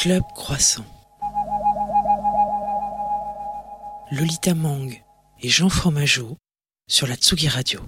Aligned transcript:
Club 0.00 0.22
Croissant. 0.32 0.84
Lolita 4.12 4.54
Mang 4.54 5.02
et 5.42 5.48
Jean 5.48 5.68
Fromageau 5.68 6.36
sur 6.88 7.08
la 7.08 7.16
Tsugi 7.16 7.48
Radio. 7.48 7.80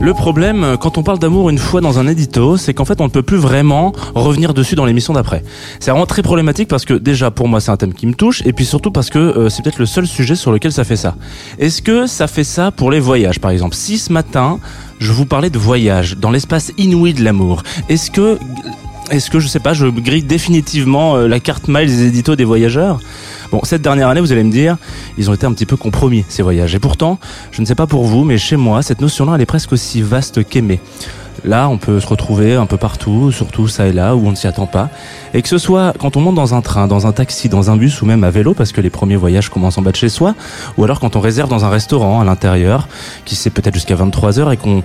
Le 0.00 0.12
problème, 0.12 0.76
quand 0.80 0.98
on 0.98 1.04
parle 1.04 1.20
d'amour 1.20 1.50
une 1.50 1.58
fois 1.58 1.80
dans 1.80 2.00
un 2.00 2.08
édito, 2.08 2.56
c'est 2.56 2.74
qu'en 2.74 2.84
fait 2.84 3.00
on 3.00 3.04
ne 3.04 3.10
peut 3.10 3.22
plus 3.22 3.36
vraiment 3.36 3.92
revenir 4.16 4.54
dessus 4.54 4.74
dans 4.74 4.84
l'émission 4.84 5.12
d'après. 5.12 5.44
C'est 5.78 5.92
vraiment 5.92 6.06
très 6.06 6.22
problématique 6.22 6.66
parce 6.66 6.84
que 6.84 6.94
déjà 6.94 7.30
pour 7.30 7.46
moi 7.46 7.60
c'est 7.60 7.70
un 7.70 7.76
thème 7.76 7.94
qui 7.94 8.08
me 8.08 8.14
touche 8.14 8.42
et 8.44 8.52
puis 8.52 8.64
surtout 8.64 8.90
parce 8.90 9.08
que 9.08 9.20
euh, 9.20 9.48
c'est 9.48 9.62
peut-être 9.62 9.78
le 9.78 9.86
seul 9.86 10.06
sujet 10.08 10.34
sur 10.34 10.50
lequel 10.50 10.72
ça 10.72 10.82
fait 10.82 10.96
ça. 10.96 11.14
Est-ce 11.60 11.80
que 11.80 12.08
ça 12.08 12.26
fait 12.26 12.42
ça 12.42 12.72
pour 12.72 12.90
les 12.90 12.98
voyages 12.98 13.38
par 13.38 13.52
exemple? 13.52 13.76
Si 13.76 13.98
ce 13.98 14.12
matin 14.12 14.58
je 14.98 15.12
vous 15.12 15.26
parlais 15.26 15.50
de 15.50 15.58
voyage 15.58 16.16
dans 16.16 16.32
l'espace 16.32 16.72
inouï 16.76 17.14
de 17.14 17.22
l'amour, 17.22 17.62
est-ce 17.88 18.10
que 18.10 18.36
est-ce 19.10 19.30
que 19.30 19.40
je 19.40 19.48
sais 19.48 19.60
pas, 19.60 19.72
je 19.72 19.86
grille 19.86 20.22
définitivement 20.22 21.16
euh, 21.16 21.28
la 21.28 21.40
carte 21.40 21.68
mail 21.68 21.88
des 21.88 22.06
éditos 22.06 22.36
des 22.36 22.44
voyageurs? 22.44 23.00
Bon, 23.50 23.60
cette 23.64 23.82
dernière 23.82 24.08
année, 24.08 24.20
vous 24.20 24.32
allez 24.32 24.44
me 24.44 24.50
dire, 24.50 24.76
ils 25.16 25.30
ont 25.30 25.34
été 25.34 25.46
un 25.46 25.52
petit 25.52 25.66
peu 25.66 25.76
compromis, 25.76 26.24
ces 26.28 26.42
voyages. 26.42 26.74
Et 26.74 26.78
pourtant, 26.78 27.18
je 27.50 27.60
ne 27.60 27.66
sais 27.66 27.74
pas 27.74 27.86
pour 27.86 28.04
vous, 28.04 28.24
mais 28.24 28.36
chez 28.38 28.56
moi, 28.56 28.82
cette 28.82 29.00
notion-là, 29.00 29.32
elle 29.36 29.40
est 29.40 29.46
presque 29.46 29.72
aussi 29.72 30.02
vaste 30.02 30.46
qu'aimée. 30.46 30.80
Là, 31.44 31.68
on 31.68 31.78
peut 31.78 32.00
se 32.00 32.06
retrouver 32.06 32.56
un 32.56 32.66
peu 32.66 32.76
partout, 32.76 33.30
surtout 33.30 33.68
ça 33.68 33.86
et 33.86 33.92
là, 33.92 34.16
où 34.16 34.26
on 34.26 34.30
ne 34.30 34.36
s'y 34.36 34.46
attend 34.46 34.66
pas. 34.66 34.90
Et 35.34 35.42
que 35.42 35.48
ce 35.48 35.58
soit 35.58 35.94
quand 35.98 36.16
on 36.16 36.20
monte 36.20 36.34
dans 36.34 36.54
un 36.54 36.60
train, 36.60 36.88
dans 36.88 37.06
un 37.06 37.12
taxi, 37.12 37.48
dans 37.48 37.70
un 37.70 37.76
bus 37.76 38.02
ou 38.02 38.06
même 38.06 38.24
à 38.24 38.30
vélo, 38.30 38.54
parce 38.54 38.72
que 38.72 38.80
les 38.80 38.90
premiers 38.90 39.16
voyages 39.16 39.48
commencent 39.48 39.78
en 39.78 39.82
bas 39.82 39.92
de 39.92 39.96
chez 39.96 40.08
soi, 40.08 40.34
ou 40.76 40.84
alors 40.84 40.98
quand 41.00 41.14
on 41.16 41.20
réserve 41.20 41.48
dans 41.48 41.64
un 41.64 41.70
restaurant 41.70 42.20
à 42.20 42.24
l'intérieur, 42.24 42.88
qui 43.24 43.36
c'est 43.36 43.50
peut-être 43.50 43.74
jusqu'à 43.74 43.94
23 43.94 44.40
heures 44.40 44.52
et 44.52 44.56
qu'on 44.56 44.82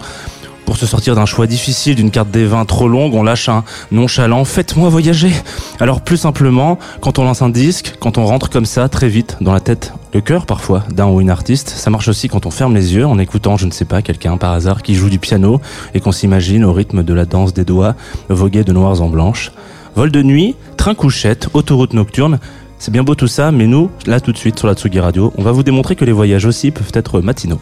pour 0.66 0.78
se 0.78 0.86
sortir 0.86 1.16
d'un 1.16 1.26
choix 1.26 1.48
difficile, 1.48 1.96
d'une 1.96 2.12
carte 2.12 2.32
des 2.32 2.46
vins 2.46 2.66
trop 2.66 2.88
longue, 2.88 3.14
on 3.14 3.24
lâche 3.24 3.50
un 3.50 3.64
nonchalant 3.92 4.46
Faites-moi 4.46 4.90
voyager 4.90 5.32
Alors 5.80 6.02
plus 6.02 6.18
simplement, 6.18 6.80
quand 7.02 7.20
on 7.20 7.24
lance 7.24 7.42
un 7.42 7.50
disque, 7.50 7.96
quand 8.00 8.18
on 8.18 8.26
rentre 8.26 8.50
comme 8.50 8.66
ça 8.66 8.90
très 8.90 9.08
vite 9.08 9.38
dans 9.42 9.54
la 9.54 9.60
tête, 9.60 9.94
le 10.14 10.22
cœur 10.22 10.46
parfois 10.46 10.84
d'un 10.90 11.08
ou 11.08 11.22
une 11.22 11.30
artiste, 11.30 11.70
ça 11.70 11.90
marche 11.90 12.08
aussi 12.08 12.28
quand 12.28 12.46
on 12.46 12.52
ferme 12.52 12.76
les 12.76 12.94
yeux 12.94 13.06
en 13.06 13.20
écoutant, 13.20 13.58
je 13.58 13.66
ne 13.66 13.72
sais 13.72 13.86
pas, 13.86 14.02
quelqu'un 14.02 14.38
par 14.38 14.52
hasard 14.52 14.82
qui 14.82 14.96
joue 14.96 15.10
du 15.10 15.20
piano 15.20 15.60
et 15.94 16.00
qu'on 16.00 16.12
s'imagine 16.12 16.64
au 16.64 16.74
rythme 16.74 17.04
de 17.04 17.14
la 17.14 17.26
danse 17.26 17.54
des 17.54 17.66
doigts 17.66 17.96
voguer 18.30 18.64
de 18.64 18.74
noirs 18.74 19.02
en 19.02 19.10
blanches. 19.10 19.52
Vol 19.96 20.12
de 20.12 20.24
nuit, 20.24 20.56
train 20.78 20.96
couchette, 20.96 21.50
autoroute 21.54 21.94
nocturne, 21.94 22.40
c'est 22.80 22.92
bien 22.92 23.04
beau 23.04 23.16
tout 23.16 23.28
ça, 23.28 23.52
mais 23.52 23.66
nous, 23.66 23.90
là 24.06 24.20
tout 24.20 24.32
de 24.32 24.38
suite 24.38 24.60
sur 24.60 24.68
la 24.68 24.74
Tsugi 24.74 25.00
Radio, 25.00 25.32
on 25.38 25.44
va 25.44 25.52
vous 25.52 25.64
démontrer 25.64 25.96
que 25.96 26.04
les 26.04 26.12
voyages 26.12 26.46
aussi 26.46 26.72
peuvent 26.72 26.92
être 26.94 27.22
matinaux. 27.22 27.62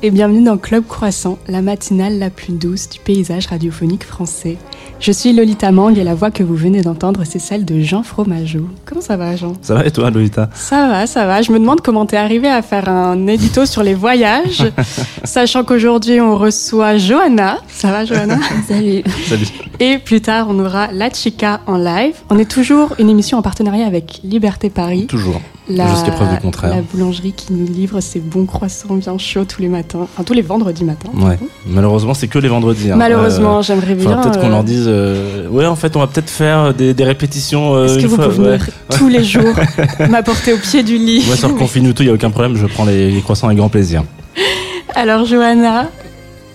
et 0.00 0.12
bienvenue 0.12 0.44
dans 0.44 0.58
Club 0.58 0.84
Croissant, 0.86 1.38
la 1.48 1.60
matinale 1.60 2.18
la 2.20 2.30
plus 2.30 2.52
douce 2.52 2.88
du 2.88 3.00
paysage 3.00 3.46
radiophonique 3.48 4.04
français. 4.04 4.56
Je 5.00 5.10
suis 5.10 5.32
Lolita 5.32 5.72
Mang 5.72 5.96
et 5.98 6.04
la 6.04 6.14
voix 6.14 6.30
que 6.30 6.44
vous 6.44 6.54
venez 6.54 6.82
d'entendre, 6.82 7.22
c'est 7.24 7.40
celle 7.40 7.64
de 7.64 7.80
Jean 7.80 8.04
Fromageau. 8.04 8.68
Comment 8.84 9.00
ça 9.00 9.16
va, 9.16 9.34
Jean? 9.34 9.54
Ça 9.60 9.74
va 9.74 9.84
et 9.84 9.90
toi, 9.90 10.10
Lolita? 10.10 10.50
Ça 10.54 10.86
va, 10.88 11.06
ça 11.08 11.26
va. 11.26 11.42
Je 11.42 11.50
me 11.50 11.58
demande 11.58 11.80
comment 11.80 12.06
t'es 12.06 12.16
arrivé 12.16 12.48
à 12.48 12.62
faire 12.62 12.88
un 12.88 13.26
édito 13.26 13.66
sur 13.66 13.82
les 13.82 13.94
voyages, 13.94 14.64
sachant 15.24 15.64
qu'aujourd'hui 15.64 16.20
on 16.20 16.36
reçoit 16.36 16.96
Johanna. 16.96 17.58
Ça 17.68 17.90
va, 17.90 18.04
Johanna? 18.04 18.38
Salut. 18.68 19.02
Salut. 19.26 19.46
Et 19.80 19.98
plus 19.98 20.20
tard, 20.20 20.46
on 20.48 20.58
aura 20.60 20.88
La 20.92 21.10
Chica 21.12 21.60
en 21.66 21.76
live. 21.76 22.14
On 22.30 22.38
est 22.38 22.50
toujours 22.50 22.94
une 23.00 23.10
émission 23.10 23.38
en 23.38 23.42
partenariat 23.42 23.86
avec 23.86 24.20
Liberté 24.22 24.70
Paris. 24.70 25.06
Toujours. 25.06 25.40
La, 25.70 25.86
Jusqu'à 25.88 26.12
preuve 26.12 26.34
du 26.34 26.40
contraire. 26.40 26.74
la 26.74 26.80
boulangerie 26.80 27.34
qui 27.34 27.52
nous 27.52 27.66
livre 27.66 28.00
ses 28.00 28.20
bons 28.20 28.46
croissants 28.46 28.94
bien 28.94 29.18
chauds 29.18 29.44
tous 29.44 29.60
les 29.60 29.68
matins, 29.68 29.87
enfin 29.94 30.22
tous 30.24 30.32
les 30.34 30.42
vendredis 30.42 30.84
matins. 30.84 31.10
Ouais. 31.14 31.38
Malheureusement, 31.66 32.14
c'est 32.14 32.28
que 32.28 32.38
les 32.38 32.48
vendredis. 32.48 32.90
hein. 32.90 32.96
Malheureusement, 32.96 33.58
Euh, 33.58 33.62
j'aimerais 33.62 33.94
bien. 33.94 34.16
peut-être 34.18 34.40
qu'on 34.40 34.46
euh, 34.46 34.50
leur 34.50 34.64
dise. 34.64 34.84
euh, 34.86 35.48
Ouais, 35.48 35.66
en 35.66 35.76
fait, 35.76 35.96
on 35.96 36.00
va 36.00 36.06
peut-être 36.06 36.30
faire 36.30 36.74
des, 36.74 36.94
des 36.94 37.04
répétitions. 37.04 37.74
euh, 37.74 37.86
Est-ce 37.86 37.98
que 37.98 38.06
vous 38.06 38.16
fois, 38.16 38.28
pouvez 38.30 38.48
ouais. 38.50 38.56
venir 38.58 38.68
tous 38.90 39.08
les 39.08 39.24
jours 39.34 39.54
m'apporter 40.10 40.52
au 40.52 40.58
pied 40.58 40.82
du 40.82 40.98
lit 40.98 41.22
Moi, 41.26 41.36
sur 41.36 41.54
Confine 41.56 41.92
tout, 41.94 42.02
il 42.02 42.06
n'y 42.06 42.10
a 42.10 42.14
aucun 42.14 42.30
problème. 42.30 42.56
Je 42.56 42.66
prends 42.66 42.84
les, 42.84 43.10
les 43.10 43.20
croissants 43.20 43.46
avec 43.46 43.58
grand 43.58 43.68
plaisir. 43.68 44.04
Alors, 44.94 45.24
Johanna, 45.24 45.88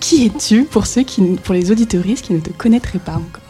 qui 0.00 0.26
es-tu 0.26 0.64
pour 0.64 0.86
ceux 0.86 1.02
qui, 1.02 1.22
pour 1.42 1.54
les 1.54 1.70
auditoristes 1.70 2.26
qui 2.26 2.32
ne 2.34 2.40
te 2.40 2.50
connaîtraient 2.50 2.98
pas 2.98 3.12
encore? 3.12 3.40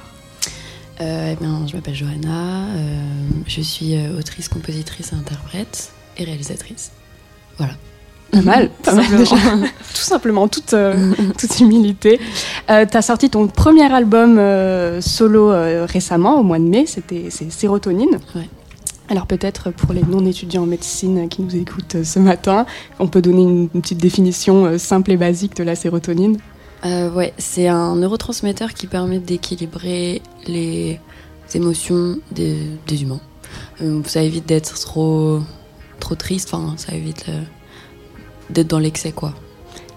Euh, 1.00 1.33
eh 1.33 1.37
bien, 1.43 1.62
je 1.67 1.75
m'appelle 1.75 1.94
Johanna, 1.97 2.67
euh, 2.77 3.03
je 3.49 3.61
suis 3.61 3.97
euh, 3.97 4.17
autrice, 4.19 4.49
compositrice, 4.49 5.12
interprète 5.12 5.91
et 6.19 6.25
réalisatrice. 6.25 6.93
Voilà. 7.59 7.73
Pas 8.31 8.43
mal, 8.43 8.71
pas 8.83 8.91
Tout 8.91 8.97
mal 8.97 9.05
simplement. 9.05 9.37
déjà. 9.37 9.37
Tout 9.95 10.01
simplement, 10.01 10.49
toute, 10.49 10.75
euh, 10.75 11.12
toute 11.39 11.61
humilité. 11.61 12.21
Euh, 12.69 12.85
tu 12.85 12.97
as 12.97 13.03
sorti 13.03 13.31
ton 13.31 13.47
premier 13.47 13.91
album 13.93 14.39
euh, 14.39 15.01
solo 15.01 15.53
euh, 15.53 15.87
récemment, 15.89 16.41
au 16.41 16.43
mois 16.43 16.59
de 16.59 16.65
mai, 16.65 16.85
c'était 16.87 17.27
c'est 17.31 17.51
Sérotonine. 17.53 18.19
Ouais. 18.35 18.49
Alors 19.09 19.27
peut-être 19.27 19.71
pour 19.71 19.93
les 19.93 20.03
non-étudiants 20.03 20.62
en 20.62 20.67
médecine 20.67 21.29
qui 21.29 21.43
nous 21.43 21.55
écoutent 21.55 22.03
ce 22.03 22.19
matin, 22.19 22.67
on 22.99 23.07
peut 23.07 23.23
donner 23.23 23.43
une, 23.43 23.69
une 23.75 23.83
petite 23.83 23.99
définition 23.99 24.79
simple 24.79 25.12
et 25.12 25.17
basique 25.17 25.56
de 25.56 25.62
la 25.62 25.77
sérotonine? 25.77 26.39
Ouais, 26.85 27.33
c'est 27.39 27.67
un 27.69 27.97
neurotransmetteur 27.97 28.75
qui 28.75 28.87
permet 28.87 29.19
d'équilibrer 29.19 30.21
les 30.47 31.01
émotions 31.55 32.17
des, 32.31 32.56
des 32.87 33.03
humains. 33.03 33.21
Ça 34.06 34.23
évite 34.23 34.47
d'être 34.47 34.79
trop, 34.81 35.41
trop 35.99 36.15
triste, 36.15 36.51
enfin, 36.53 36.75
ça 36.77 36.95
évite 36.95 37.25
d'être 38.50 38.69
dans 38.69 38.78
l'excès, 38.78 39.12
quoi. 39.12 39.32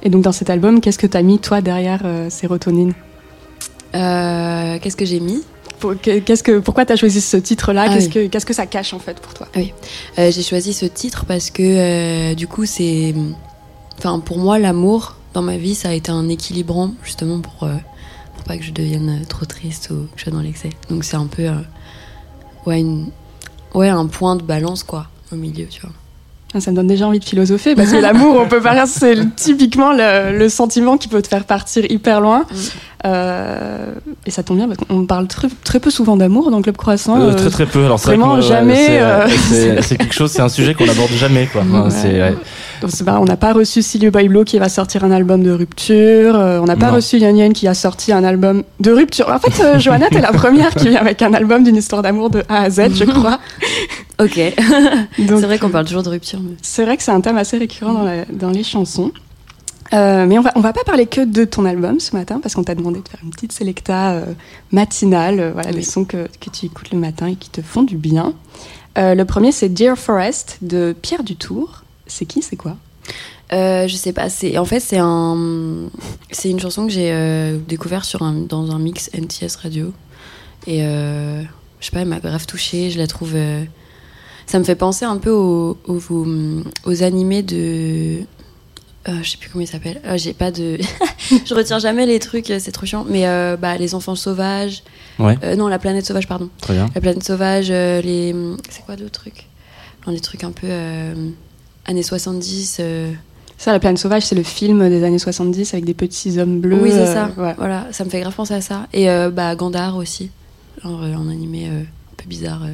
Et 0.03 0.09
donc 0.09 0.22
dans 0.24 0.31
cet 0.31 0.50
album, 0.50 0.80
qu'est-ce 0.81 0.97
que 1.00 1.08
tu 1.08 1.18
as 1.18 1.22
mis 1.22 1.40
toi 1.40 1.62
derrière 1.62 2.02
euh, 2.06 2.30
Sérotonine 2.30 2.94
Euh, 3.96 4.78
Qu'est-ce 4.81 4.96
que 4.97 5.06
j'ai 5.06 5.19
mis? 5.19 5.44
Qu'est-ce 6.02 6.41
que, 6.44 6.59
Pourquoi 6.59 6.85
tu 6.85 6.94
as 6.94 6.96
choisi 6.96 7.22
ce 7.22 7.38
titre-là? 7.38 7.85
Ah 7.88 7.94
qu'est-ce, 7.94 8.08
oui. 8.08 8.12
que, 8.13 8.28
qu'est-ce 8.28 8.46
que 8.46 8.53
ça 8.53 8.66
cache 8.66 8.94
en 8.94 9.00
fait 9.00 9.19
pour 9.19 9.34
toi? 9.34 9.47
Euh, 9.58 10.31
j'ai 10.31 10.41
choisi 10.44 10.74
ce 10.74 10.85
titre 10.88 11.25
parce 11.25 11.52
que 11.52 12.34
du 12.34 12.47
coup 12.47 12.66
c'est 12.66 13.13
enfin 14.00 14.19
pour 14.19 14.40
moi 14.40 14.58
l'amour 14.58 15.16
dans 15.35 15.44
ma 15.44 15.58
vie 15.58 15.75
ça 15.75 15.90
a 15.90 15.94
été 15.94 16.12
un 16.12 16.29
équilibrant 16.29 16.94
justement 17.03 17.41
pour 17.41 17.59
pour 17.59 18.44
pas 18.46 18.58
que 18.58 18.64
je 18.64 18.72
devienne 18.72 19.22
trop 19.29 19.46
triste 19.46 19.90
ou 19.91 20.06
que 20.06 20.18
je 20.18 20.24
sois 20.24 20.34
dans 20.34 20.41
l'excès. 20.41 20.72
Donc 20.90 21.03
c'est 21.03 21.18
un 21.18 21.28
peu 21.28 21.47
ouais 22.66 22.79
une 22.79 23.12
ouais 23.75 23.90
un 23.90 24.08
point 24.08 24.35
de 24.35 24.41
balance 24.44 24.81
quoi 24.81 25.08
au 25.31 25.35
milieu 25.35 25.68
tu 25.68 25.81
vois 25.81 25.91
Ça 26.59 26.72
me 26.72 26.75
donne 26.75 26.88
déjà 26.88 27.07
envie 27.07 27.19
de 27.19 27.25
philosopher 27.25 27.75
parce 27.75 27.91
que 27.91 27.97
l'amour, 27.97 28.38
on 28.40 28.47
peut 28.47 28.62
pas 28.62 28.85
c'est 28.85 29.18
typiquement 29.35 29.91
le, 29.91 30.38
le 30.38 30.50
sentiment 30.50 30.97
qui 30.97 31.07
peut 31.07 31.22
te 31.22 31.28
faire 31.28 31.44
partir 31.45 31.84
hyper 31.90 32.22
loin. 32.22 32.40
Mm. 32.50 32.56
Euh, 33.06 33.94
et 34.25 34.31
ça 34.31 34.41
tombe 34.44 34.57
bien 34.57 34.67
parce 34.67 34.79
qu'on 34.79 35.06
parle 35.06 35.28
très, 35.28 35.47
très 35.63 35.79
peu 35.79 35.91
souvent 35.91 36.17
d'amour 36.17 36.50
dans 36.51 36.57
le 36.57 36.63
Club 36.63 36.78
Croissant. 36.78 37.19
Euh, 37.22 37.29
Euh, 37.31 37.34
très 37.35 37.50
très 37.51 37.66
peu. 37.66 37.85
Alors, 37.85 38.00
c'est 38.00 38.07
vrai 38.07 38.17
vraiment 38.17 38.35
que, 38.35 38.41
ouais, 38.41 38.47
jamais, 38.47 38.75
c'est, 38.75 39.00
euh, 39.69 39.81
quelque 39.97 40.13
chose, 40.13 40.31
c'est 40.31 40.41
un 40.41 40.50
sujet 40.50 40.73
qu'on 40.73 40.85
n'aborde 40.85 41.12
jamais, 41.12 41.46
quoi. 41.46 41.62
Enfin, 41.62 41.84
Ouais. 41.85 41.90
c'est, 41.91 42.22
ouais. 42.22 42.35
donc 42.81 42.91
on 43.22 43.25
n'a 43.25 43.38
pas 43.38 43.53
reçu 43.53 43.81
Silvio 43.84 44.09
Baiblo 44.12 44.44
qui 44.44 44.57
va 44.57 44.67
sortir 44.67 45.03
un 45.03 45.12
album 45.12 45.44
de 45.44 45.51
rupture. 45.51 46.35
euh, 46.35 46.59
on 46.59 46.66
n'a 46.66 46.75
pas 46.75 46.88
Non. 46.88 46.96
reçu 46.96 47.17
Yann 47.19 47.38
Yann 47.38 47.53
qui 47.53 47.67
a 47.67 47.73
sorti 47.75 48.12
un 48.12 48.23
album 48.23 48.63
de 48.79 48.91
rupture. 48.91 49.29
En 49.29 49.40
fait, 49.40 49.63
euh, 49.63 49.79
Johanna, 49.79 50.07
t'es 50.09 50.22
la 50.22 50.31
première 50.34 50.73
qui 50.73 50.90
vient 50.90 51.00
avec 51.01 51.22
un 51.22 51.34
album 51.34 51.63
d'une 51.63 51.75
histoire 51.75 52.01
d'amour 52.01 52.29
de 52.31 52.44
A 52.50 52.63
à 52.63 52.69
Z, 52.69 52.94
je 52.96 53.03
crois. 53.06 53.40
ok 54.19 54.34
c'est 55.17 55.31
vrai 55.46 55.59
qu'on 55.59 55.69
parle 55.69 55.85
toujours 55.85 56.03
de 56.03 56.09
rupture 56.09 56.40
C'est 56.62 56.84
vrai 56.85 56.97
que 56.97 57.03
c'est 57.03 57.12
un 57.12 57.22
thème 57.22 57.38
assez 57.38 57.58
récurrent 57.58 57.94
dans, 57.94 58.03
la- 58.03 58.25
dans 58.25 58.50
les 58.50 58.63
chansons. 58.63 59.12
Euh, 59.94 60.25
mais 60.25 60.38
on 60.38 60.41
va, 60.41 60.52
on 60.56 60.59
va 60.59 60.74
pas 60.74 60.84
parler 60.84 61.06
que 61.06 61.22
de 61.22 61.46
ton 61.46 61.63
album 61.63 62.02
ce 62.02 62.13
matin 62.13 62.40
parce 62.41 62.56
qu'on 62.56 62.63
t'a 62.63 62.75
demandé 62.75 63.00
de 63.02 63.08
faire 63.08 63.22
une 63.24 63.30
petite 63.30 63.53
sélecta 63.53 64.12
euh, 64.12 64.25
matinale, 64.74 65.40
euh, 65.40 65.52
voilà, 65.53 65.69
Oui. 65.69 65.75
des 65.75 65.81
sons 65.81 66.03
que, 66.03 66.28
que 66.41 66.50
tu 66.50 66.66
écoutes 66.66 66.91
le 66.91 67.00
matin 67.00 67.28
et 67.28 67.35
qui 67.35 67.50
te 67.50 67.62
font 67.62 67.84
du 67.84 67.96
bien. 67.96 68.34
Le 68.97 69.24
premier 69.25 69.52
c'est 69.52 69.70
Dear 69.70 69.96
Forest 69.97 70.58
de 70.64 70.94
Pierre 71.02 71.23
Dutour. 71.23 71.84
C'est 72.08 72.26
qui, 72.26 72.41
c'est 72.41 72.55
quoi? 72.55 72.76
Je 73.52 73.94
sais 73.96 74.11
pas, 74.11 74.28
c'est 74.29 74.58
en 74.58 74.66
fait 74.66 74.79
c'est 74.82 74.97
un 74.99 75.88
c'est 76.32 76.49
une 76.49 76.59
chanson 76.59 76.85
que 76.88 76.91
j'ai 76.91 77.58
découvert 77.67 78.03
sur 78.03 78.23
un, 78.23 78.34
dans 78.34 78.72
un 78.72 78.79
mix 78.79 79.09
NTS 79.14 79.55
radio 79.61 79.94
et 80.66 80.79
je 80.82 81.46
sais 81.85 81.91
pas, 81.91 81.99
elle 81.99 82.08
m'a 82.08 82.20
grave 82.20 82.46
touchée, 82.47 82.90
je 82.90 82.97
la 82.97 83.05
trouve 83.08 83.35
ça 84.47 84.58
me 84.59 84.64
fait 84.64 84.76
penser 84.76 85.05
un 85.05 85.17
peu 85.17 85.29
aux, 85.32 85.78
aux, 85.88 85.99
aux, 86.09 86.26
aux 86.85 87.03
animés 87.03 87.44
de 87.44 88.22
euh, 89.09 89.14
je 89.23 89.29
sais 89.32 89.38
plus 89.38 89.49
comment 89.49 89.64
il 89.64 89.67
s'appelle. 89.67 90.02
Euh, 90.05 90.17
j'ai 90.17 90.34
pas 90.34 90.52
de 90.52 90.78
je 91.46 91.53
retiens 91.53 91.79
jamais 91.79 92.05
les 92.05 92.20
trucs, 92.20 92.47
c'est 92.59 92.72
trop 92.72 92.85
chiant 92.85 93.05
mais 93.08 93.28
euh, 93.28 93.55
bah 93.55 93.78
les 93.78 93.94
enfants 93.96 94.16
sauvages 94.16 94.84
Ouais. 95.20 95.35
Euh, 95.44 95.55
non, 95.55 95.67
la 95.67 95.79
planète 95.79 96.05
sauvage 96.05 96.28
pardon. 96.28 96.49
Très 96.61 96.73
bien. 96.76 96.85
La 96.94 97.02
planète 97.02 97.23
sauvage, 97.23 97.70
euh, 97.72 98.02
les. 98.02 98.35
C'est 98.70 98.85
quoi 98.85 98.96
d'autres 98.96 99.20
trucs? 99.20 99.47
Enfin, 100.02 100.11
Les 100.11 100.20
trucs 100.20 100.44
un 100.44 100.52
peu. 100.52 100.67
euh, 100.70 101.16
années 101.88 102.03
70. 102.03 102.78
euh, 102.82 103.11
Ça, 103.58 103.72
La 103.72 103.79
Planète 103.79 103.97
Sauvage, 103.97 104.23
c'est 104.28 104.35
le 104.35 104.44
film 104.44 104.88
des 104.90 105.03
années 105.03 105.17
70 105.17 105.73
avec 105.73 105.85
des 105.85 105.96
petits 105.96 106.38
hommes 106.38 106.59
bleus. 106.59 106.79
oui, 106.84 106.91
c'est 106.91 106.99
euh, 106.99 107.14
ça. 107.14 107.32
ouais. 107.35 107.55
Voilà, 107.58 107.88
ça 107.91 108.05
me 108.05 108.11
fait 108.11 108.20
grave 108.22 108.35
penser 108.35 108.53
à 108.53 108.61
ça. 108.61 108.85
Et 108.94 109.09
euh, 109.09 109.32
bah, 109.32 109.55
Gandhar 109.55 109.96
aussi. 109.97 110.29
Genre, 110.84 111.02
euh, 111.02 111.16
un 111.16 111.28
animé 111.29 111.66
euh, 111.67 111.79
un 111.82 112.16
peu 112.16 112.26
bizarre 112.28 112.61
euh, 112.64 112.73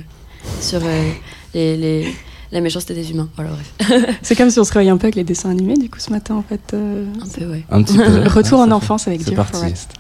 sur 0.60 0.82
euh, 0.84 1.12
les, 1.54 1.78
les, 1.78 2.16
la 2.52 2.62
méchanceté 2.62 2.94
des 2.94 3.12
humains. 3.12 3.30
Voilà, 3.36 3.52
bref. 3.52 4.16
C'est 4.22 4.36
comme 4.36 4.50
si 4.50 4.60
on 4.60 4.64
se 4.64 4.72
réveillait 4.74 4.92
un 4.92 4.98
peu 4.98 5.06
avec 5.06 5.16
les 5.16 5.24
dessins 5.24 5.50
animés, 5.50 5.76
du 5.76 5.90
coup, 5.90 6.00
ce 6.00 6.10
matin, 6.12 6.36
en 6.36 6.44
fait. 6.44 6.62
euh, 6.74 7.06
Un 7.22 7.28
peu, 7.28 7.46
ouais. 7.46 7.64
Un 7.70 7.84
petit 7.84 7.98
peu. 7.98 8.04
Retour 8.28 8.60
Ouais, 8.60 8.66
en 8.66 8.72
enfance 8.72 9.08
avec 9.08 9.22
c'est 9.22 9.32
Dear 9.32 9.38
parti. 9.46 9.60
Forest. 9.60 9.94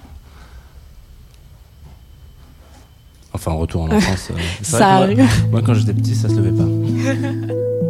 Enfin, 3.35 3.51
retour 3.53 3.81
en 3.83 3.91
enfance. 3.91 4.29
euh, 4.31 4.35
c'est 4.61 4.77
Ça 4.77 4.77
vrai 4.99 5.15
que 5.15 5.21
moi- 5.21 5.25
arrive. 5.29 5.47
Moi, 5.51 5.61
quand 5.65 5.73
j'étais 5.73 5.93
petit, 5.93 6.15
ça 6.15 6.29
se 6.29 6.35
levait 6.35 6.51
pas. 6.51 6.63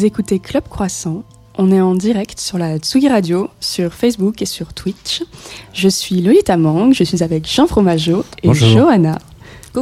Vous 0.00 0.06
écoutez 0.06 0.38
Club 0.38 0.64
Croissant. 0.66 1.24
On 1.58 1.70
est 1.70 1.80
en 1.82 1.94
direct 1.94 2.40
sur 2.40 2.56
la 2.56 2.78
Tsugi 2.78 3.06
Radio, 3.10 3.50
sur 3.60 3.92
Facebook 3.92 4.40
et 4.40 4.46
sur 4.46 4.72
Twitch. 4.72 5.22
Je 5.74 5.90
suis 5.90 6.22
Lolita 6.22 6.56
Mang, 6.56 6.94
je 6.94 7.04
suis 7.04 7.22
avec 7.22 7.46
Jean 7.46 7.66
Fromageau 7.66 8.24
et 8.42 8.46
Bonjour. 8.46 8.66
Johanna. 8.70 9.18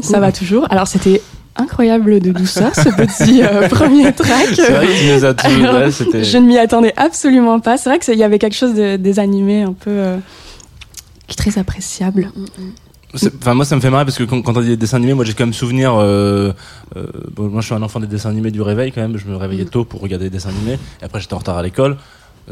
Ça 0.03 0.19
va 0.19 0.33
toujours? 0.33 0.67
Alors 0.73 0.89
c'était 0.89 1.23
incroyable 1.55 2.19
de 2.19 2.33
douceur 2.33 2.75
ce 2.75 2.89
petit 2.89 3.45
euh, 3.45 3.69
premier 3.71 4.13
track. 4.13 4.49
C'est 4.57 4.73
vrai 4.73 4.87
que 4.89 4.99
tu 4.99 5.07
nous 5.15 5.25
as 5.25 5.35
tout. 5.35 5.47
Alors, 5.47 5.75
ouais, 5.83 5.93
c'était- 5.93 6.25
Je 6.25 6.39
ne 6.39 6.47
m'y 6.49 6.59
attendais 6.59 6.95
absolument 6.97 7.61
pas. 7.61 7.77
C'est 7.77 7.89
vrai 7.89 8.01
qu'il 8.01 8.19
y 8.19 8.25
avait 8.25 8.41
quelque 8.41 8.57
chose 8.57 8.75
de 8.75 8.97
désanimé, 8.97 9.63
un 9.63 9.73
peu 9.73 9.91
euh, 9.91 10.17
qui 11.29 11.35
est 11.35 11.37
très 11.37 11.61
appréciable. 11.61 12.33
Mm, 12.35 12.41
mm. 12.43 12.73
Enfin, 13.15 13.55
moi, 13.55 13.65
ça 13.65 13.75
me 13.75 13.81
fait 13.81 13.91
marrer 13.91 14.05
parce 14.05 14.19
que 14.19 14.25
quand, 14.25 14.43
quand 14.43 14.57
on 14.57 14.61
dit 14.61 14.69
des 14.69 14.77
dessins 14.77 14.99
animés, 14.99 15.15
moi, 15.15 15.25
j'ai 15.25 15.33
quand 15.33 15.45
même 15.45 15.55
souvenir. 15.55 15.95
Euh, 15.95 16.53
euh, 16.97 17.07
bon, 17.35 17.49
moi, 17.49 17.61
je 17.63 17.67
suis 17.67 17.75
un 17.75 17.83
enfant 17.83 18.01
des 18.01 18.07
dessins 18.07 18.29
animés 18.31 18.51
du 18.51 18.61
réveil 18.63 18.93
quand 18.93 19.01
même. 19.01 19.17
Je 19.17 19.27
me 19.27 19.37
réveillais 19.37 19.65
Mm. 19.65 19.71
tôt 19.71 19.85
pour 19.85 20.01
regarder 20.01 20.27
des 20.27 20.37
dessins 20.37 20.51
animés. 20.51 20.79
Et 21.01 21.05
après, 21.05 21.21
j'étais 21.21 21.35
en 21.35 21.39
retard 21.39 21.57
à 21.57 21.63
l'école. 21.63 21.97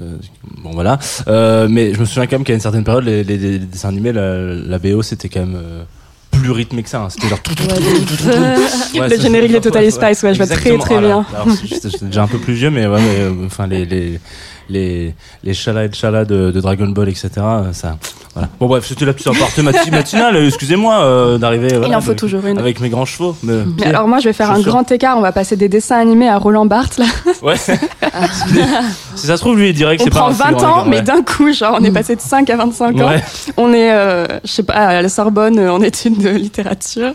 Euh, 0.01 0.17
bon, 0.63 0.71
voilà. 0.73 0.99
Euh, 1.29 1.69
mais 1.71 1.93
je 1.95 2.01
me 2.01 2.05
souviens 2.07 2.27
quand 2.27 2.37
même 2.37 2.45
qu'à 2.45 2.55
une 2.55 2.61
certaine 2.61 2.85
période, 2.85 3.05
les, 3.05 3.23
les- 3.25 3.37
les 3.39 3.59
dessins 3.59 3.89
animés, 3.91 4.13
la, 4.13 4.55
la 4.55 4.79
BO, 4.79 5.03
c'était 5.03 5.29
quand 5.29 5.41
même 5.41 5.57
euh, 5.57 5.83
plus 6.31 6.51
rythmé 6.51 6.83
que 6.83 6.89
ça. 6.89 7.03
hein. 7.03 7.11
C'était 7.11 7.29
genre. 7.29 7.41
tout, 7.43 7.55
tout, 7.55 7.67
tout, 7.67 7.75
tout, 7.75 7.83
tout, 8.07 8.17
tout. 8.17 8.99
Ouais, 8.99 9.09
Le 9.09 9.21
générique 9.21 9.53
de 9.53 9.59
Totally 9.59 9.91
Spice, 9.91 10.23
ouais, 10.23 10.35
je 10.35 10.39
vois 10.43 10.47
très, 10.47 10.77
très 10.79 10.95
Voilà. 10.95 11.07
bien. 11.09 11.27
Alors, 11.35 11.49
J'étais 11.65 11.89
j'étais 11.91 12.07
déjà 12.07 12.23
un 12.23 12.29
peu 12.29 12.39
plus 12.39 12.55
vieux, 12.55 12.71
mais 12.71 12.87
ouais, 12.87 13.01
mais, 13.01 13.21
euh, 13.21 13.47
enfin 13.47 13.67
les 13.67 13.85
les 13.85 14.21
les 14.69 15.15
les 15.45 15.55
chala 15.55 15.85
et 15.85 15.93
chala 15.93 16.25
de, 16.25 16.51
de 16.51 16.61
Dragon 16.61 16.89
Ball, 16.89 17.09
etc. 17.09 17.29
Ça, 17.73 17.97
voilà. 18.35 18.49
Bon 18.61 18.67
bref, 18.67 18.85
c'était 18.87 19.05
la 19.05 19.13
petite 19.13 19.29
aparté 19.29 19.63
mati- 19.63 19.91
matinale. 19.93 20.37
Excusez-moi 20.37 21.01
euh, 21.01 21.39
d'arriver. 21.39 21.69
Il 21.87 21.95
en 21.95 22.01
faut 22.01 22.09
avec- 22.11 22.19
toujours 22.19 22.45
une. 22.47 22.59
Avec 22.59 22.81
mes 22.81 22.89
grands 22.89 23.05
chevaux. 23.07 23.37
Mais 23.43 23.87
alors 23.87 24.09
moi, 24.09 24.19
je 24.19 24.29
vais 24.29 24.33
faire 24.33 24.51
un 24.51 24.61
grand 24.61 24.91
écart. 24.93 25.17
On 25.19 25.23
va 25.23 25.33
passer 25.33 25.57
des 25.57 25.69
dessins 25.69 25.99
animés 25.99 26.29
à 26.29 26.39
Roland 26.39 26.67
Barthes. 26.67 26.99
Là. 26.99 27.07
Ouais. 27.43 27.57
si 29.15 29.27
ça 29.27 29.37
se 29.37 29.41
trouve, 29.43 29.59
lui, 29.59 29.71
il 29.71 29.75
dirait 29.75 29.97
que 29.97 30.03
On 30.03 30.05
c'est 30.05 30.11
pas 30.11 30.19
prend 30.21 30.29
un 30.29 30.33
si 30.35 30.43
20 30.43 30.51
grand 30.53 30.81
ans, 30.81 30.85
mais 30.87 31.03
d'un 31.03 31.23
coup, 31.23 31.53
genre, 31.53 31.77
on 31.81 31.85
est 31.85 31.91
passé 31.91 32.17
de 32.17 32.21
5 32.21 32.49
à 32.51 32.57
25 32.57 33.01
ans. 33.01 33.09
Ouais. 33.09 33.23
On 33.57 33.73
est, 33.73 33.93
euh, 33.93 34.27
je 34.45 34.51
sais 34.51 34.63
pas, 34.63 34.75
à 34.75 35.03
la 35.03 35.09
Sorbonne 35.09 35.59
en 35.61 35.81
études 35.81 36.19
de 36.19 36.29
littérature. 36.31 37.13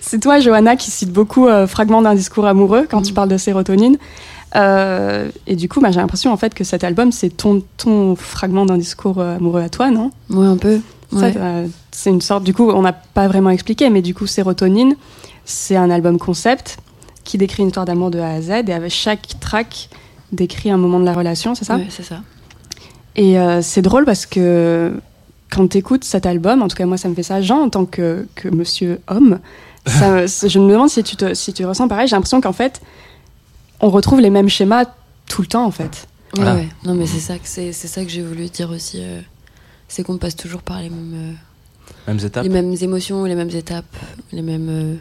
C'est 0.00 0.20
toi, 0.20 0.38
Johanna, 0.40 0.76
qui 0.76 0.90
cite 0.90 1.12
beaucoup 1.12 1.48
euh, 1.48 1.66
fragments 1.66 2.02
d'un 2.02 2.14
discours 2.14 2.46
amoureux 2.46 2.86
quand 2.90 3.02
tu 3.02 3.12
parles 3.12 3.28
de 3.28 3.36
sérotonine. 3.38 3.96
Euh, 4.56 5.30
et 5.46 5.56
du 5.56 5.68
coup, 5.68 5.80
bah, 5.80 5.90
j'ai 5.90 6.00
l'impression 6.00 6.32
en 6.32 6.36
fait 6.36 6.52
que 6.54 6.64
cet 6.64 6.84
album, 6.84 7.10
c'est 7.12 7.30
ton, 7.30 7.62
ton 7.78 8.16
fragment 8.16 8.66
d'un 8.66 8.76
discours 8.78 9.18
euh, 9.18 9.36
amoureux 9.36 9.62
à 9.62 9.68
toi, 9.68 9.90
non? 9.90 10.10
Ouais, 10.30 10.46
un 10.46 10.56
peu. 10.56 10.80
Ça, 11.12 11.16
Ouais. 11.18 11.34
euh, 11.36 11.66
C'est 11.90 12.10
une 12.10 12.20
sorte, 12.20 12.44
du 12.44 12.54
coup, 12.54 12.70
on 12.70 12.82
n'a 12.82 12.92
pas 12.92 13.28
vraiment 13.28 13.50
expliqué, 13.50 13.88
mais 13.90 14.02
du 14.02 14.14
coup, 14.14 14.26
Sérotonine, 14.26 14.94
c'est 15.44 15.76
un 15.76 15.90
album 15.90 16.18
concept 16.18 16.78
qui 17.24 17.38
décrit 17.38 17.62
une 17.62 17.68
histoire 17.68 17.86
d'amour 17.86 18.10
de 18.10 18.18
A 18.18 18.28
à 18.30 18.40
Z, 18.40 18.50
et 18.68 18.72
avec 18.72 18.90
chaque 18.90 19.38
track 19.40 19.88
décrit 20.32 20.70
un 20.70 20.76
moment 20.78 20.98
de 21.00 21.04
la 21.04 21.12
relation, 21.12 21.54
c'est 21.54 21.64
ça? 21.64 21.76
Ouais, 21.76 21.86
c'est 21.90 22.02
ça. 22.02 22.20
Et 23.16 23.38
euh, 23.38 23.60
c'est 23.62 23.82
drôle 23.82 24.04
parce 24.06 24.24
que 24.26 24.92
quand 25.50 25.68
tu 25.68 25.78
écoutes 25.78 26.04
cet 26.04 26.24
album, 26.24 26.62
en 26.62 26.68
tout 26.68 26.76
cas 26.76 26.86
moi 26.86 26.96
ça 26.96 27.08
me 27.10 27.14
fait 27.14 27.22
ça, 27.22 27.42
Jean, 27.42 27.60
en 27.64 27.68
tant 27.68 27.84
que, 27.84 28.26
que 28.34 28.48
monsieur 28.48 29.00
homme, 29.08 29.38
ça- 29.86 30.24
je 30.48 30.58
me 30.58 30.72
demande 30.72 30.88
si 30.88 31.02
tu, 31.02 31.16
te, 31.16 31.34
si 31.34 31.52
tu 31.52 31.66
ressens 31.66 31.88
pareil, 31.88 32.08
j'ai 32.08 32.16
l'impression 32.16 32.40
qu'en 32.40 32.54
fait, 32.54 32.80
on 33.82 33.90
retrouve 33.90 34.20
les 34.20 34.30
mêmes 34.30 34.48
schémas 34.48 34.84
tout 35.28 35.42
le 35.42 35.48
temps 35.48 35.64
en 35.66 35.70
fait. 35.70 36.06
Ouais, 36.38 36.44
Ah. 36.46 36.54
ouais. 36.54 36.68
Non, 36.84 36.94
mais 36.94 37.06
c'est 37.06 37.20
ça 37.20 37.36
que 37.38 37.46
c'est, 37.46 37.72
c'est 37.72 37.88
ça 37.88 38.02
que 38.04 38.10
j'ai 38.10 38.22
voulu 38.22 38.46
dire 38.48 38.70
aussi. 38.70 38.98
euh, 39.02 39.20
c'est 39.88 40.02
qu'on 40.02 40.16
passe 40.16 40.34
toujours 40.36 40.62
par 40.62 40.80
les 40.80 40.88
mêmes, 40.88 41.12
euh, 41.14 41.32
Mêmes 42.14 42.24
étapes. 42.24 42.42
les 42.44 42.48
mêmes 42.48 42.74
émotions, 42.80 43.24
les 43.24 43.34
mêmes 43.34 43.50
étapes, 43.50 43.94
les 44.32 44.40
mêmes. 44.42 44.98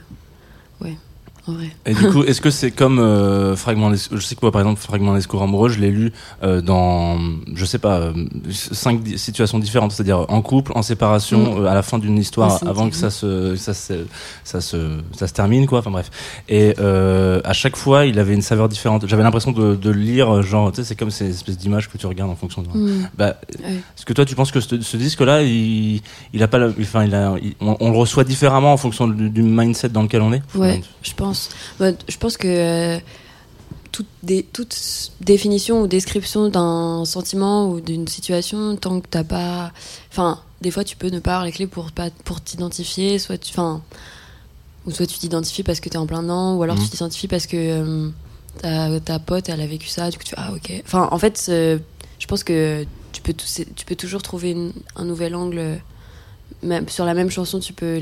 Ouais, 1.47 1.53
en 1.53 1.57
vrai. 1.57 1.69
Et 1.85 1.93
du 1.93 2.07
coup, 2.09 2.23
est-ce 2.23 2.41
que 2.41 2.49
c'est 2.49 2.71
comme 2.71 2.99
euh, 2.99 3.55
fragment 3.55 3.91
Je 3.93 4.19
sais 4.19 4.35
que 4.35 4.39
moi, 4.43 4.51
par 4.51 4.61
exemple, 4.61 4.79
fragment 4.79 5.13
d'Escours 5.15 5.41
amoureux, 5.41 5.69
je 5.69 5.79
l'ai 5.79 5.89
lu 5.91 6.11
euh, 6.43 6.61
dans, 6.61 7.17
je 7.53 7.65
sais 7.65 7.79
pas, 7.79 7.97
euh, 7.97 8.13
cinq 8.51 8.99
situations 9.15 9.59
différentes, 9.59 9.91
c'est-à-dire 9.91 10.25
en 10.29 10.41
couple, 10.41 10.71
en 10.75 10.81
séparation, 10.81 11.55
Mm. 11.55 11.63
euh, 11.63 11.69
à 11.69 11.73
la 11.73 11.81
fin 11.81 11.97
d'une 11.99 12.17
histoire, 12.17 12.59
c'est 12.59 12.67
avant 12.67 12.89
que 12.89 12.95
ça 12.95 13.09
se, 13.09 13.55
ça 13.55 13.73
se, 13.73 13.93
ça 14.43 14.61
se, 14.61 14.97
ça 15.17 15.27
se 15.27 15.33
termine, 15.33 15.65
quoi. 15.67 15.79
Enfin 15.79 15.91
bref. 15.91 16.09
Et 16.49 16.75
à 16.77 17.53
chaque 17.53 17.75
fois, 17.75 18.05
il 18.05 18.19
avait 18.19 18.33
une 18.33 18.41
saveur 18.41 18.69
différente. 18.69 19.07
J'avais 19.07 19.23
l'impression 19.23 19.51
de, 19.51 19.75
de 19.75 19.89
lire, 19.89 20.41
genre, 20.43 20.71
tu 20.71 20.77
sais, 20.77 20.83
c'est 20.83 20.95
comme 20.95 21.11
ces 21.11 21.29
espèces 21.29 21.57
d'images 21.57 21.89
que 21.89 21.97
tu 21.97 22.05
regardes 22.05 22.29
en 22.31 22.35
fonction 22.35 22.61
de. 22.61 22.67
Mm. 22.77 23.09
Bah, 23.17 23.35
Ouais. 23.63 23.75
est-ce 23.97 24.05
que 24.05 24.13
toi, 24.13 24.25
tu 24.25 24.35
penses 24.35 24.51
que 24.51 24.59
ce, 24.59 24.81
ce 24.81 24.97
disque-là, 24.97 25.41
il, 25.43 26.01
il 26.33 26.43
a 26.43 26.47
pas, 26.47 26.59
enfin, 26.79 27.03
il 27.05 27.13
a, 27.15 27.35
il- 27.41 27.55
on, 27.61 27.77
on 27.79 27.91
le 27.91 27.97
reçoit 27.97 28.23
différemment 28.23 28.73
en 28.73 28.77
fonction 28.77 29.07
du, 29.07 29.29
du 29.29 29.41
mindset 29.43 29.89
dans 29.89 30.03
lequel 30.03 30.21
on 30.21 30.33
est? 30.33 30.41
Ouais, 30.55 30.81
je 31.03 31.13
pense. 31.13 31.30
Bah, 31.79 31.91
je 32.07 32.17
pense 32.17 32.37
que 32.37 32.47
euh, 32.47 32.99
toute, 33.91 34.07
dé- 34.23 34.45
toute 34.53 34.75
définition 35.21 35.81
ou 35.81 35.87
description 35.87 36.49
d'un 36.49 37.03
sentiment 37.05 37.69
ou 37.69 37.81
d'une 37.81 38.07
situation, 38.07 38.75
tant 38.77 39.01
que 39.01 39.07
t'as 39.09 39.23
pas. 39.23 39.71
Enfin, 40.11 40.39
des 40.61 40.71
fois, 40.71 40.83
tu 40.83 40.95
peux 40.95 41.09
ne 41.09 41.19
pas 41.19 41.31
avoir 41.33 41.45
les 41.45 41.51
clés 41.51 41.67
pour, 41.67 41.91
pas- 41.91 42.09
pour 42.25 42.41
t'identifier, 42.41 43.19
soit 43.19 43.37
tu. 43.37 43.51
Enfin. 43.51 43.81
Ou 44.87 44.91
soit 44.91 45.05
tu 45.05 45.19
t'identifies 45.19 45.61
parce 45.61 45.79
que 45.79 45.89
t'es 45.89 45.97
en 45.97 46.07
plein 46.07 46.23
dedans, 46.23 46.55
ou 46.55 46.63
alors 46.63 46.75
Mhm. 46.75 46.83
tu 46.83 46.89
t'identifies 46.89 47.27
parce 47.27 47.45
que 47.45 47.55
euh, 47.55 48.09
ta, 48.63 48.99
ta 48.99 49.19
pote, 49.19 49.47
elle 49.47 49.61
a 49.61 49.67
vécu 49.67 49.87
ça, 49.87 50.09
du 50.09 50.17
coup 50.17 50.23
tu 50.23 50.33
Ah, 50.37 50.51
ok. 50.53 50.73
Enfin, 50.85 51.07
en 51.11 51.19
fait, 51.19 51.45
euh, 51.49 51.77
je 52.17 52.25
pense 52.25 52.43
que 52.43 52.83
tu 53.11 53.21
peux, 53.21 53.33
tou- 53.33 53.45
tu 53.75 53.85
peux 53.85 53.95
toujours 53.95 54.23
trouver 54.23 54.51
une- 54.51 54.73
un 54.95 55.05
nouvel 55.05 55.35
angle. 55.35 55.79
Même, 56.63 56.89
sur 56.89 57.05
la 57.05 57.13
même 57.13 57.29
chanson, 57.29 57.59
tu 57.59 57.73
peux 57.73 57.99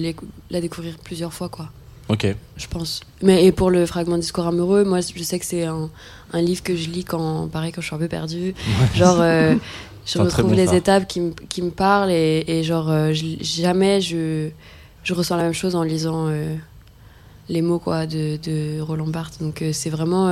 la 0.49 0.61
découvrir 0.61 0.97
plusieurs 1.03 1.33
fois, 1.33 1.49
quoi 1.49 1.69
Ok. 2.09 2.27
je 2.57 2.67
pense. 2.67 3.01
Mais 3.21 3.45
et 3.45 3.51
pour 3.51 3.69
le 3.69 3.85
fragment 3.85 4.17
discours 4.17 4.47
amoureux, 4.47 4.83
moi 4.83 4.99
je 5.01 5.23
sais 5.23 5.37
que 5.39 5.45
c'est 5.45 5.65
un, 5.65 5.89
un 6.33 6.41
livre 6.41 6.63
que 6.63 6.75
je 6.75 6.89
lis 6.89 7.03
quand 7.05 7.47
pareil 7.47 7.71
quand 7.71 7.81
je 7.81 7.87
suis 7.87 7.95
un 7.95 7.99
peu 7.99 8.07
perdue. 8.07 8.53
Genre 8.95 9.17
euh, 9.21 9.55
je 10.05 10.17
retrouve 10.17 10.49
bon 10.49 10.55
les 10.55 10.63
étapes 10.77 11.07
qui, 11.07 11.19
me- 11.21 11.33
qui 11.49 11.61
me 11.61 11.69
parlent 11.71 12.11
et, 12.11 12.43
et 12.47 12.63
genre 12.63 12.89
euh, 12.89 13.13
je- 13.13 13.37
jamais 13.41 14.01
je 14.01 14.49
je 15.03 15.13
ressens 15.13 15.37
la 15.37 15.43
même 15.43 15.53
chose 15.53 15.75
en 15.75 15.83
lisant 15.83 16.27
euh, 16.27 16.55
les 17.47 17.61
mots 17.61 17.79
quoi 17.79 18.05
de, 18.07 18.37
de 18.43 18.81
Roland 18.81 19.07
Barthes. 19.07 19.39
Donc 19.41 19.63
c'est 19.71 19.89
vraiment 19.89 20.29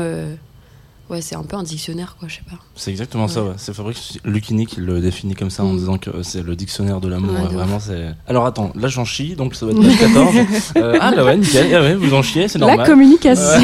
ouais 1.10 1.22
c'est 1.22 1.36
un 1.36 1.44
peu 1.44 1.56
un 1.56 1.64
dictionnaire 1.64 2.16
quoi 2.20 2.28
je 2.28 2.36
sais 2.36 2.42
pas. 2.50 2.58
C'est 2.76 2.92
exactement 2.92 3.28
ça, 3.28 3.44
Ouais. 3.44 3.52
C'est 3.58 3.74
Fabrice 3.74 4.18
Lucchini 4.26 4.66
qui 4.66 4.82
le 4.82 5.00
définit 5.00 5.36
comme 5.36 5.50
ça 5.50 5.64
en 5.64 5.74
Mm. 5.74 5.78
disant 5.78 5.98
que 5.98 6.10
euh, 6.10 6.24
c'est 6.24 6.44
le 6.44 6.56
dictionnaire 6.56 7.00
de 7.00 7.08
l'amour. 7.08 7.34
Ouais, 7.34 7.48
vraiment, 7.54 7.80
c'est. 7.80 8.10
Alors 8.28 8.46
attends, 8.46 8.72
là 8.76 8.88
j'en 8.88 9.06
chie, 9.06 9.36
donc 9.36 9.56
ça 9.56 9.66
doit 9.66 9.76
être 9.76 9.82
page 9.82 9.98
14. 10.00 10.36
Euh, 10.78 10.98
ah 11.02 11.12
là 11.12 11.24
ouais, 11.26 11.38
nickel. 11.38 11.74
Ah 11.76 11.82
ouais, 11.82 11.96
vous 11.96 12.14
en 12.14 12.22
chiez, 12.22 12.48
c'est 12.48 12.60
La 12.60 12.68
normal. 12.68 12.86
communication 12.88 13.44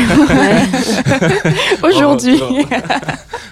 aujourd'hui. 1.83 2.39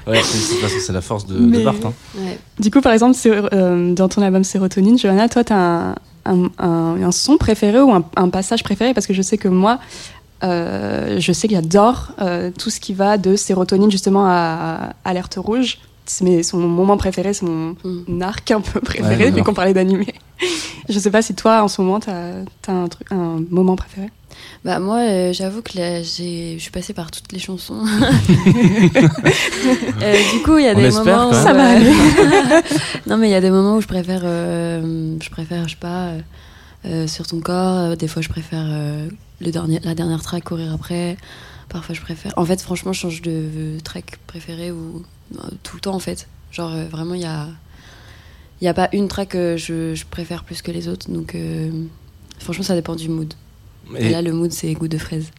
Ouais, 0.07 0.21
c'est 0.24 0.38
c'est 0.38 0.60
parce 0.62 0.74
que 0.74 0.79
c'est 0.79 0.93
la 0.93 1.01
force 1.01 1.25
de, 1.27 1.36
de 1.36 1.39
Mais- 1.39 1.63
Barthes. 1.63 1.86
hein. 1.86 1.93
Ouais. 2.17 2.39
Du 2.60 2.71
coup, 2.71 2.81
par 2.81 2.93
exemple, 2.93 3.15
euh, 3.25 3.93
dans 3.93 4.10
ton 4.10 4.21
album 4.21 4.43
Sérotonine, 4.43 4.98
Johanna, 4.98 5.29
toi, 5.29 5.43
tu 5.43 5.53
as 5.53 5.57
un, 5.57 5.95
un- 6.25 6.50
un- 6.60 7.01
un 7.03 7.12
son 7.12 7.38
préféré 7.38 7.79
ou 7.81 7.91
un, 7.91 8.03
un 8.15 8.29
passage 8.29 8.63
préféré? 8.63 8.93
Parce 8.93 9.05
que 9.07 9.13
je 9.13 9.21
sais 9.21 9.38
que 9.38 9.48
moi, 9.48 9.79
euh, 10.43 11.19
je 11.19 11.31
sais 11.31 11.48
que 11.48 11.53
j'adore 11.53 12.12
euh, 12.21 12.51
tout 12.57 12.69
ce 12.69 12.79
qui 12.79 12.93
va 12.93 13.17
de 13.17 13.36
sérotonine 13.36 13.91
justement 13.91 14.25
à, 14.25 14.93
à 15.03 15.10
alerte 15.10 15.36
rouge. 15.38 15.77
C'est 16.05 16.43
son 16.43 16.57
moment 16.57 16.98
préféré, 16.98 17.33
c'est 17.33 17.45
mon 17.45 17.75
Mm. 17.83 18.21
arc 18.21 18.51
un 18.51 18.60
peu 18.62 18.79
préféré 18.81 19.29
depuis 19.31 19.43
qu'on 19.43 19.53
parlait 19.53 19.74
d'animé. 19.74 20.13
je 20.89 21.00
sais 21.00 21.12
pas 21.12 21.21
si 21.21 21.36
toi, 21.36 21.63
en 21.63 21.67
ce 21.67 21.81
moment, 21.81 22.00
tu 22.00 22.10
as, 22.10 22.43
un, 22.67 22.88
truc, 22.88 23.07
un 23.12 23.39
moment 23.50 23.75
préféré. 23.75 24.10
Bah 24.65 24.79
moi 24.79 25.00
euh, 25.00 25.33
j'avoue 25.33 25.62
que 25.62 25.71
je 25.74 26.55
suis 26.57 26.71
passée 26.71 26.93
par 26.93 27.12
toutes 27.12 27.31
les 27.31 27.39
chansons. 27.39 27.83
Euh, 30.01 30.17
du 30.33 30.41
coup 30.41 30.57
il 30.57 30.65
y 30.65 30.67
a 30.67 30.74
On 30.74 30.81
des 30.81 30.89
moments 30.89 31.29
où. 31.29 31.33
Ça 31.33 31.53
va 31.53 31.75
euh, 31.75 32.62
non 33.07 33.17
mais 33.17 33.27
il 33.27 33.31
y 33.31 33.36
a 33.36 33.41
des 33.41 33.51
moments 33.51 33.75
où 33.75 33.81
je 33.81 33.88
préfère 33.88 34.21
euh, 34.24 35.15
je 35.21 35.29
préfère 35.29 35.67
je 35.67 35.75
sais 35.75 35.79
pas 35.79 36.13
sur 37.07 37.27
ton 37.27 37.39
corps, 37.39 37.95
des 37.98 38.07
fois 38.07 38.21
je 38.24 38.29
préfère 38.29 38.65
euh, 38.67 39.07
le 39.41 39.51
dernier 39.51 39.79
la 39.83 39.95
dernière 39.95 40.21
track 40.21 40.43
courir 40.45 40.74
après. 40.74 41.17
Parfois 41.69 41.95
je 41.95 42.01
préfère 42.01 42.33
en 42.38 42.45
fait 42.45 42.62
franchement 42.62 42.93
je 42.93 43.00
change 43.00 43.21
de 43.21 43.77
track 43.83 44.17
préféré 44.27 44.71
ou 44.71 45.03
euh, 45.36 45.39
tout 45.63 45.75
le 45.77 45.81
temps 45.81 45.95
en 45.95 46.00
fait. 46.00 46.27
Genre 46.51 46.71
euh, 46.74 46.86
vraiment 46.86 47.13
il 47.15 47.21
y 47.21 47.25
a 47.25 47.48
il 48.62 48.65
y 48.65 48.67
a 48.67 48.74
pas 48.74 48.89
une 48.93 49.07
track 49.07 49.29
que 49.29 49.57
je, 49.57 49.95
je 49.95 50.05
préfère 50.05 50.43
plus 50.43 50.62
que 50.62 50.69
les 50.71 50.88
autres 50.88 51.10
donc 51.10 51.33
euh, 51.36 51.71
franchement 52.39 52.63
ça 52.63 52.75
dépend 52.75 52.95
du 52.95 53.10
mood. 53.10 53.33
Et, 53.98 54.05
Et- 54.07 54.10
là, 54.10 54.21
le 54.21 54.31
mood, 54.31 54.51
c'est 54.53 54.71
goût 54.74 54.88
de 54.88 54.98
fraise. 54.98 55.31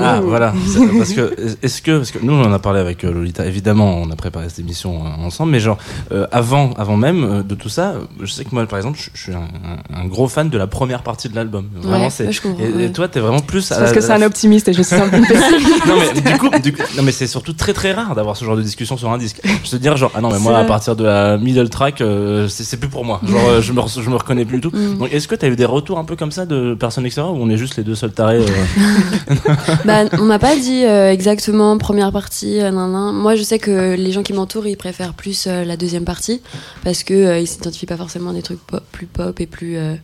Ah 0.00 0.20
voilà, 0.22 0.52
parce 0.98 1.12
que 1.12 1.34
est-ce 1.62 1.82
que 1.82 1.98
parce 1.98 2.10
que 2.10 2.18
nous 2.22 2.32
on 2.32 2.42
en 2.44 2.52
a 2.52 2.58
parlé 2.58 2.80
avec 2.80 3.04
euh, 3.04 3.12
Lolita, 3.12 3.44
évidemment 3.44 3.96
on 3.98 4.10
a 4.10 4.16
préparé 4.16 4.48
cette 4.48 4.60
émission 4.60 5.02
euh, 5.04 5.24
ensemble, 5.26 5.52
mais 5.52 5.60
genre 5.60 5.76
euh, 6.12 6.26
avant 6.32 6.72
avant 6.78 6.96
même 6.96 7.24
euh, 7.24 7.42
de 7.42 7.54
tout 7.54 7.68
ça, 7.68 7.94
je 8.20 8.32
sais 8.32 8.44
que 8.44 8.50
moi 8.54 8.64
par 8.66 8.78
exemple 8.78 8.98
je, 9.00 9.10
je 9.12 9.20
suis 9.22 9.32
un, 9.34 9.48
un- 9.94 10.06
gros 10.06 10.28
fan 10.28 10.48
de 10.48 10.56
la 10.58 10.66
première 10.66 11.02
partie 11.02 11.28
de 11.28 11.34
l'album. 11.36 11.66
Vraiment 11.76 12.04
Ouais, 12.04 12.10
c'est 12.10 12.26
ouais, 12.26 12.84
et, 12.86 12.92
toi 12.92 13.08
t'es 13.08 13.20
vraiment 13.20 13.40
plus 13.40 13.70
à 13.72 13.76
parce 13.76 13.90
la- 13.90 13.94
que 13.94 14.00
c'est 14.00 14.08
la 14.08 14.14
un 14.14 14.22
optimiste 14.22 14.68
et 14.68 14.72
je 14.72 14.82
suis 14.82 14.96
un 14.96 15.08
peu 15.08 15.20
pessimiste. 15.28 15.86
non 15.86 15.94
mais 16.14 16.20
du 16.32 16.38
coup, 16.38 16.48
du 16.62 16.72
coup- 16.72 16.82
non 16.96 17.02
mais 17.02 17.12
c'est 17.12 17.26
surtout 17.26 17.52
très 17.52 17.72
très 17.74 17.92
rare 17.92 18.14
d'avoir 18.14 18.36
ce 18.36 18.44
genre 18.44 18.56
de 18.56 18.62
discussion 18.62 18.96
sur 18.96 19.10
un 19.10 19.18
disque. 19.18 19.40
Je 19.64 19.70
te 19.70 19.76
dire 19.76 19.96
genre 19.96 20.10
ah 20.14 20.20
non 20.20 20.30
mais 20.30 20.38
moi 20.38 20.58
à 20.58 20.64
partir 20.64 20.96
de 20.96 21.04
la 21.04 21.36
middle 21.38 21.68
track 21.68 22.00
euh, 22.00 22.48
c'est 22.48 22.78
plus 22.78 22.88
pour 22.88 23.04
moi. 23.04 23.20
Genre 23.26 23.40
euh, 23.48 23.60
je 23.60 23.72
me 23.72 23.80
je 23.86 24.08
me 24.10 24.16
reconnais 24.16 24.44
plus 24.44 24.58
du 24.60 24.68
tout. 24.70 24.76
Mm. 24.76 24.98
Donc 24.98 25.12
est-ce 25.12 25.28
que 25.28 25.34
t'as 25.34 25.48
eu 25.48 25.56
des 25.56 25.64
retours 25.66 25.98
un 25.98 26.04
peu 26.04 26.16
comme 26.16 26.30
ça 26.32 26.46
de 26.46 26.74
personnes 26.74 27.04
extérieures 27.06 27.34
ou 27.34 27.38
on 27.42 27.50
est 27.50 27.56
juste 27.58 27.76
les 27.76 27.82
deux 27.84 27.94
seuls 27.94 28.12
tarés 28.12 28.38
euh 28.38 29.34
bah, 29.84 30.04
on 30.18 30.24
m'a 30.24 30.38
pas 30.38 30.56
dit 30.56 30.84
euh, 30.84 31.10
exactement 31.12 31.76
première 31.78 32.12
partie. 32.12 32.60
euh, 32.60 32.70
nan, 32.70 32.90
nan. 32.92 33.14
Moi, 33.14 33.34
je 33.36 33.42
sais 33.42 33.58
que 33.58 33.94
les 33.96 34.12
gens 34.12 34.22
qui 34.22 34.32
m'entourent, 34.32 34.66
ils 34.66 34.76
préfèrent 34.76 35.14
plus 35.14 35.46
euh, 35.46 35.64
la 35.64 35.76
deuxième 35.76 36.04
partie 36.04 36.40
parce 36.84 37.02
que 37.04 37.14
euh, 37.14 37.38
ils 37.38 37.46
s'identifient 37.46 37.86
pas 37.86 37.96
forcément 37.96 38.30
à 38.30 38.32
des 38.34 38.42
trucs 38.42 38.60
pop- 38.66 38.82
plus 38.92 39.06
pop 39.06 39.40
et 39.40 39.46
plus 39.46 39.76
euh, 39.76 39.94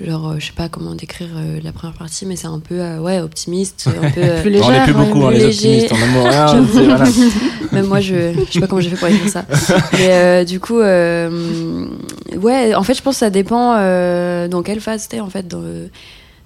genre, 0.00 0.30
euh, 0.30 0.34
je 0.38 0.46
sais 0.46 0.52
pas 0.56 0.68
comment 0.68 0.94
décrire 0.96 1.28
euh, 1.36 1.60
la 1.62 1.70
première 1.70 1.94
partie, 1.96 2.26
mais 2.26 2.34
c'est 2.34 2.48
un 2.48 2.58
peu 2.58 2.80
euh, 2.80 2.98
ouais 2.98 3.20
optimiste, 3.20 3.88
un 4.02 4.10
peu. 4.10 4.20
euh, 4.24 4.42
Plus 4.42 4.60
on 4.60 4.70
n'est 4.70 4.82
plus 4.82 4.94
beaucoup, 4.94 5.24
hein, 5.26 5.30
les 5.30 5.38
léger. 5.46 5.84
optimistes 5.86 5.92
en 5.92 6.02
amour. 6.02 6.24
rien, 6.26 6.66
c'est- 6.72 6.84
voilà. 6.84 7.04
Même 7.72 7.86
moi, 7.86 8.00
je, 8.00 8.32
je 8.48 8.52
sais 8.52 8.60
pas 8.60 8.66
comment 8.66 8.80
j'ai 8.80 8.90
fait 8.90 8.96
pour 8.96 9.08
écrire 9.08 9.28
ça. 9.30 9.44
Mais 9.92 10.08
euh, 10.10 10.44
du 10.44 10.58
coup, 10.60 10.80
euh, 10.80 11.86
ouais, 12.36 12.74
en 12.74 12.82
fait, 12.82 12.94
je 12.94 13.02
pense 13.02 13.14
que 13.14 13.20
ça 13.20 13.30
dépend 13.30 13.74
euh, 13.76 14.48
dans 14.48 14.62
quelle 14.62 14.80
phase 14.80 15.06
t'es, 15.08 15.20
en 15.20 15.28
fait, 15.30 15.46
dans, 15.46 15.62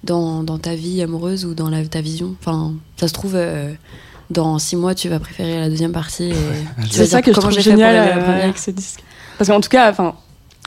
dans, 0.03 0.43
dans 0.43 0.57
ta 0.57 0.75
vie 0.75 1.01
amoureuse 1.01 1.45
ou 1.45 1.53
dans 1.53 1.69
la, 1.69 1.83
ta 1.85 2.01
vision. 2.01 2.35
Enfin, 2.39 2.73
ça 2.97 3.07
se 3.07 3.13
trouve, 3.13 3.33
euh, 3.35 3.71
dans 4.29 4.59
six 4.59 4.75
mois, 4.75 4.93
tu 4.95 5.09
vas 5.09 5.19
préférer 5.19 5.59
la 5.59 5.69
deuxième 5.69 5.91
partie. 5.91 6.33
C'est 6.91 7.05
ça 7.05 7.21
que 7.21 7.33
je 7.33 7.39
trouve 7.39 7.59
génial 7.59 7.95
euh, 8.17 8.43
avec 8.43 8.57
ce 8.57 8.71
disque. 8.71 9.01
Parce 9.37 9.49
qu'en 9.49 9.61
tout 9.61 9.69
cas, 9.69 9.89
enfin, 9.89 10.15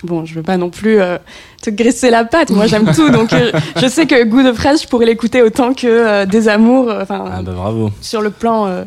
bon, 0.05 0.25
je 0.25 0.35
veux 0.35 0.43
pas 0.43 0.57
non 0.57 0.71
plus 0.71 1.01
euh, 1.01 1.19
te 1.63 1.71
graisser 1.71 2.11
la 2.11 2.25
patte. 2.25 2.51
Moi, 2.51 2.67
j'aime 2.67 2.91
tout, 2.95 3.11
donc 3.11 3.33
euh, 3.33 3.51
je 3.77 3.87
sais 3.87 4.07
que 4.07 4.23
Goût 4.25 4.43
de 4.43 4.53
fraise, 4.53 4.83
je 4.83 4.89
pourrais 4.89 5.07
l'écouter 5.07 5.43
autant 5.43 5.75
que 5.75 5.87
euh, 5.87 6.27
Des 6.27 6.49
Amours. 6.49 6.89
euh, 6.89 7.03
Enfin, 7.03 7.25
Ah 7.33 7.43
bah 7.43 7.53
bravo. 7.53 7.91
sur 8.01 8.23
le 8.23 8.31
plan, 8.31 8.67
euh, 8.67 8.85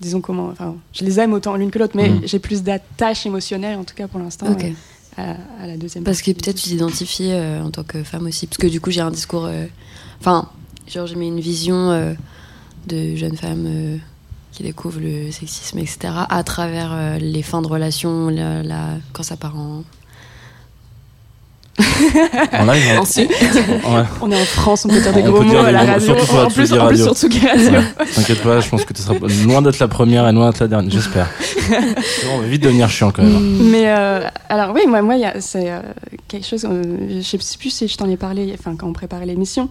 disons 0.00 0.20
comment, 0.20 0.48
enfin, 0.52 0.74
je 0.92 1.04
les 1.04 1.20
aime 1.20 1.32
autant 1.32 1.54
l'une 1.56 1.70
que 1.70 1.78
l'autre, 1.78 1.94
mais 1.96 2.08
Mm. 2.10 2.20
j'ai 2.24 2.38
plus 2.38 2.62
d'attache 2.62 3.24
émotionnelle, 3.26 3.78
en 3.78 3.84
tout 3.84 3.94
cas 3.94 4.06
pour 4.08 4.20
l'instant, 4.20 4.46
Ok. 4.50 4.66
À, 5.16 5.36
à 5.62 5.66
la 5.66 5.76
deuxième. 5.76 6.04
Parce 6.04 6.22
que 6.22 6.30
peut-être 6.32 6.56
tu 6.56 6.68
t'identifies 6.68 7.32
euh, 7.32 7.62
en 7.62 7.70
tant 7.70 7.84
que 7.84 8.02
femme 8.02 8.26
aussi. 8.26 8.46
Parce 8.46 8.58
que 8.58 8.66
du 8.66 8.80
coup, 8.80 8.90
j'ai 8.90 9.00
un 9.00 9.10
discours. 9.10 9.46
euh, 9.46 9.66
Enfin, 10.20 10.48
genre, 10.88 11.06
j'ai 11.06 11.16
mis 11.16 11.28
une 11.28 11.40
vision 11.40 11.90
euh, 11.90 12.14
de 12.86 13.14
jeune 13.16 13.36
femme 13.36 14.00
qui 14.52 14.62
découvre 14.62 15.00
le 15.00 15.30
sexisme, 15.32 15.78
etc. 15.78 15.98
à 16.28 16.42
travers 16.44 16.92
euh, 16.92 17.18
les 17.18 17.42
fins 17.42 17.60
de 17.60 17.66
relation, 17.66 18.28
la, 18.28 18.62
la- 18.62 18.96
quand 19.12 19.22
ça 19.24 19.36
part 19.36 19.56
en. 19.58 19.82
En 22.52 22.64
live, 22.66 22.82
hein. 22.94 22.98
Ensuite. 23.00 23.30
Ouais. 23.30 24.02
On 24.22 24.30
est 24.30 24.40
en 24.40 24.44
France, 24.44 24.84
on 24.84 24.88
peut 24.88 25.00
dire 25.00 25.12
des 25.12 25.22
On 25.22 25.30
gros 25.32 25.42
mots 25.42 25.56
à 25.58 25.72
la 25.72 25.84
radio. 25.84 26.12
En 26.12 26.48
plus, 26.50 26.72
en 26.72 26.86
plus 26.86 27.02
sur 27.02 27.14
Tsugi 27.14 27.46
Radio. 27.46 27.70
Ouais. 27.72 27.82
T'inquiète 28.14 28.42
pas, 28.42 28.60
je 28.60 28.68
pense 28.68 28.84
que 28.84 28.92
tu 28.92 29.02
seras 29.02 29.14
loin 29.44 29.60
d'être 29.62 29.78
la 29.80 29.88
première 29.88 30.28
et 30.28 30.32
loin 30.32 30.50
d'être 30.50 30.60
la 30.60 30.68
dernière, 30.68 30.90
j'espère. 30.90 31.28
On 32.34 32.38
va 32.38 32.46
vite 32.46 32.62
devenir 32.62 32.88
chiant 32.88 33.10
quand 33.10 33.22
même. 33.22 33.34
hein. 33.36 33.58
Mais 33.70 33.84
euh, 33.88 34.20
alors 34.48 34.72
oui, 34.74 34.82
moi, 34.86 35.02
moi, 35.02 35.16
il 35.16 35.22
y 35.22 35.24
a- 35.24 35.40
c'est 35.40 35.70
euh, 35.70 35.80
quelque 36.28 36.46
chose. 36.46 36.64
euh, 36.70 36.82
je 37.10 37.20
sais 37.22 37.38
plus 37.58 37.70
si 37.70 37.88
je 37.88 37.96
t'en 37.96 38.08
ai 38.08 38.16
parlé. 38.16 38.54
Enfin, 38.58 38.76
quand 38.76 38.86
on 38.86 38.92
préparait 38.92 39.26
l'émission, 39.26 39.68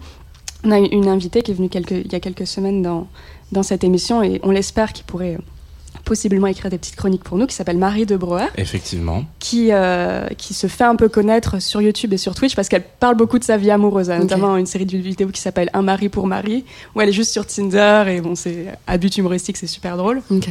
on 0.64 0.70
a 0.72 0.78
une 0.78 1.08
invitée 1.08 1.42
qui 1.42 1.52
est 1.52 1.54
venue 1.54 1.68
quelques, 1.68 1.92
il 1.92 2.12
y 2.12 2.16
a 2.16 2.20
quelques 2.20 2.46
semaines 2.46 2.82
dans 2.82 3.06
dans 3.52 3.62
cette 3.62 3.84
émission 3.84 4.22
et 4.22 4.40
on 4.42 4.50
l'espère 4.50 4.92
qui 4.92 5.02
pourrait 5.04 5.34
euh, 5.34 5.42
possiblement 6.04 6.46
écrire 6.48 6.70
des 6.70 6.78
petites 6.78 6.96
chroniques 6.96 7.24
pour 7.24 7.38
nous, 7.38 7.46
qui 7.46 7.54
s'appelle 7.54 7.78
Marie 7.78 8.04
de 8.06 8.16
Brouwer, 8.16 8.46
Effectivement. 8.56 9.24
qui 9.38 9.68
euh, 9.72 10.26
qui 10.36 10.52
se 10.54 10.66
fait 10.66 10.84
un 10.84 10.96
peu 10.96 11.08
connaître 11.08 11.60
sur 11.62 11.80
YouTube 11.80 12.12
et 12.12 12.16
sur 12.18 12.34
Twitch 12.34 12.54
parce 12.56 12.68
qu'elle 12.68 12.84
parle 13.00 13.16
beaucoup 13.16 13.38
de 13.38 13.44
sa 13.44 13.56
vie 13.56 13.70
amoureuse, 13.70 14.10
hein, 14.10 14.16
Ok. 14.16 14.22
notamment 14.22 14.56
une 14.56 14.66
série 14.66 14.86
de 14.86 14.96
vidéos 14.98 15.28
qui 15.28 15.40
s'appelle 15.40 15.70
Un 15.72 15.82
mari 15.82 16.08
pour 16.08 16.26
Marie, 16.26 16.64
où 16.94 17.00
elle 17.00 17.08
est 17.08 17.12
juste 17.12 17.30
sur 17.32 17.46
Tinder 17.46 18.04
et 18.08 18.20
bon, 18.20 18.34
c'est 18.34 18.66
à 18.86 18.98
but 18.98 19.16
humoristique, 19.16 19.56
c'est 19.56 19.66
super 19.66 19.96
drôle. 19.96 20.20
Ok. 20.30 20.48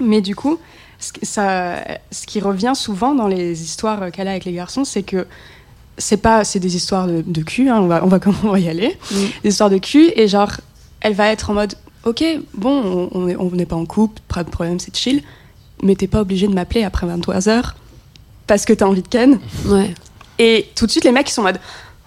Mais 0.00 0.20
du 0.20 0.36
coup, 0.36 0.58
ce, 0.98 1.12
qui- 1.12 1.26
ça, 1.26 1.76
ce 2.10 2.26
qui 2.26 2.40
revient 2.40 2.72
souvent 2.74 3.14
dans 3.14 3.26
les 3.28 3.62
histoires 3.62 4.10
qu'elle 4.12 4.28
a 4.28 4.32
avec 4.32 4.44
les 4.44 4.52
garçons, 4.52 4.84
c'est 4.84 5.02
que 5.02 5.26
c'est 5.98 6.16
pas, 6.16 6.44
c'est 6.44 6.58
des 6.60 6.76
histoires 6.76 7.06
de, 7.06 7.22
de 7.26 7.42
cul. 7.42 7.68
hein, 7.68 7.78
on 7.80 7.86
va, 7.86 8.04
on 8.04 8.08
va 8.08 8.18
comment 8.20 8.38
on 8.44 8.50
va 8.50 8.58
y 8.60 8.68
aller. 8.68 8.96
Mm. 9.10 9.16
Des 9.42 9.48
histoires 9.50 9.70
de 9.70 9.78
cul 9.78 10.10
et 10.16 10.28
genre, 10.28 10.52
elle 11.00 11.14
va 11.14 11.28
être 11.32 11.50
en 11.50 11.54
mode, 11.54 11.74
ok, 12.04 12.24
bon, 12.54 13.08
on- 13.12 13.18
on 13.18 13.28
est- 13.28 13.36
on 13.36 13.50
n'est 13.50 13.66
pas 13.66 13.76
en 13.76 13.86
couple, 13.86 14.20
pas 14.28 14.44
de 14.44 14.50
problème, 14.50 14.78
c'est 14.80 14.94
chill, 14.96 15.22
mais 15.82 15.94
t'es 15.94 16.06
pas 16.06 16.20
obligé 16.20 16.46
de 16.48 16.54
m'appeler 16.54 16.84
après 16.84 17.06
23 17.06 17.48
heures 17.48 17.74
parce 18.46 18.64
que 18.64 18.72
t'as 18.72 18.86
envie 18.86 19.02
de 19.02 19.08
ken. 19.08 19.38
Ouais. 19.66 19.94
Et 20.38 20.68
tout 20.74 20.86
de 20.86 20.90
suite, 20.90 21.04
les 21.04 21.12
mecs 21.12 21.28
ils 21.28 21.32
sont 21.32 21.42
en 21.42 21.44
mode. 21.44 21.60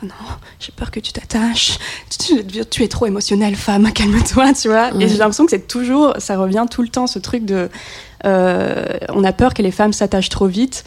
Oh 0.03 0.05
non, 0.07 0.13
j'ai 0.59 0.73
peur 0.75 0.91
que 0.91 0.99
tu 0.99 1.13
t'attaches. 1.13 1.77
Tu, 2.09 2.45
tu- 2.45 2.65
tu 2.65 2.83
es 2.83 2.87
trop 2.89 3.05
émotionnelle, 3.05 3.55
femme. 3.55 3.91
Calme-toi, 3.93 4.53
tu 4.53 4.67
vois. 4.67 4.93
Ouais. 4.93 5.03
Et 5.05 5.07
j'ai 5.07 5.15
l'impression 5.17 5.45
que 5.45 5.51
c'est 5.51 5.67
toujours, 5.67 6.13
ça 6.17 6.37
revient 6.37 6.65
tout 6.69 6.81
le 6.81 6.89
temps, 6.89 7.07
ce 7.07 7.17
truc 7.19 7.45
de. 7.45 7.69
euh, 8.25 8.85
on 9.09 9.23
a 9.23 9.31
peur 9.31 9.53
que 9.53 9.61
les 9.61 9.71
femmes 9.71 9.93
s'attachent 9.93 10.29
trop 10.29 10.47
vite. 10.47 10.83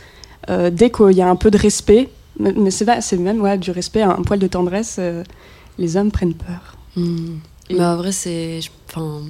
euh, 0.51 0.71
dès 0.71 0.91
qu'il 0.91 1.13
y 1.13 1.21
a 1.21 1.29
un 1.29 1.37
peu 1.37 1.51
de 1.51 1.59
respect, 1.59 2.09
mais, 2.41 2.71
c'est 2.71 3.17
même 3.19 3.41
ouais, 3.43 3.59
du 3.59 3.71
respect, 3.71 4.01
un, 4.01 4.15
poil 4.23 4.39
de 4.39 4.47
tendresse, 4.47 4.97
euh, 4.99 5.23
les 5.79 5.97
hommes 5.99 6.11
prennent 6.11 6.33
peur. 6.35 6.77
Hmm. 6.97 7.37
Mais 7.71 7.85
en 7.85 7.97
vrai, 7.97 8.13
c'est. 8.13 8.61
Enfin. 8.89 9.23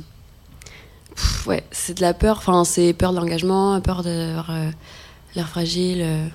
Ouais, 1.47 1.65
c'est 1.73 1.95
de 1.95 2.01
la 2.01 2.15
peur. 2.15 2.37
Enfin, 2.39 2.65
c'est 2.65 2.93
peur 2.93 3.12
de 3.12 3.19
l'engagement, 3.19 3.81
peur 3.81 4.03
d'avoir 4.03 4.51
euh, 4.51 4.71
l'air 5.35 5.49
fragile. 5.49 6.01
euh. 6.03 6.27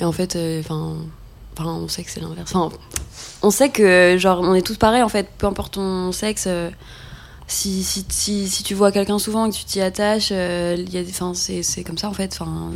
Et 0.00 0.04
en 0.04 0.12
fait, 0.12 0.36
euh, 0.36 0.60
enfin. 0.60 0.96
Enfin, 1.58 1.70
on 1.70 1.88
sait 1.88 2.04
que 2.04 2.10
c'est 2.10 2.20
l'inverse. 2.20 2.54
Enfin, 2.54 2.74
on 3.42 3.50
sait 3.50 3.68
que, 3.70 4.16
genre, 4.18 4.40
on 4.40 4.54
est 4.54 4.62
tous 4.62 4.76
pareils, 4.76 5.02
en 5.02 5.08
fait. 5.08 5.28
Peu 5.38 5.46
importe 5.46 5.74
ton 5.74 6.12
sexe. 6.12 6.44
euh, 6.46 6.70
si, 7.46 7.82
si, 7.82 8.06
si, 8.08 8.48
si 8.48 8.62
tu 8.62 8.74
vois 8.74 8.92
quelqu'un 8.92 9.18
souvent 9.18 9.44
et 9.46 9.50
que 9.50 9.56
tu 9.56 9.64
t'y 9.64 9.80
attaches, 9.80 10.28
euh, 10.32 10.76
c'est 11.32 11.84
comme 11.84 11.98
ça, 11.98 12.08
en 12.08 12.12
fait. 12.14 12.32
Enfin. 12.40 12.70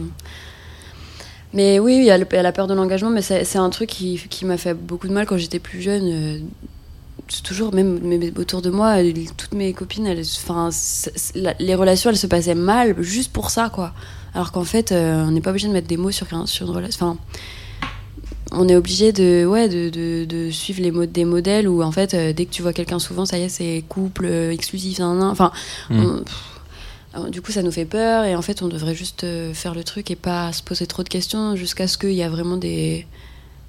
Mais 1.53 1.79
oui, 1.79 1.99
il 1.99 2.05
y, 2.05 2.11
a 2.11 2.19
la 2.19 2.53
peur 2.53 2.67
de 2.67 2.75
l'engagement, 2.75 3.11
mais 3.11 3.23
c'est 3.23 3.45
c'est 3.45 3.59
un 3.59 3.71
truc 3.71 3.89
qui, 3.89 4.21
qui 4.29 4.45
m'a 4.45 4.57
fait 4.57 4.75
beaucoup 4.75 5.07
de 5.07 5.13
mal 5.13 5.25
quand 5.25 5.37
j'étais 5.37 5.61
plus 5.61 5.81
jeune. 5.81 6.49
Toujours 7.43 7.73
même, 7.75 7.99
même 8.01 8.23
autour 8.37 8.61
de 8.63 8.71
moi 8.71 9.03
euh, 9.03 9.13
toutes 9.37 9.55
mes 9.55 9.73
copines 9.73 10.07
elles 10.07 10.21
enfin 10.45 10.69
la- 11.35 11.55
les 11.59 11.75
relations 11.75 12.11
elles 12.11 12.17
se 12.19 12.27
passaient 12.27 12.55
mal 12.55 12.95
juste 13.03 13.33
pour 13.33 13.51
ça 13.51 13.71
quoi 13.71 13.93
alors 14.35 14.53
qu'en 14.53 14.65
fait 14.65 14.93
euh, 14.93 15.25
on 15.27 15.31
n'est 15.31 15.41
pas 15.41 15.51
obligé 15.51 15.69
de 15.69 15.73
mettre 15.73 15.87
des 15.89 15.97
mots 15.97 16.11
sur 16.11 16.27
sur 16.47 16.67
une 16.67 16.73
relation 16.77 17.07
enfin 17.07 17.19
on 18.53 18.69
est 18.69 18.77
obligé 18.77 19.13
de 19.13 19.47
ouais 19.47 19.69
de, 19.69 19.89
de, 19.89 20.25
de 20.27 20.51
suivre 20.51 20.81
les 20.83 20.91
modes 20.91 21.13
des 21.13 21.25
modèles 21.25 21.67
où 21.69 21.83
en 21.83 21.91
fait 21.93 22.15
euh, 22.15 22.33
dès 22.33 22.45
que 22.47 22.51
tu 22.53 22.63
vois 22.63 22.73
quelqu'un 22.73 22.99
souvent 22.99 23.25
ça 23.27 23.39
y 23.39 23.43
est 23.43 23.49
c'est 23.49 23.83
couple 23.89 24.27
euh, 24.27 24.53
exclusif 24.53 24.99
nan, 24.99 25.19
nan. 25.19 25.29
enfin 25.29 25.51
Mm. 25.91 26.01
on- 26.05 26.19
pff, 26.23 26.35
alors, 27.15 27.29
du 27.31 27.41
coup 27.41 27.53
ça 27.53 27.63
nous 27.63 27.71
fait 27.73 27.85
peur 27.85 28.25
et 28.25 28.35
en 28.35 28.43
fait 28.43 28.61
on 28.63 28.69
devrait 28.69 28.95
juste 28.95 29.25
faire 29.55 29.75
le 29.75 29.85
truc 29.85 30.11
et 30.11 30.17
pas 30.17 30.53
se 30.53 30.63
poser 30.63 30.87
trop 30.87 31.03
de 31.05 31.09
questions 31.09 31.55
jusqu'à 31.57 31.87
ce 31.87 31.97
qu'il 31.97 32.13
y 32.13 32.23
a 32.25 32.29
vraiment 32.29 32.57
des 32.57 33.07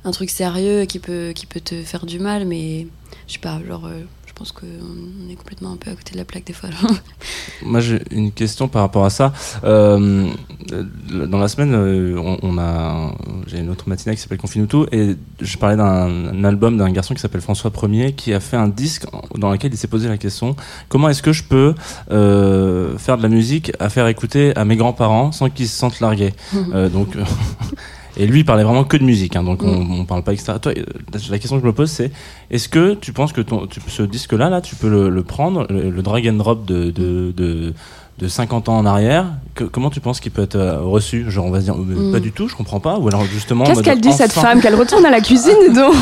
un 0.06 0.12
truc 0.12 0.30
sérieux 0.30 0.86
qui 0.86 1.00
peut 1.00 1.32
qui 1.36 1.46
peut 1.46 1.60
te 1.60 1.84
faire 1.84 2.06
du 2.06 2.20
mal 2.20 2.46
mais 2.46 2.88
je 3.28 3.34
sais 3.34 3.40
pas 3.40 3.60
genre 3.68 3.86
euh, 3.86 4.04
je 4.26 4.34
pense 4.34 4.52
qu'on 4.52 4.68
on 4.68 5.32
est 5.32 5.36
complètement 5.36 5.72
un 5.72 5.78
peu 5.78 5.92
à 5.92 5.96
côté 5.96 6.14
de 6.14 6.18
la 6.18 6.26
plaque 6.26 6.46
des 6.46 6.54
fois 6.54 6.70
Moi, 7.64 7.80
j'ai 7.80 8.02
une 8.12 8.32
question 8.32 8.68
par 8.68 8.82
rapport 8.82 9.06
à 9.06 9.10
ça. 9.10 9.32
Euh, 9.64 10.28
dans 11.10 11.38
la 11.38 11.48
semaine, 11.48 11.74
euh, 11.74 12.18
on, 12.18 12.38
on 12.42 12.58
a, 12.58 13.14
j'ai 13.48 13.60
une 13.60 13.70
autre 13.70 13.88
matinée 13.88 14.16
qui 14.16 14.22
s'appelle 14.22 14.38
Confine 14.38 14.68
tout 14.68 14.88
et 14.92 15.16
je 15.40 15.58
parlais 15.58 15.78
d'un 15.78 15.86
un 15.86 16.44
album 16.44 16.78
d'un 16.78 16.92
garçon 16.92 17.14
qui 17.14 17.22
s'appelle 17.22 17.42
François 17.42 17.72
Ier 17.84 18.14
qui 18.14 18.34
a 18.34 18.40
fait 18.40 18.58
un 18.58 18.68
disque 18.68 19.06
dans 19.36 19.52
lequel 19.52 19.74
il 19.74 19.78
s'est 19.78 19.88
posé 19.88 20.10
la 20.10 20.18
question 20.18 20.56
comment 20.90 21.08
est-ce 21.10 21.22
que 21.24 21.32
je 21.32 21.44
peux 21.44 21.74
euh, 22.12 22.98
faire 22.98 23.18
de 23.18 23.24
la 23.24 23.30
musique 23.30 23.72
à 23.80 23.90
faire 23.90 24.08
écouter 24.08 24.56
à 24.56 24.66
mes 24.66 24.76
grands-parents 24.76 25.32
sans 25.32 25.50
qu'ils 25.50 25.68
se 25.68 25.78
sentent 25.78 26.00
largués? 26.00 26.34
Euh, 26.74 26.90
donc. 26.90 27.16
Et 28.18 28.26
lui, 28.28 28.40
il 28.40 28.46
parlait 28.46 28.64
vraiment 28.64 28.84
que 28.86 28.98
de 28.98 29.04
musique, 29.04 29.36
hein, 29.36 29.44
donc 29.44 29.62
on, 29.64 29.88
on 30.00 30.06
parle 30.06 30.24
pas 30.24 30.32
extra. 30.34 30.58
Toi, 30.60 30.74
euh, 30.78 30.84
la 31.30 31.38
question 31.40 31.58
que 31.58 31.62
je 31.62 31.68
me 31.68 31.74
pose, 31.74 31.90
c'est 31.92 32.12
est-ce 32.50 32.70
que 32.70 32.94
tu 32.94 33.12
penses 33.12 33.34
que 33.34 33.42
ton, 33.42 33.68
tu- 33.68 33.82
ce 33.88 34.04
disque-là, 34.04 34.50
là, 34.50 34.62
tu 34.62 34.76
peux 34.76 34.90
le, 34.90 35.10
le 35.10 35.24
prendre, 35.24 35.66
le, 35.70 35.90
le 35.90 36.02
drag 36.02 36.28
and 36.30 36.34
drop 36.34 36.66
de, 36.66 36.92
de, 36.92 37.34
de, 37.36 37.74
de 38.20 38.28
50 38.30 38.70
ans 38.70 38.78
en 38.78 38.86
arrière? 38.86 39.26
Que- 39.54 39.66
Comment 39.66 39.90
tu 39.90 40.00
penses 40.00 40.22
qu'il 40.22 40.32
peut 40.32 40.44
être 40.44 40.56
euh, 40.56 40.80
reçu? 40.80 41.30
Genre, 41.30 41.46
on 41.46 41.52
va 41.52 41.60
se 41.60 41.66
dire, 41.66 41.76
Mm. 41.76 42.14
pas 42.14 42.22
du 42.22 42.32
tout, 42.32 42.48
je 42.48 42.56
comprends 42.56 42.80
pas. 42.80 42.98
Ou 43.00 43.08
alors, 43.10 43.26
justement. 43.26 43.66
en 43.66 43.68
Qu'est-ce 43.68 43.84
qu'elle 43.84 44.00
dit, 44.00 44.14
cette 44.14 44.32
femme? 44.32 44.62
Qu'elle 44.62 44.76
retourne 44.76 45.06
à 45.06 45.12
la 45.12 45.20
cuisine, 45.20 45.52
donc? 45.76 45.94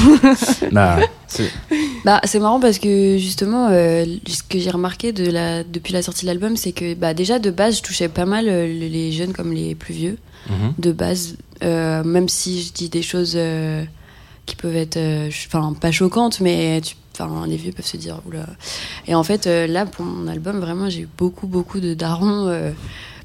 Bah, 0.71 0.97
c'est- 1.27 1.51
bah 2.05 2.21
c'est 2.25 2.39
marrant 2.39 2.59
parce 2.59 2.77
que 2.77 3.17
justement 3.17 3.69
euh, 3.71 4.05
ce 4.27 4.43
que 4.43 4.59
j'ai 4.59 4.69
remarqué 4.69 5.13
de 5.13 5.31
la 5.31 5.63
depuis 5.63 5.93
la 5.93 6.03
sortie 6.03 6.25
de 6.25 6.27
l'album 6.27 6.57
c'est 6.57 6.73
que 6.73 6.93
bah 6.93 7.13
déjà 7.15 7.39
de 7.39 7.49
base 7.49 7.77
je 7.77 7.81
touchais 7.81 8.07
pas 8.07 8.25
mal 8.25 8.45
les 8.45 9.11
jeunes 9.11 9.33
comme 9.33 9.51
les 9.51 9.73
plus 9.73 9.93
vieux 9.95 10.17
Mhm. 10.49 10.73
de 10.77 10.91
base, 10.91 11.37
euh, 11.63 12.03
même 12.03 12.29
si 12.29 12.61
je 12.61 12.73
dis 12.73 12.89
des 12.89 13.01
choses 13.01 13.33
euh, 13.35 13.83
qui 14.45 14.55
peuvent 14.55 14.75
être, 14.75 14.97
euh, 14.97 15.29
enfin 15.47 15.73
pas 15.73 15.91
choquantes, 15.91 16.39
mais 16.41 16.81
tu- 16.81 16.95
les 17.47 17.57
vieux 17.57 17.71
peuvent 17.71 17.85
se 17.85 17.95
dire. 17.97 18.21
Et 19.07 19.13
en 19.15 19.23
fait, 19.23 19.45
là 19.45 19.85
pour 19.85 20.03
mon 20.03 20.27
album, 20.27 20.59
vraiment 20.59 20.89
j'ai 20.89 21.01
eu 21.01 21.09
beaucoup 21.17 21.45
beaucoup 21.47 21.79
de 21.79 21.93
darons 21.93 22.73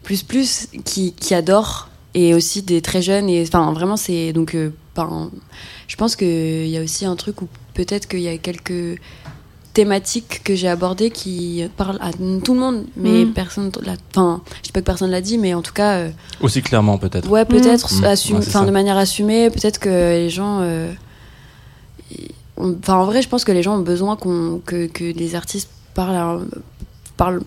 plus 0.03 0.22
plus 0.22 0.68
qui, 0.85 1.12
qui 1.14 1.35
adorent 1.35 1.88
et 2.14 2.35
aussi 2.35 2.61
des 2.62 2.83
très 2.83 3.01
jeunes 3.01 3.29
et 3.31 3.42
enfin 3.42 3.72
vraiment 3.72 3.96
c'est 3.96 4.33
donc 4.35 4.55
ben, 4.94 5.31
je 5.87 5.96
pense 5.96 6.16
qu'il 6.16 6.66
y 6.68 6.77
a 6.77 6.83
aussi 6.83 7.07
un 7.07 7.16
truc 7.16 7.40
où 7.40 7.48
peut-être 7.72 8.07
qu'il 8.09 8.20
y 8.20 8.29
a 8.29 8.37
quelques 8.37 9.01
thématiques 9.83 10.43
que 10.43 10.57
j'ai 10.57 10.67
abordées 10.67 11.11
qui 11.11 11.62
parlent 11.77 11.99
à 12.01 12.11
tout 12.12 12.55
le 12.55 12.61
monde 12.61 12.85
mais 12.97 13.25
Mm. 13.25 13.33
personne 13.33 13.71
l'a- 13.83 13.95
enfin 14.11 14.41
je 14.62 14.67
sais 14.67 14.73
pas 14.73 14.81
que 14.81 14.87
personne 14.87 15.11
l'a 15.11 15.21
dit 15.21 15.38
mais 15.38 15.55
en 15.55 15.62
tout 15.62 15.73
cas 15.73 15.93
euh, 15.99 16.11
Aussi 16.41 16.62
clairement, 16.62 16.99
peut-être. 16.99 17.29
Ouais, 17.31 17.45
peut-être, 17.45 17.87
Mmh. 17.93 18.03
Ouais, 18.05 18.17
de 18.67 18.71
manière 18.73 18.97
assumée. 18.97 19.51
Peut-être 19.51 19.79
que 19.79 19.88
les 19.88 20.31
gens. 20.31 20.59
euh, 20.62 20.93
on- 22.57 22.77
en 22.88 23.05
vrai, 23.05 23.23
je 23.23 23.29
pense 23.29 23.45
que 23.45 23.53
les 23.53 23.62
gens 23.62 23.77
ont 23.77 23.83
besoin 23.95 24.17
que, 24.67 24.87
que 24.87 25.05
les 25.05 25.35
artistes 25.37 25.71
parle, 25.95 26.47
parle 27.17 27.41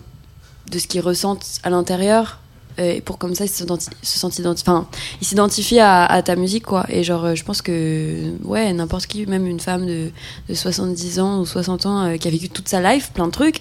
de 0.70 0.78
ce 0.78 0.86
qu'ils 0.86 1.02
ressentent 1.02 1.60
à 1.64 1.68
l'intérieur 1.70 2.38
et 2.78 3.00
pour 3.00 3.18
comme 3.18 3.34
ça 3.34 3.44
ils 3.44 3.48
se, 3.48 3.64
se 4.02 4.18
sentent 4.18 4.40
enfin 4.46 4.86
ils 5.20 5.26
s'identifient 5.26 5.80
à, 5.80 6.22
ta 6.24 6.36
musique 6.36 6.64
quoi. 6.64 6.84
Et 6.88 7.04
genre 7.04 7.34
je 7.34 7.44
pense 7.44 7.62
que 7.62 8.32
ouais 8.44 8.72
n'importe 8.72 9.06
qui 9.06 9.26
même 9.26 9.46
une 9.46 9.60
femme 9.60 9.86
de, 9.86 10.10
de, 10.48 10.54
70 10.54 11.20
ans 11.20 11.40
ou 11.40 11.46
60 11.46 11.86
ans 11.86 12.04
euh, 12.04 12.16
qui 12.16 12.28
a 12.28 12.30
vécu 12.30 12.48
toute 12.48 12.68
sa 12.68 12.80
life 12.80 13.10
plein 13.12 13.26
de 13.26 13.32
trucs 13.32 13.60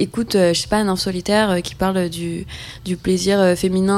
écoute, 0.00 0.34
euh, 0.34 0.52
je 0.54 0.60
sais 0.60 0.68
pas, 0.68 0.78
un 0.78 0.88
enfant 0.88 1.00
solitaire 1.00 1.50
euh, 1.50 1.60
qui 1.60 1.74
parle 1.74 2.08
du, 2.08 2.46
du 2.84 2.96
plaisir 2.96 3.38
euh, 3.38 3.54
féminin 3.54 3.90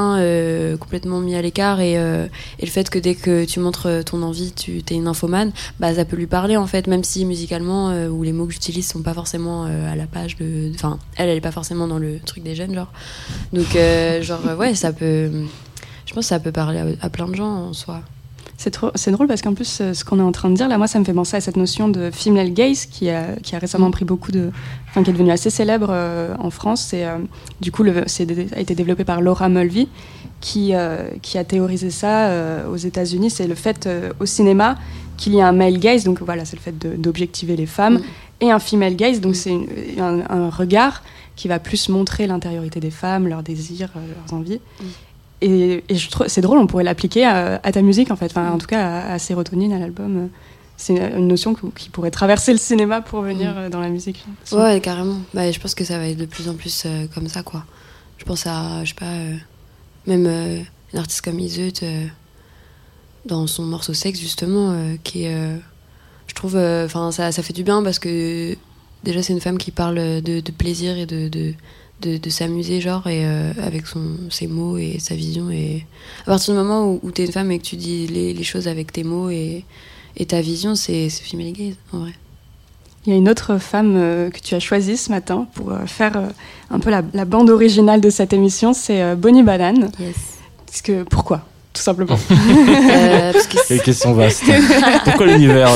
complètement 0.79 1.19
mis 1.19 1.35
à 1.35 1.41
l'écart 1.41 1.79
et, 1.79 1.93
et, 1.93 2.65
le 2.65 2.71
fait 2.71 2.89
que 2.89 2.99
dès 2.99 3.15
que 3.15 3.45
tu 3.45 3.59
montres 3.59 4.03
ton 4.05 4.21
envie, 4.21 4.51
tu 4.51 4.77
es 4.89 4.95
une 4.95 5.07
infomane, 5.07 5.51
bah 5.79 5.93
ça 5.93 6.05
peut 6.05 6.15
lui 6.15 6.27
parler 6.27 6.57
en 6.57 6.67
fait, 6.67 6.87
même 6.87 7.03
si 7.03 7.25
musicalement 7.25 7.93
ou 8.07 8.23
les 8.23 8.33
mots 8.33 8.45
que 8.45 8.53
j'utilise 8.53 8.87
sont 8.87 9.01
pas 9.01 9.13
forcément 9.13 9.63
à 9.65 9.95
la 9.95 10.05
page 10.07 10.35
de. 10.37 10.71
Enfin, 10.73 10.99
elle, 11.15 11.29
elle 11.29 11.37
est 11.37 11.41
pas 11.41 11.51
forcément 11.51 11.87
dans 11.87 11.99
le 11.99 12.19
truc 12.19 12.43
des 12.43 12.55
jeunes, 12.55 12.73
genre. 12.73 12.91
Donc, 13.53 13.77
genre, 14.21 14.57
ouais, 14.57 14.75
ça 14.75 14.91
peut. 14.91 15.29
Je 16.05 16.13
pense 16.13 16.25
que 16.25 16.29
ça 16.29 16.39
peut 16.39 16.51
parler 16.51 16.79
à, 16.79 17.05
à 17.05 17.09
plein 17.09 17.27
de 17.27 17.35
gens 17.35 17.67
en 17.69 17.73
soi. 17.73 18.01
C'est 18.95 19.11
drôle 19.11 19.27
parce 19.27 19.41
qu'en 19.41 19.53
plus, 19.53 19.79
euh, 19.81 19.93
ce 19.93 20.05
qu'on 20.05 20.19
est 20.19 20.23
en 20.23 20.31
train 20.31 20.49
de 20.49 20.55
dire, 20.55 20.67
là, 20.67 20.77
moi, 20.77 20.87
ça 20.87 20.99
me 20.99 21.03
fait 21.03 21.13
penser 21.13 21.37
à 21.37 21.41
cette 21.41 21.57
notion 21.57 21.89
de 21.89 22.11
female 22.11 22.53
gaze 22.53 22.85
qui 22.85 23.09
a, 23.09 23.35
qui 23.41 23.55
a 23.55 23.59
récemment 23.59 23.89
mm. 23.89 23.91
pris 23.91 24.05
beaucoup 24.05 24.31
de. 24.31 24.51
Enfin, 24.89 25.03
qui 25.03 25.09
est 25.09 25.13
devenue 25.13 25.31
assez 25.31 25.49
célèbre 25.49 25.87
euh, 25.89 26.35
en 26.39 26.49
France. 26.49 26.93
Et 26.93 27.03
euh, 27.03 27.17
du 27.61 27.71
coup, 27.71 27.83
c'est 28.05 28.27
a 28.55 28.59
été 28.59 28.75
développé 28.75 29.03
par 29.03 29.21
Laura 29.21 29.49
Mulvey, 29.49 29.87
qui, 30.39 30.73
qui 31.21 31.37
a 31.37 31.43
théorisé 31.43 31.89
ça 31.89 32.29
aux 32.69 32.75
États-Unis. 32.75 33.29
C'est 33.29 33.47
le 33.47 33.55
fait 33.55 33.89
au 34.19 34.25
cinéma 34.25 34.77
qu'il 35.17 35.35
y 35.35 35.41
a 35.41 35.47
un 35.47 35.53
male 35.53 35.77
gaze, 35.77 36.03
donc 36.03 36.21
voilà, 36.21 36.43
c'est 36.43 36.57
le 36.57 36.61
fait 36.61 36.77
d'objectiver 36.99 37.55
les 37.55 37.65
femmes, 37.65 37.95
mm. 37.95 38.01
et 38.41 38.51
un 38.51 38.59
female 38.59 38.95
gaze, 38.95 39.21
donc 39.21 39.33
mm. 39.33 39.35
c'est 39.35 39.57
un, 39.99 40.21
un, 40.29 40.49
regard 40.49 41.01
qui 41.35 41.47
va 41.47 41.59
plus 41.59 41.87
montrer 41.89 42.27
l'intériorité 42.27 42.79
des 42.79 42.91
femmes, 42.91 43.27
leurs 43.27 43.43
désirs, 43.43 43.89
leurs 43.95 44.37
envies 44.37 44.59
et, 45.43 45.83
je 45.89 46.09
trouve 46.09 46.27
c'est 46.27 46.41
drôle, 46.41 46.57
on 46.57 46.67
pourrait 46.67 46.83
l'appliquer 46.83 47.25
à, 47.25 47.59
ta 47.59 47.81
musique 47.81 48.11
en 48.11 48.15
fait, 48.15 48.27
enfin, 48.27 48.51
en 48.51 48.57
tout 48.57 48.67
cas 48.67 49.01
à, 49.01 49.19
Sérotonine, 49.19 49.73
à 49.73 49.79
l'album. 49.79 50.29
C'est 50.75 50.95
une 50.95 51.27
notion 51.27 51.53
qui 51.53 51.89
pourrait 51.89 52.11
traverser 52.11 52.51
le 52.51 52.57
cinéma 52.57 53.01
pour 53.01 53.21
venir 53.21 53.51
mm. 53.51 53.57
euh, 53.57 53.69
dans 53.69 53.79
la 53.79 53.89
musique. 53.89 54.25
Ouais, 54.51 54.81
carrément. 54.81 55.17
Bah, 55.33 55.49
je 55.51 55.59
pense 55.59 55.75
que 55.75 55.83
ça 55.83 55.97
va 55.97 56.07
être 56.07 56.17
de 56.17 56.25
plus 56.25 56.49
en 56.49 56.55
plus 56.55 56.83
euh, 56.85 57.05
comme 57.13 57.27
ça, 57.27 57.43
quoi. 57.43 57.63
Je 58.17 58.25
pense 58.25 58.47
à, 58.47 58.83
je 58.83 58.89
sais 58.89 58.95
pas, 58.95 59.05
euh, 59.05 59.35
même 60.07 60.25
une 60.93 60.99
artiste 60.99 61.21
comme 61.21 61.39
Iseut, 61.39 61.71
dans 63.25 63.47
son 63.47 63.63
morceau 63.63 63.93
Sexe, 63.93 64.19
justement, 64.19 64.75
qui 65.03 65.25
est. 65.25 65.35
je 66.27 66.33
trouve. 66.33 66.55
Enfin, 66.57 67.11
ça, 67.11 67.31
ça 67.31 67.43
fait 67.43 67.53
du 67.53 67.63
bien 67.63 67.83
parce 67.83 67.99
que 67.99 68.55
déjà, 69.03 69.21
c'est 69.21 69.33
une 69.33 69.41
femme 69.41 69.57
qui 69.57 69.71
parle 69.71 69.95
de, 69.95 70.39
de 70.39 70.51
plaisir 70.51 70.97
et 70.97 71.05
de, 71.05 71.27
de 71.29 71.53
de, 72.07 72.29
s'amuser 72.29 72.81
genre 72.81 73.07
et 73.07 73.25
euh, 73.25 73.51
avec 73.61 73.87
son, 73.87 74.01
ses 74.29 74.47
mots 74.47 74.77
et 74.77 74.97
sa 74.99 75.15
vision 75.15 75.49
et 75.49 75.85
à 76.23 76.31
partir 76.31 76.53
du 76.53 76.59
moment 76.59 76.85
où, 76.85 76.99
où 77.03 77.11
tu 77.11 77.21
es 77.21 77.25
une 77.25 77.31
femme 77.31 77.51
et 77.51 77.59
que 77.59 77.63
tu 77.63 77.75
dis 77.75 78.07
les, 78.07 78.33
les 78.33 78.43
choses 78.43 78.67
avec 78.67 78.91
tes 78.91 79.03
mots 79.03 79.29
et, 79.29 79.65
et 80.17 80.25
ta 80.25 80.41
vision 80.41 80.75
c'est 80.75 81.09
female 81.09 81.51
gaze 81.53 81.75
en 81.91 81.99
vrai 81.99 82.13
il 83.05 83.11
y 83.11 83.15
a 83.15 83.19
une 83.19 83.29
autre 83.29 83.57
femme 83.57 83.95
euh, 83.97 84.29
que 84.29 84.39
tu 84.39 84.55
as 84.55 84.59
choisie 84.59 84.95
ce 84.95 85.11
matin 85.11 85.45
pour 85.55 85.71
euh, 85.71 85.85
faire 85.85 86.13
un 86.71 86.79
peu 86.79 86.89
la, 86.89 87.01
bande 87.01 87.49
originale 87.49 87.99
de 87.99 88.09
cette 88.09 88.31
émission, 88.31 88.73
c'est 88.73 89.15
Bonnie 89.15 89.43
Banane. 89.43 89.91
Yes. 89.99 90.15
Parce 90.65 90.81
que, 90.81 91.03
pourquoi? 91.03 91.41
Tout 91.73 91.81
simplement. 91.81 92.17
Quelle 93.67 93.81
question 93.81 94.13
vaste. 94.13 94.43
pourquoi 95.03 95.25
l'univers, 95.25 95.69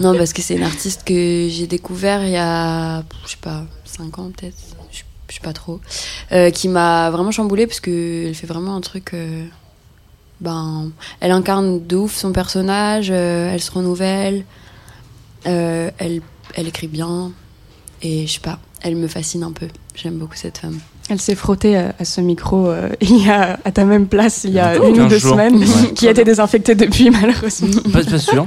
Non, 0.00 0.16
parce 0.16 0.32
que 0.32 0.40
c'est 0.40 0.54
une 0.54 0.62
artiste 0.62 1.02
que 1.04 1.48
j'ai 1.50 1.66
découvert 1.66 2.22
il 2.24 2.30
y 2.30 2.36
a, 2.36 3.02
je 3.24 3.32
sais 3.32 3.36
pas, 3.40 3.64
5 3.86 4.18
ans 4.18 4.30
peut-être, 4.36 4.56
je, 4.90 4.98
sais 5.34 5.40
pas 5.42 5.52
trop, 5.52 5.80
euh, 6.32 6.50
qui 6.50 6.68
m'a 6.68 7.10
vraiment 7.10 7.30
chamboulée 7.30 7.66
parce 7.66 7.80
qu'elle 7.80 8.34
fait 8.34 8.46
vraiment 8.46 8.76
un 8.76 8.80
truc. 8.80 9.14
Euh, 9.14 9.46
ben, 10.40 10.90
elle 11.20 11.30
incarne 11.30 11.86
de 11.86 11.96
ouf 11.96 12.14
son 12.14 12.32
personnage, 12.32 13.08
euh, 13.10 13.50
elle 13.52 13.62
se 13.62 13.70
renouvelle, 13.70 14.44
elle, 15.44 16.20
elle 16.54 16.68
écrit 16.68 16.88
bien, 16.88 17.32
et 18.02 18.26
je 18.26 18.34
sais 18.34 18.40
pas, 18.40 18.58
elle 18.82 18.96
me 18.96 19.08
fascine 19.08 19.42
un 19.44 19.52
peu. 19.52 19.68
J'aime 19.94 20.18
beaucoup 20.18 20.36
cette 20.36 20.58
femme. 20.58 20.78
Elle 21.08 21.20
s'est 21.20 21.36
frottée 21.36 21.76
à, 21.76 22.04
ce 22.04 22.20
micro 22.20 22.70
il 23.00 23.24
y 23.24 23.30
a, 23.30 23.58
à 23.64 23.72
ta 23.72 23.86
même 23.86 24.08
place 24.08 24.42
il 24.44 24.50
y 24.50 24.58
a 24.58 24.76
une 24.76 25.00
ou 25.00 25.08
deux 25.08 25.20
semaines, 25.20 25.64
qui 25.94 26.06
a 26.06 26.10
été 26.10 26.24
désinfectée 26.24 26.74
depuis 26.74 27.08
malheureusement. 27.22 27.80
Pas, 27.90 28.04
pas 28.04 28.18
sûr. 28.18 28.46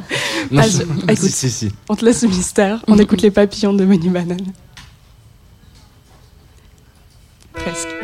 écoute, 0.52 1.30
si, 1.30 1.50
si, 1.50 1.72
On 1.90 1.96
te 1.96 2.06
laisse 2.06 2.22
le 2.22 2.30
mystère. 2.30 2.84
On 2.88 3.00
écoute 3.00 3.24
les 3.24 3.32
papillons 3.32 3.74
de 3.74 3.84
Menu 3.84 4.10
Banane. 4.12 4.54
Presque. 7.60 7.99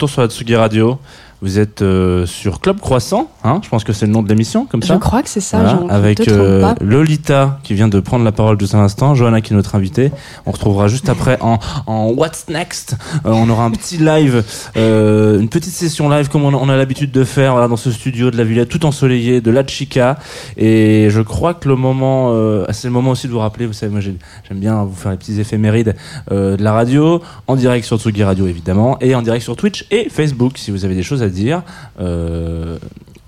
Retour 0.00 0.08
sur 0.08 0.22
la 0.22 0.28
Tsugi 0.28 0.56
Radio. 0.56 0.98
Vous 1.42 1.58
êtes 1.58 1.80
euh, 1.80 2.26
sur 2.26 2.60
Club 2.60 2.80
Croissant, 2.80 3.30
hein 3.44 3.60
je 3.62 3.68
pense 3.70 3.82
que 3.82 3.94
c'est 3.94 4.04
le 4.06 4.12
nom 4.12 4.22
de 4.22 4.28
l'émission, 4.28 4.66
comme 4.66 4.82
ça. 4.82 4.92
Je 4.94 4.98
crois 4.98 5.22
que 5.22 5.28
c'est 5.30 5.40
ça, 5.40 5.58
Voilà, 5.60 5.94
avec 5.94 6.28
euh. 6.28 6.74
Lolita 6.82 7.58
qui 7.62 7.72
vient 7.72 7.88
de 7.88 7.98
prendre 8.00 8.24
la 8.26 8.32
parole 8.32 8.60
juste 8.60 8.74
un 8.74 8.80
instant, 8.80 9.14
Johanna 9.14 9.40
qui 9.40 9.54
est 9.54 9.56
notre 9.56 9.74
invitée. 9.74 10.12
On 10.44 10.50
retrouvera 10.50 10.88
juste 10.88 11.08
après 11.08 11.38
en, 11.40 11.58
en 11.86 12.08
What's 12.10 12.46
Next. 12.50 12.96
Euh, 13.24 13.30
on 13.32 13.48
aura 13.48 13.64
un 13.64 13.70
petit 13.70 13.96
live, 13.96 14.44
euh, 14.76 15.40
une 15.40 15.48
petite 15.48 15.72
session 15.72 16.10
live 16.10 16.28
comme 16.28 16.44
on, 16.44 16.52
on 16.52 16.68
a 16.68 16.76
l'habitude 16.76 17.10
de 17.10 17.24
faire 17.24 17.52
voilà, 17.52 17.68
dans 17.68 17.76
ce 17.78 17.90
studio 17.90 18.30
de 18.30 18.36
la 18.36 18.44
Villette, 18.44 18.68
tout 18.68 18.84
ensoleillé, 18.84 19.40
de 19.40 19.50
la 19.50 19.66
Chica. 19.66 20.18
Et 20.58 21.08
je 21.10 21.22
crois 21.22 21.54
que 21.54 21.68
le 21.70 21.76
moment, 21.76 22.32
euh, 22.34 22.66
c'est 22.70 22.88
le 22.88 22.92
moment 22.92 23.12
aussi 23.12 23.28
de 23.28 23.32
vous 23.32 23.38
rappeler, 23.38 23.64
vous 23.66 23.72
savez, 23.72 23.90
moi 23.92 24.00
j'ai- 24.00 24.16
j'aime 24.46 24.58
bien 24.58 24.84
vous 24.84 24.94
faire 24.94 25.10
les 25.12 25.16
petits 25.16 25.40
éphémérides 25.40 25.96
euh, 26.32 26.58
de 26.58 26.62
la 26.62 26.72
radio, 26.72 27.22
en 27.46 27.56
direct 27.56 27.86
sur 27.86 27.98
Tsugi 27.98 28.24
Radio 28.24 28.46
évidemment, 28.46 28.98
et 29.00 29.14
en 29.14 29.22
direct 29.22 29.42
sur 29.42 29.56
Twitch 29.56 29.86
et 29.90 30.08
Facebook 30.10 30.58
si 30.58 30.70
vous 30.70 30.84
avez 30.84 30.94
des 30.94 31.02
choses 31.02 31.22
à 31.22 31.29
dire. 31.30 31.62
Euh, 32.00 32.78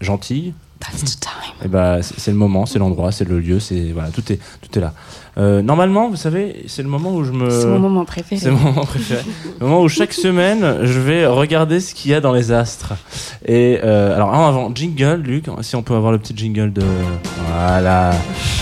time. 0.00 1.30
eh 1.64 1.68
ben, 1.68 2.00
c'est 2.02 2.30
le 2.30 2.36
moment, 2.36 2.66
c'est 2.66 2.78
l'endroit, 2.78 3.12
c'est 3.12 3.28
le 3.28 3.38
lieu, 3.38 3.60
c'est 3.60 3.92
voilà, 3.92 4.10
tout 4.10 4.32
est 4.32 4.38
tout 4.60 4.78
est 4.78 4.80
là. 4.80 4.92
Euh, 5.38 5.62
normalement, 5.62 6.10
vous 6.10 6.16
savez, 6.16 6.64
c'est 6.66 6.82
le 6.82 6.88
moment 6.88 7.14
où 7.14 7.24
je 7.24 7.32
me 7.32 7.48
C'est 7.48 7.66
mon 7.66 7.78
moment 7.78 8.04
préféré. 8.04 8.40
c'est 8.40 8.50
mon 8.50 8.58
moment 8.58 8.84
préféré. 8.84 9.22
le 9.60 9.66
moment 9.66 9.80
où 9.82 9.88
chaque 9.88 10.12
semaine, 10.12 10.78
je 10.82 10.98
vais 11.00 11.26
regarder 11.26 11.80
ce 11.80 11.94
qu'il 11.94 12.10
y 12.10 12.14
a 12.14 12.20
dans 12.20 12.32
les 12.32 12.52
astres. 12.52 12.94
Et 13.46 13.78
euh, 13.82 14.14
alors 14.14 14.34
avant 14.34 14.74
jingle, 14.74 15.22
Luc, 15.22 15.46
si 15.62 15.76
on 15.76 15.82
peut 15.82 15.94
avoir 15.94 16.12
le 16.12 16.18
petit 16.18 16.36
jingle 16.36 16.72
de 16.72 16.82
voilà 17.48 18.12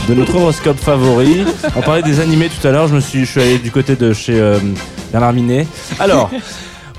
de 0.09 0.15
notre 0.15 0.37
horoscope 0.37 0.79
favori. 0.79 1.45
On 1.77 1.83
parlait 1.83 2.03
des 2.03 2.21
animés 2.21 2.49
tout 2.49 2.67
à 2.67 2.71
l'heure. 2.71 2.89
Je 2.89 2.95
me 2.95 3.01
suis 3.01 3.21
je 3.21 3.31
suis 3.31 3.41
allé 3.41 3.59
du 3.59 3.71
côté 3.71 3.97
de 3.97 4.13
chez 4.13 4.39
euh, 4.39 4.59
Bernard 5.13 5.33
Minet. 5.33 5.67
Alors. 5.99 6.31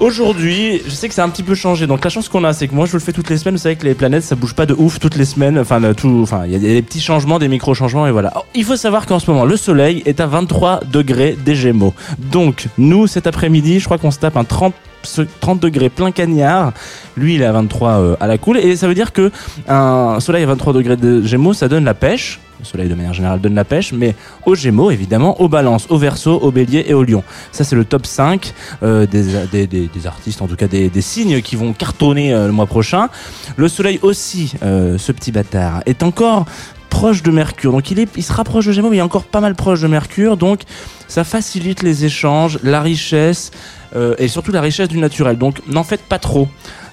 Aujourd'hui, 0.01 0.81
je 0.83 0.89
sais 0.89 1.07
que 1.09 1.21
a 1.21 1.23
un 1.23 1.29
petit 1.29 1.43
peu 1.43 1.53
changé. 1.53 1.85
Donc 1.85 2.03
la 2.03 2.09
chance 2.09 2.27
qu'on 2.27 2.43
a, 2.43 2.53
c'est 2.53 2.67
que 2.67 2.73
moi 2.73 2.87
je 2.87 2.93
le 2.93 2.99
fais 2.99 3.11
toutes 3.11 3.29
les 3.29 3.37
semaines. 3.37 3.53
Vous 3.53 3.61
savez 3.61 3.75
que 3.75 3.85
les 3.85 3.93
planètes, 3.93 4.23
ça 4.23 4.33
bouge 4.33 4.55
pas 4.55 4.65
de 4.65 4.73
ouf 4.73 4.99
toutes 4.99 5.15
les 5.15 5.25
semaines. 5.25 5.59
Enfin, 5.59 5.79
le 5.79 5.93
tout, 5.93 6.21
enfin, 6.23 6.41
il 6.47 6.51
y 6.51 6.55
a 6.55 6.59
des 6.59 6.81
petits 6.81 6.99
changements, 6.99 7.37
des 7.37 7.47
micro 7.47 7.75
changements 7.75 8.07
et 8.07 8.11
voilà. 8.11 8.33
Oh, 8.35 8.39
il 8.55 8.65
faut 8.65 8.75
savoir 8.75 9.05
qu'en 9.05 9.19
ce 9.19 9.29
moment, 9.29 9.45
le 9.45 9.55
Soleil 9.55 10.01
est 10.07 10.19
à 10.19 10.25
23 10.25 10.79
degrés 10.91 11.37
des 11.45 11.53
Gémeaux. 11.53 11.93
Donc 12.17 12.65
nous, 12.79 13.05
cet 13.05 13.27
après-midi, 13.27 13.79
je 13.79 13.85
crois 13.85 13.99
qu'on 13.99 14.09
se 14.09 14.17
tape 14.17 14.37
un 14.37 14.43
30 14.43 14.73
ce 15.03 15.21
30 15.21 15.59
degrés 15.59 15.89
plein 15.89 16.11
cagnard. 16.11 16.73
Lui, 17.15 17.35
il 17.35 17.43
est 17.43 17.45
à 17.45 17.51
23 17.51 17.89
euh, 17.91 18.15
à 18.19 18.25
la 18.25 18.39
cool. 18.39 18.57
Et 18.57 18.75
ça 18.77 18.87
veut 18.87 18.95
dire 18.95 19.13
que 19.13 19.31
un 19.67 20.19
soleil 20.19 20.41
à 20.41 20.47
23 20.47 20.73
degrés 20.73 20.97
de 20.97 21.21
Gémeaux, 21.21 21.53
ça 21.53 21.67
donne 21.67 21.85
la 21.85 21.93
pêche. 21.93 22.39
Le 22.61 22.65
soleil, 22.65 22.89
de 22.89 22.93
manière 22.93 23.13
générale, 23.13 23.41
donne 23.41 23.55
la 23.55 23.65
pêche. 23.65 23.91
Mais 23.91 24.15
aux 24.45 24.53
Gémeaux, 24.53 24.91
évidemment, 24.91 25.41
aux 25.41 25.49
Balances, 25.49 25.87
aux 25.89 25.97
Verseaux, 25.97 26.37
aux 26.39 26.51
Béliers 26.51 26.85
et 26.87 26.93
aux 26.93 27.03
Lions. 27.03 27.23
Ça, 27.51 27.63
c'est 27.63 27.75
le 27.75 27.85
top 27.85 28.05
5 28.05 28.53
euh, 28.83 29.07
des, 29.07 29.23
des, 29.51 29.65
des, 29.65 29.87
des 29.87 30.07
artistes, 30.07 30.43
en 30.43 30.47
tout 30.47 30.55
cas 30.55 30.67
des, 30.67 30.89
des 30.89 31.01
signes 31.01 31.41
qui 31.41 31.55
vont 31.55 31.73
cartonner 31.73 32.33
euh, 32.33 32.45
le 32.45 32.53
mois 32.53 32.67
prochain. 32.67 33.09
Le 33.55 33.67
soleil 33.67 33.99
aussi, 34.03 34.53
euh, 34.61 34.99
ce 34.99 35.11
petit 35.11 35.31
bâtard, 35.31 35.81
est 35.87 36.03
encore 36.03 36.45
proche 36.91 37.23
de 37.23 37.31
Mercure. 37.31 37.71
Donc 37.71 37.89
il, 37.89 37.99
est, 37.99 38.09
il 38.15 38.23
se 38.23 38.33
rapproche 38.33 38.67
de 38.67 38.71
Gémeaux, 38.71 38.91
mais 38.91 38.97
il 38.97 38.99
est 38.99 39.03
encore 39.03 39.23
pas 39.23 39.41
mal 39.41 39.55
proche 39.55 39.81
de 39.81 39.87
Mercure. 39.87 40.37
Donc 40.37 40.61
ça 41.07 41.23
facilite 41.23 41.81
les 41.81 42.05
échanges, 42.05 42.59
la 42.61 42.81
richesse 42.81 43.49
euh, 43.95 44.13
et 44.19 44.27
surtout 44.27 44.51
la 44.51 44.61
richesse 44.61 44.89
du 44.89 44.99
naturel. 44.99 45.37
Donc 45.37 45.61
n'en 45.67 45.83
faites 45.83 46.03
pas 46.03 46.19
trop. 46.19 46.47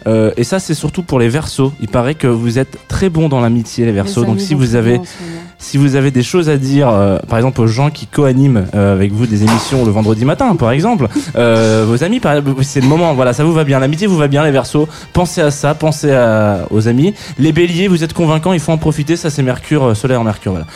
Euh, 0.07 0.33
et 0.37 0.45
ça, 0.45 0.59
c'est 0.59 0.75
surtout 0.75 1.03
pour 1.03 1.19
les 1.19 1.29
versos. 1.29 1.73
Il 1.81 1.89
paraît 1.89 2.15
que 2.15 2.27
vous 2.27 2.59
êtes 2.59 2.79
très 2.89 3.11
bons 3.11 3.29
dans 3.29 3.41
l'amitié, 3.41 3.85
les 3.85 3.93
versos. 3.93 4.23
Les 4.23 4.27
Donc 4.27 4.41
si 4.41 4.55
vous 4.55 4.75
avez. 4.75 5.01
Si 5.59 5.77
vous 5.77 5.97
avez 5.97 6.11
des 6.11 6.23
choses 6.23 6.49
à 6.49 6.57
dire, 6.57 6.89
euh, 6.89 7.19
par 7.29 7.39
exemple 7.39 7.61
aux 7.61 7.67
gens 7.67 7.91
qui 7.91 8.07
co-animent 8.07 8.67
euh, 8.75 8.93
avec 8.93 9.13
vous 9.13 9.27
des 9.27 9.43
émissions 9.43 9.85
le 9.85 9.91
vendredi 9.91 10.25
matin, 10.25 10.55
par 10.55 10.71
exemple, 10.71 11.09
euh, 11.37 11.85
vos 11.87 12.05
amis, 12.05 12.21
c'est 12.63 12.81
le 12.81 12.87
moment. 12.87 13.13
Voilà, 13.15 13.33
ça 13.33 13.45
vous 13.45 13.53
va 13.53 13.65
bien. 13.65 13.81
L'amitié 13.81 14.07
vous 14.07 14.17
va 14.17 14.29
bien, 14.29 14.45
les 14.45 14.53
Verseaux. 14.53 14.89
Pensez 15.13 15.41
à 15.41 15.51
ça, 15.51 15.75
pensez 15.75 16.13
à- 16.13 16.67
aux 16.71 16.87
amis. 16.87 17.13
Les 17.39 17.53
Béliers, 17.53 17.89
vous 17.89 18.05
êtes 18.05 18.13
convaincants, 18.13 18.53
il 18.53 18.61
faut 18.61 18.73
en 18.73 18.79
profiter. 18.79 19.17
Ça, 19.17 19.31
c'est 19.31 19.43
Mercure, 19.43 19.83
en 19.83 20.25
Mercure. 20.25 20.53
Voilà. 20.53 20.67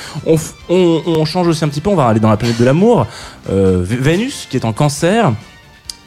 On, 0.68 1.24
change 1.24 1.46
aussi 1.46 1.64
un 1.64 1.68
petit 1.68 1.80
peu. 1.80 1.90
On 1.90 1.94
va 1.94 2.06
aller 2.06 2.20
dans 2.20 2.30
la 2.30 2.36
planète 2.36 2.58
de 2.58 2.64
l'amour. 2.64 3.06
Vénus, 3.48 4.46
qui 4.50 4.56
est 4.56 4.64
en 4.64 4.72
Cancer. 4.72 5.32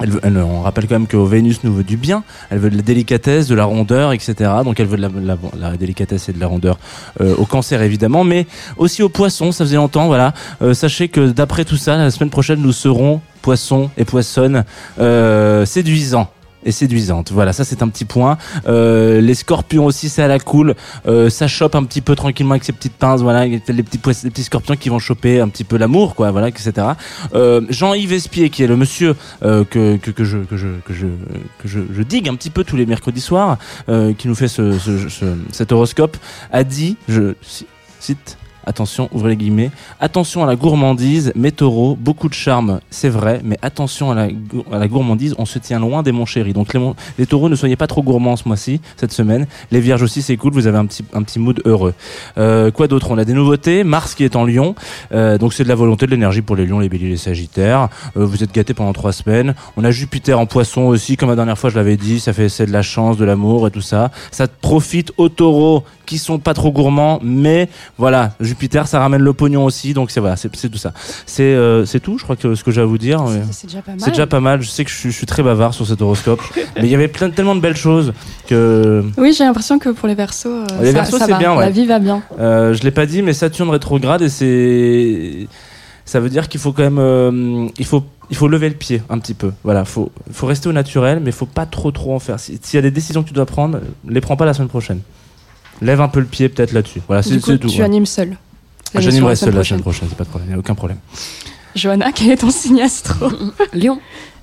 Elle 0.01 0.37
on 0.37 0.61
rappelle 0.61 0.87
quand 0.87 0.95
même 0.95 1.07
que 1.07 1.17
Vénus 1.17 1.63
nous 1.63 1.73
veut 1.73 1.83
du 1.83 1.97
bien. 1.97 2.23
Elle 2.49 2.59
veut 2.59 2.69
de 2.69 2.75
la 2.75 2.81
délicatesse, 2.81 3.47
de 3.47 3.55
la 3.55 3.65
rondeur, 3.65 4.11
etc. 4.11 4.51
Donc 4.63 4.79
elle 4.79 4.87
veut 4.87 4.97
de 4.97 5.09
la, 5.57 5.77
délicatesse 5.77 6.29
et 6.29 6.33
de 6.33 6.39
la 6.39 6.47
rondeur 6.47 6.77
euh, 7.21 7.35
au 7.37 7.45
cancer 7.45 7.81
évidemment, 7.81 8.23
mais 8.23 8.45
aussi 8.77 9.03
aux 9.03 9.09
poissons. 9.09 9.51
Ça 9.51 9.63
faisait 9.63 9.77
longtemps, 9.77 10.07
voilà. 10.07 10.33
Euh, 10.61 10.73
sachez 10.73 11.07
que 11.07 11.29
d'après 11.29 11.65
tout 11.65 11.77
ça, 11.77 11.97
la 11.97 12.11
semaine 12.11 12.29
prochaine, 12.29 12.61
nous 12.61 12.73
serons 12.73 13.21
poissons 13.41 13.89
et 13.97 14.05
poissonnes 14.05 14.65
euh, 14.99 15.65
séduisants. 15.65 16.29
Et 16.67 16.71
séduisantes. 16.71 17.31
Voilà, 17.31 17.53
ça 17.53 17.63
c'est 17.63 17.83
un 17.83 17.87
petit 17.89 18.05
point. 18.05 18.37
Euh, 18.67 19.21
les 19.21 19.35
scorpions 19.35 19.85
aussi, 19.85 20.09
c'est 20.09 20.23
à 20.23 20.27
la 20.27 20.39
cool. 20.39 20.73
Euh, 21.07 21.29
ça 21.29 21.47
chope 21.47 21.75
un 21.75 21.83
petit 21.83 22.01
peu 22.01 22.15
tranquillement 22.15 22.53
avec 22.53 22.63
ses 22.63 22.73
petites 22.73 22.93
pinces. 22.95 23.21
Voilà, 23.21 23.45
les 23.45 23.59
petits, 23.59 23.73
les 23.73 23.83
petits 24.31 24.43
scorpions 24.43 24.75
qui 24.75 24.89
vont 24.89 24.97
choper 24.99 25.39
un 25.39 25.47
petit 25.47 25.63
peu 25.63 25.77
l'amour, 25.77 26.15
quoi. 26.15 26.31
Voilà, 26.31 26.47
etc. 26.47 26.71
Euh, 27.35 27.61
Jean-Yves 27.69 28.13
Espier, 28.13 28.49
qui 28.49 28.63
est 28.63 28.67
le 28.67 28.77
monsieur 28.77 29.15
euh, 29.43 29.63
que, 29.63 29.97
que, 29.97 30.09
que 30.09 30.23
je 30.23 30.39
que 30.39 30.57
je 30.57 30.67
que 30.85 30.93
je 30.93 31.05
que 31.61 31.67
je, 31.67 31.79
je 31.95 32.01
digue 32.01 32.27
un 32.29 32.35
petit 32.35 32.49
peu 32.49 32.63
tous 32.63 32.75
les 32.77 32.87
mercredis 32.87 33.21
soirs, 33.21 33.57
euh, 33.87 34.13
qui 34.13 34.27
nous 34.27 34.35
fait 34.35 34.47
ce, 34.47 34.77
ce, 34.79 35.07
ce- 35.07 35.37
cet 35.51 35.71
horoscope, 35.71 36.17
a 36.51 36.63
dit, 36.63 36.97
je 37.07 37.35
ci- 37.43 37.67
cite. 37.99 38.37
Attention, 38.65 39.09
ouvrez 39.11 39.31
les 39.31 39.37
guillemets. 39.37 39.71
Attention 39.99 40.43
à 40.43 40.47
la 40.47 40.55
gourmandise, 40.55 41.31
mes 41.35 41.51
taureaux, 41.51 41.95
beaucoup 41.99 42.29
de 42.29 42.33
charme, 42.33 42.79
c'est 42.89 43.09
vrai, 43.09 43.41
mais 43.43 43.57
attention 43.61 44.11
à 44.11 44.15
la, 44.15 44.87
gourmandise, 44.87 45.35
on 45.37 45.45
se 45.45 45.59
tient 45.59 45.79
loin 45.79 46.03
des 46.03 46.11
mon 46.11 46.25
chéri. 46.25 46.53
Donc 46.53 46.75
les, 47.17 47.25
taureaux, 47.25 47.49
ne 47.49 47.55
soyez 47.55 47.75
pas 47.75 47.87
trop 47.87 48.01
gourmands 48.01 48.35
ce 48.35 48.47
mois-ci, 48.47 48.81
cette 48.97 49.11
semaine. 49.11 49.47
Les 49.71 49.79
vierges 49.79 50.03
aussi, 50.03 50.21
c'est 50.21 50.37
cool, 50.37 50.53
vous 50.53 50.67
avez 50.67 50.77
un 50.77 50.85
petit, 50.85 51.03
un 51.13 51.23
mood 51.39 51.61
heureux. 51.65 51.93
Euh, 52.37 52.71
quoi 52.71 52.87
d'autre? 52.87 53.11
On 53.11 53.17
a 53.17 53.25
des 53.25 53.33
nouveautés. 53.33 53.83
Mars 53.83 54.15
qui 54.15 54.23
est 54.23 54.35
en 54.35 54.45
lion, 54.45 54.75
euh, 55.11 55.37
donc 55.37 55.53
c'est 55.53 55.63
de 55.63 55.69
la 55.69 55.75
volonté, 55.75 56.05
de 56.05 56.11
l'énergie 56.11 56.41
pour 56.41 56.55
les 56.55 56.65
lions, 56.65 56.79
les 56.79 56.89
béliers, 56.89 57.09
les 57.09 57.17
sagittaires. 57.17 57.89
Euh, 58.17 58.25
vous 58.25 58.43
êtes 58.43 58.53
gâtés 58.53 58.73
pendant 58.73 58.93
trois 58.93 59.13
semaines. 59.13 59.55
On 59.77 59.83
a 59.83 59.91
Jupiter 59.91 60.39
en 60.39 60.45
poisson 60.45 60.81
aussi, 60.81 61.17
comme 61.17 61.29
la 61.29 61.35
dernière 61.35 61.57
fois 61.57 61.69
je 61.69 61.75
l'avais 61.75 61.97
dit, 61.97 62.19
ça 62.19 62.33
fait 62.33 62.49
c'est 62.49 62.65
de 62.65 62.71
la 62.71 62.81
chance, 62.81 63.17
de 63.17 63.25
l'amour 63.25 63.67
et 63.67 63.71
tout 63.71 63.81
ça. 63.81 64.11
Ça 64.31 64.47
profite 64.47 65.11
aux 65.17 65.29
taureaux 65.29 65.83
qui 66.05 66.17
sont 66.17 66.39
pas 66.39 66.53
trop 66.53 66.71
gourmands, 66.71 67.19
mais 67.23 67.69
voilà, 67.97 68.31
Jupiter 68.39 68.87
ça 68.87 68.99
ramène 68.99 69.21
le 69.21 69.33
pognon 69.33 69.65
aussi, 69.65 69.93
donc 69.93 70.11
c'est 70.11 70.19
voilà, 70.19 70.35
c'est 70.35 70.49
tout 70.49 70.77
ça. 70.77 70.93
C'est 71.25 71.43
euh, 71.43 71.85
c'est 71.85 71.99
tout, 71.99 72.17
je 72.17 72.23
crois 72.23 72.35
que 72.35 72.55
ce 72.55 72.63
que 72.63 72.71
j'ai 72.71 72.81
à 72.81 72.85
vous 72.85 72.97
dire. 72.97 73.23
C'est- 73.51 73.67
déjà 73.67 73.81
pas 73.81 73.91
mal. 73.91 73.99
C'est 74.01 74.11
déjà 74.11 74.27
pas 74.27 74.39
mal. 74.39 74.61
Je 74.61 74.69
sais 74.69 74.83
que 74.85 74.91
je 74.91 74.95
suis, 74.95 75.11
je 75.11 75.15
suis 75.17 75.25
très 75.25 75.43
bavard 75.43 75.73
sur 75.73 75.85
cet 75.87 76.01
horoscope, 76.01 76.41
mais 76.75 76.83
il 76.83 76.89
y 76.89 76.95
avait 76.95 77.07
plein, 77.07 77.29
tellement 77.29 77.55
de 77.55 77.61
belles 77.61 77.75
choses 77.77 78.13
que 78.47 79.03
Oui, 79.17 79.33
j'ai 79.37 79.43
l'impression 79.43 79.79
que 79.79 79.89
pour 79.89 80.07
les 80.07 80.15
versos, 80.15 80.47
euh, 80.49 80.65
Les 80.81 80.87
ça, 80.87 80.91
Verseaux, 80.93 81.17
ça 81.17 81.25
c'est 81.25 81.31
va. 81.31 81.37
bien, 81.39 81.55
ouais. 81.55 81.65
La 81.65 81.71
vie 81.71 81.85
va 81.85 81.99
bien. 81.99 82.21
euh, 82.39 82.73
je 82.73 82.83
l'ai 82.83 82.91
pas 82.91 83.05
dit, 83.05 83.21
mais 83.21 83.33
Saturne 83.33 83.69
rétrograde 83.69 84.21
et 84.21 84.29
c'est 84.29 85.47
ça 86.05 86.19
veut 86.19 86.29
dire 86.29 86.47
qu'il 86.49 86.59
faut 86.59 86.71
quand 86.71 86.83
même 86.83 86.99
euh, 86.99 87.67
il 87.79 87.85
faut 87.85 88.03
il 88.29 88.35
faut 88.35 88.47
lever 88.47 88.69
le 88.69 88.75
pied 88.75 89.01
un 89.09 89.17
petit 89.19 89.33
peu. 89.33 89.51
Voilà, 89.63 89.85
faut 89.85 90.11
faut 90.31 90.45
rester 90.47 90.69
au 90.69 90.73
naturel, 90.73 91.19
mais 91.23 91.31
faut 91.31 91.45
pas 91.47 91.65
trop 91.65 91.91
trop 91.91 92.13
en 92.15 92.19
faire. 92.19 92.39
Si- 92.39 92.59
S'il 92.61 92.77
y 92.77 92.79
a 92.79 92.81
des 92.81 92.91
décisions 92.91 93.23
que 93.23 93.27
tu 93.27 93.33
dois 93.33 93.45
prendre, 93.45 93.79
les 94.07 94.21
prends 94.21 94.35
pas 94.35 94.45
la 94.45 94.53
semaine 94.53 94.67
prochaine. 94.69 94.99
Lève 95.81 96.01
un 96.01 96.07
peu 96.07 96.19
le 96.19 96.25
pied 96.25 96.49
peut-être 96.49 96.71
là-dessus. 96.73 97.01
Voilà, 97.07 97.21
c'est 97.23 97.39
tout. 97.39 97.57
tu 97.57 97.67
ouais. 97.67 97.81
animes 97.83 98.05
seul. 98.05 98.37
Ah, 98.93 99.01
J'animerai 99.01 99.31
la 99.31 99.35
seul 99.35 99.53
la 99.53 99.63
semaine 99.63 99.81
prochaine. 99.81 100.07
c'est 100.09 100.17
pas 100.17 100.23
de 100.23 100.29
problème, 100.29 100.49
y 100.51 100.53
a 100.53 100.57
aucun 100.57 100.75
problème. 100.75 100.99
Johanna, 101.75 102.11
quel 102.13 102.31
est 102.31 102.37
ton 102.37 102.49
signe 102.51 102.81
astro? 102.81 103.27
Lyon. 103.73 103.99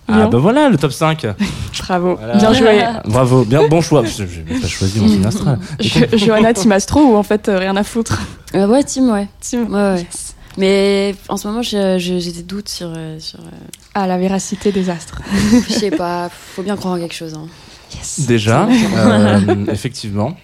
Ah 0.09 0.19
Lyon. 0.19 0.29
bah 0.31 0.39
voilà, 0.39 0.69
le 0.69 0.77
top 0.77 0.93
5. 0.93 1.27
Bravo, 1.79 2.17
Voilà. 2.17 2.37
bien 2.37 2.53
joué. 2.53 2.85
Bravo, 3.07 3.45
bien 3.45 3.67
bon 3.69 3.81
choix. 3.81 4.05
Je 4.05 4.25
n'ai 4.25 4.61
pas 4.61 4.67
choisi 4.67 5.01
mon 5.01 5.09
signe 5.09 5.25
astral. 5.25 5.59
Jo- 5.81 6.01
Johanna, 6.19 6.53
team 6.53 6.73
astro 6.73 7.01
ou 7.01 7.17
en 7.17 7.23
fait 7.23 7.49
euh, 7.49 7.59
rien 7.59 7.77
à 7.77 7.85
foutre? 7.85 8.21
Euh, 8.55 8.67
ouais, 8.67 8.83
Tim, 8.85 9.11
ouais. 9.11 9.29
Team. 9.41 9.73
Ouais, 9.73 9.81
ouais. 9.95 9.99
Yes. 10.01 10.35
Mais 10.59 11.15
en 11.31 11.39
ce 11.39 11.49
moment, 11.49 11.63
j'ai 11.63 11.97
des 11.99 12.43
doutes 12.43 12.69
sur. 12.69 12.93
euh, 12.95 13.19
sur 13.21 13.39
euh, 13.39 13.45
Ah, 13.95 14.07
la 14.07 14.19
véracité 14.19 14.71
des 14.73 14.91
astres. 14.91 15.23
je 15.67 15.73
sais 15.73 15.91
pas, 15.91 16.29
faut 16.31 16.63
bien 16.63 16.77
croire 16.77 16.95
en 16.95 16.99
quelque 16.99 17.15
chose. 17.15 17.33
hein. 17.35 17.47
Yes. 17.95 18.27
Déjà, 18.27 18.67
euh, 18.97 19.67
effectivement. 19.73 20.37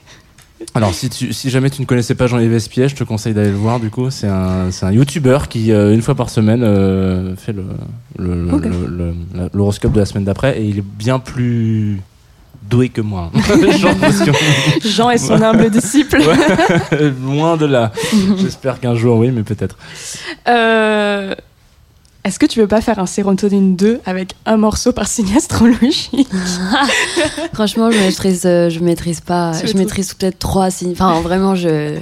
Alors, 0.75 0.92
si, 0.92 1.09
tu, 1.09 1.33
si 1.33 1.51
jamais 1.51 1.71
tu 1.71 1.81
ne 1.81 1.87
connaissais 1.87 2.14
pas 2.14 2.27
Jean-Yves 2.27 2.53
Espier, 2.53 2.88
je 2.88 2.97
te 2.97 3.05
conseille 3.05 3.35
d'aller 3.35 3.51
le 3.51 3.57
voir. 3.57 3.81
Du 3.81 3.90
coup, 3.90 4.11
c'est 4.11 4.29
un, 4.29 4.71
c'est 4.71 4.87
un 4.87 4.92
YouTuber 4.92 5.38
qui, 5.49 5.73
euh, 5.73 5.94
une 5.94 6.03
fois 6.03 6.14
par 6.14 6.31
semaine, 6.31 6.62
euh, 6.62 7.37
fait 7.37 7.53
le, 7.53 7.64
l'horoscope 9.53 9.92
de 9.92 10.01
la 10.01 10.07
semaine 10.07 10.25
d'après 10.25 10.59
et 10.61 10.64
il 10.64 10.79
est 10.79 10.85
bien 10.85 11.18
plus 11.18 12.01
doué 12.68 12.88
que 12.88 13.01
moi. 13.01 13.31
Jean 14.85 15.11
est 15.11 15.18
son 15.18 15.40
humble 15.42 15.71
disciple. 15.71 16.18
Ouais. 16.18 17.11
loin 17.25 17.57
de 17.57 17.66
là. 17.66 17.92
J'espère 18.37 18.81
qu'un 18.81 18.94
jour, 18.94 19.18
oui, 19.18 19.31
mais 19.31 19.42
peut-être. 19.42 19.77
Euh, 20.49 21.35
Est-ce 22.24 22.38
que 22.38 22.46
tu 22.46 22.61
veux 22.61 22.66
pas 22.66 22.81
faire 22.81 22.98
un 22.98 23.07
sérotonine 23.07 23.76
2 23.76 24.00
avec 24.04 24.35
un 24.44 24.57
morceau 24.57 24.92
par 24.92 25.07
signe 25.07 25.35
astrologique 25.37 26.26
Franchement, 27.54 27.90
je 27.90 27.98
maîtrise, 27.98 28.42
euh, 28.44 28.68
je 28.70 28.81
maîtrise 28.81 29.20
pas. 29.20 29.52
Je 29.64 29.76
maîtrise 29.76 30.12
peut-être 30.14 30.38
trois 30.38 30.70
signes. 30.70 30.92
Enfin, 30.92 31.20
vraiment, 31.20 31.54
je. 31.54 31.98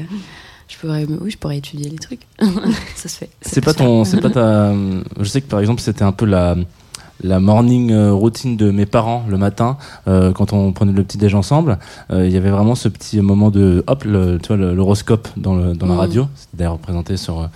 Je 0.68 0.76
pourrais, 0.78 1.06
oui, 1.20 1.30
je 1.30 1.38
pourrais 1.38 1.58
étudier 1.58 1.88
les 1.88 1.96
trucs. 1.98 2.22
ça 2.96 3.08
se 3.08 3.16
fait. 3.18 3.30
C'est 3.40 3.60
pas 3.64 3.72
ton, 3.72 4.04
c'est 4.04 4.20
pas 4.20 4.30
ta. 4.30 4.72
Je 5.20 5.24
sais 5.24 5.40
que 5.40 5.46
par 5.48 5.60
exemple, 5.60 5.80
c'était 5.80 6.02
un 6.02 6.12
peu 6.12 6.26
la 6.26 6.56
la 7.22 7.40
morning 7.40 7.92
euh, 7.92 8.12
routine 8.12 8.58
de 8.58 8.70
mes 8.70 8.84
parents 8.84 9.24
le 9.28 9.38
matin 9.38 9.78
euh, 10.06 10.32
quand 10.32 10.52
on 10.52 10.72
prenait 10.72 10.92
le 10.92 11.02
petit 11.02 11.16
déj 11.16 11.34
ensemble. 11.34 11.78
Euh, 12.10 12.26
Il 12.26 12.32
y 12.32 12.36
avait 12.36 12.50
vraiment 12.50 12.74
ce 12.74 12.88
petit 12.88 13.20
moment 13.22 13.50
de 13.50 13.82
hop, 13.86 14.04
le, 14.04 14.38
tu 14.38 14.48
vois, 14.54 14.56
l'horoscope 14.72 15.26
dans, 15.38 15.54
le, 15.54 15.72
dans 15.72 15.86
la 15.86 15.94
Mhm. 15.94 15.98
radio. 16.00 16.26
C'était 16.34 16.56
d'ailleurs 16.58 16.74
représenté 16.74 17.16
sur 17.16 17.48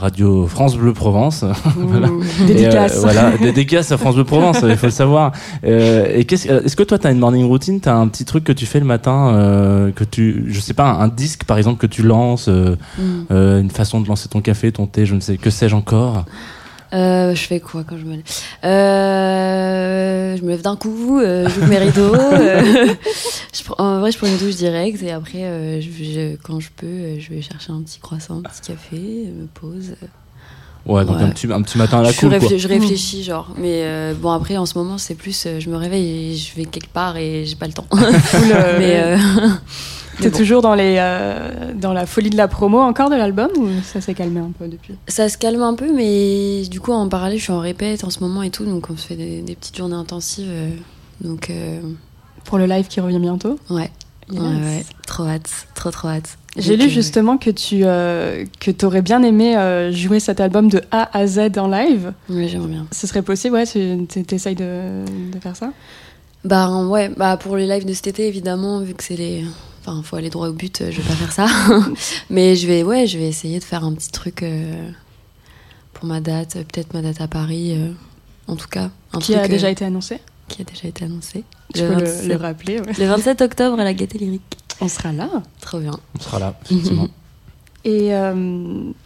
Radio 0.00 0.46
France 0.46 0.76
Bleu 0.76 0.92
Provence. 0.92 1.44
Voilà. 1.76 2.08
Dédicace. 2.46 2.96
Euh, 2.96 3.00
voilà, 3.02 3.36
dédicace 3.38 3.92
à 3.92 3.98
France 3.98 4.14
Bleu 4.14 4.24
Provence, 4.24 4.58
il 4.68 4.76
faut 4.76 4.86
le 4.86 4.92
savoir. 4.92 5.32
Euh, 5.64 6.06
et 6.14 6.24
qu'est-ce, 6.24 6.48
euh, 6.48 6.62
est-ce 6.64 6.74
que 6.76 6.82
toi, 6.82 6.98
tu 6.98 7.06
as 7.06 7.10
une 7.10 7.18
morning 7.18 7.46
routine? 7.46 7.80
T'as 7.80 7.94
un 7.94 8.08
petit 8.08 8.24
truc 8.24 8.44
que 8.44 8.52
tu 8.52 8.66
fais 8.66 8.80
le 8.80 8.86
matin, 8.86 9.32
euh, 9.34 9.90
que 9.92 10.04
tu, 10.04 10.44
je 10.48 10.60
sais 10.60 10.74
pas, 10.74 10.90
un, 10.90 11.00
un 11.02 11.08
disque 11.08 11.44
par 11.44 11.58
exemple 11.58 11.78
que 11.78 11.86
tu 11.86 12.02
lances, 12.02 12.48
Mm. 12.48 13.02
euh, 13.30 13.60
une 13.60 13.70
façon 13.70 14.00
de 14.00 14.08
lancer 14.08 14.28
ton 14.28 14.40
café, 14.40 14.72
ton 14.72 14.86
thé, 14.86 15.06
je 15.06 15.14
ne 15.14 15.20
sais, 15.20 15.36
que 15.36 15.50
sais-je 15.50 15.74
encore? 15.76 16.24
Euh, 16.92 17.34
je 17.36 17.42
fais 17.46 17.60
quoi 17.60 17.84
quand 17.88 17.96
je 17.98 18.04
me 18.04 18.16
lève 18.16 18.22
euh, 18.64 20.36
Je 20.36 20.42
me 20.42 20.48
lève 20.50 20.62
d'un 20.62 20.76
coup, 20.76 21.18
euh, 21.20 21.48
j'ouvre 21.48 21.66
mes 21.68 21.78
rideaux. 21.86 22.14
euh, 22.14 22.94
je 23.54 23.62
prends- 23.64 23.76
en 23.84 24.00
vrai, 24.00 24.10
je 24.12 24.18
prends 24.18 24.26
une 24.26 24.36
douche 24.38 24.56
directe 24.56 25.02
et 25.02 25.12
après, 25.12 25.44
euh, 25.44 25.80
je, 25.80 25.88
je- 25.88 26.36
quand 26.42 26.58
je 26.60 26.68
peux, 26.76 27.18
je 27.18 27.30
vais 27.30 27.42
chercher 27.42 27.72
un 27.72 27.82
petit 27.82 28.00
croissant, 28.00 28.38
un 28.38 28.42
petit 28.42 28.60
café, 28.72 28.96
me 28.98 29.46
pose. 29.46 29.94
Ouais, 30.86 31.04
donc 31.04 31.18
Ouais. 31.18 31.22
un 31.24 31.28
petit, 31.28 31.46
un 31.52 31.60
petit 31.62 31.76
matin 31.78 31.98
à 32.00 32.02
la 32.02 32.10
je, 32.10 32.18
cool, 32.20 32.38
quoi. 32.38 32.48
je 32.56 32.66
réfléchis, 32.68 33.22
genre. 33.22 33.48
Mais 33.58 33.82
euh, 33.84 34.14
bon, 34.18 34.30
après, 34.30 34.56
en 34.56 34.64
ce 34.66 34.78
moment, 34.78 34.96
c'est 34.98 35.14
plus, 35.14 35.44
euh, 35.46 35.60
je 35.60 35.68
me 35.68 35.76
réveille 35.76 36.32
et 36.32 36.36
je 36.36 36.54
vais 36.56 36.64
quelque 36.64 36.88
part 36.90 37.16
et 37.18 37.44
j'ai 37.44 37.54
pas 37.56 37.66
le 37.66 37.72
temps. 37.74 37.86
Mais 38.78 39.00
euh, 39.00 39.16
T'es 40.18 40.30
bon. 40.30 40.36
toujours 40.36 40.60
dans, 40.62 40.74
les, 40.74 40.96
euh, 40.98 41.72
dans 41.74 41.92
la 41.92 42.04
folie 42.06 42.30
de 42.30 42.36
la 42.36 42.48
promo 42.48 42.78
encore 42.80 43.10
de 43.10 43.16
l'album 43.16 43.48
ou 43.56 43.68
ça 43.82 44.00
s'est 44.00 44.14
calmé 44.14 44.40
un 44.40 44.50
peu 44.56 44.68
depuis? 44.68 44.94
Ça 45.08 45.28
se 45.28 45.38
calme 45.38 45.62
un 45.62 45.74
peu, 45.74 45.92
mais 45.94 46.62
du 46.68 46.80
coup, 46.80 46.92
en 46.92 47.08
parallèle, 47.08 47.38
je 47.38 47.44
suis 47.44 47.52
en 47.52 47.60
répète 47.60 48.04
en 48.04 48.10
ce 48.10 48.20
moment 48.20 48.42
et 48.42 48.50
tout, 48.50 48.64
donc 48.64 48.88
on 48.90 48.96
se 48.96 49.06
fait 49.06 49.16
des, 49.16 49.40
des 49.40 49.54
petites 49.54 49.76
journées 49.76 49.94
intensives. 49.94 50.48
euh, 50.50 50.70
donc, 51.22 51.48
euh, 51.50 51.80
Pour 52.44 52.58
le 52.58 52.66
live 52.66 52.86
qui 52.88 53.00
revient 53.00 53.18
bientôt? 53.20 53.58
Ouais. 53.70 53.90
Yes. 54.32 54.40
Ouais, 54.40 54.46
ouais, 54.48 54.84
trop 55.08 55.24
hâte, 55.24 55.50
trop 55.74 55.90
trop 55.90 56.06
hâte. 56.06 56.38
J'ai 56.56 56.76
lu 56.76 56.88
justement 56.88 57.36
que 57.36 57.50
tu 57.50 57.80
euh, 57.82 58.44
que 58.60 58.70
aurais 58.86 59.02
bien 59.02 59.24
aimé 59.24 59.56
euh, 59.56 59.90
jouer 59.90 60.20
cet 60.20 60.40
album 60.40 60.68
de 60.68 60.82
A 60.92 61.16
à 61.18 61.26
Z 61.26 61.58
en 61.58 61.66
live. 61.66 62.12
Ouais, 62.28 62.46
j'aimerais 62.46 62.68
bien. 62.68 62.86
Ce 62.92 63.08
serait 63.08 63.22
possible, 63.22 63.56
ouais, 63.56 63.66
tu 63.66 64.06
essayes 64.34 64.54
de, 64.54 65.04
de 65.32 65.38
faire 65.40 65.56
ça? 65.56 65.72
Bah 66.44 66.70
ouais, 66.84 67.08
bah 67.16 67.36
pour 67.38 67.56
les 67.56 67.66
lives 67.66 67.84
de 67.84 67.92
cet 67.92 68.06
été 68.06 68.28
évidemment, 68.28 68.80
vu 68.80 68.94
que 68.94 69.02
c'est 69.02 69.16
les, 69.16 69.44
enfin 69.80 70.02
faut 70.02 70.16
aller 70.16 70.30
droit 70.30 70.48
au 70.48 70.52
but, 70.52 70.80
euh, 70.80 70.90
je 70.90 71.00
vais 71.00 71.08
pas 71.08 71.14
faire 71.14 71.32
ça. 71.32 71.46
Mais 72.30 72.56
je 72.56 72.66
vais, 72.66 72.82
ouais, 72.82 73.06
je 73.06 73.18
vais 73.18 73.28
essayer 73.28 73.58
de 73.58 73.64
faire 73.64 73.84
un 73.84 73.92
petit 73.94 74.10
truc 74.10 74.42
euh, 74.42 74.90
pour 75.94 76.06
ma 76.06 76.20
date, 76.20 76.56
euh, 76.56 76.64
peut-être 76.64 76.94
ma 76.94 77.02
date 77.02 77.20
à 77.20 77.28
Paris, 77.28 77.74
euh, 77.76 77.92
en 78.46 78.56
tout 78.56 78.68
cas. 78.68 78.90
Un 79.12 79.18
Qui 79.18 79.32
truc, 79.32 79.44
a 79.44 79.44
euh, 79.44 79.48
déjà 79.48 79.70
été 79.70 79.84
annoncé 79.84 80.20
qui 80.48 80.62
a 80.62 80.64
déjà 80.64 80.88
été 80.88 81.04
annoncé. 81.04 81.44
Tu 81.72 81.80
Le 81.80 81.88
peux 81.88 81.94
le, 82.00 82.04
27, 82.06 82.26
le 82.28 82.36
rappeler, 82.36 82.80
ouais. 82.80 82.92
le 82.98 83.06
27 83.06 83.40
octobre 83.40 83.78
à 83.78 83.84
la 83.84 83.94
Gaîté 83.94 84.18
Lyrique. 84.18 84.42
On 84.80 84.88
sera 84.88 85.12
là. 85.12 85.28
Trop 85.60 85.78
bien. 85.78 85.92
On 86.18 86.20
sera 86.20 86.38
là, 86.40 86.58
effectivement. 86.64 87.06
Et 87.84 88.14
euh, 88.14 88.34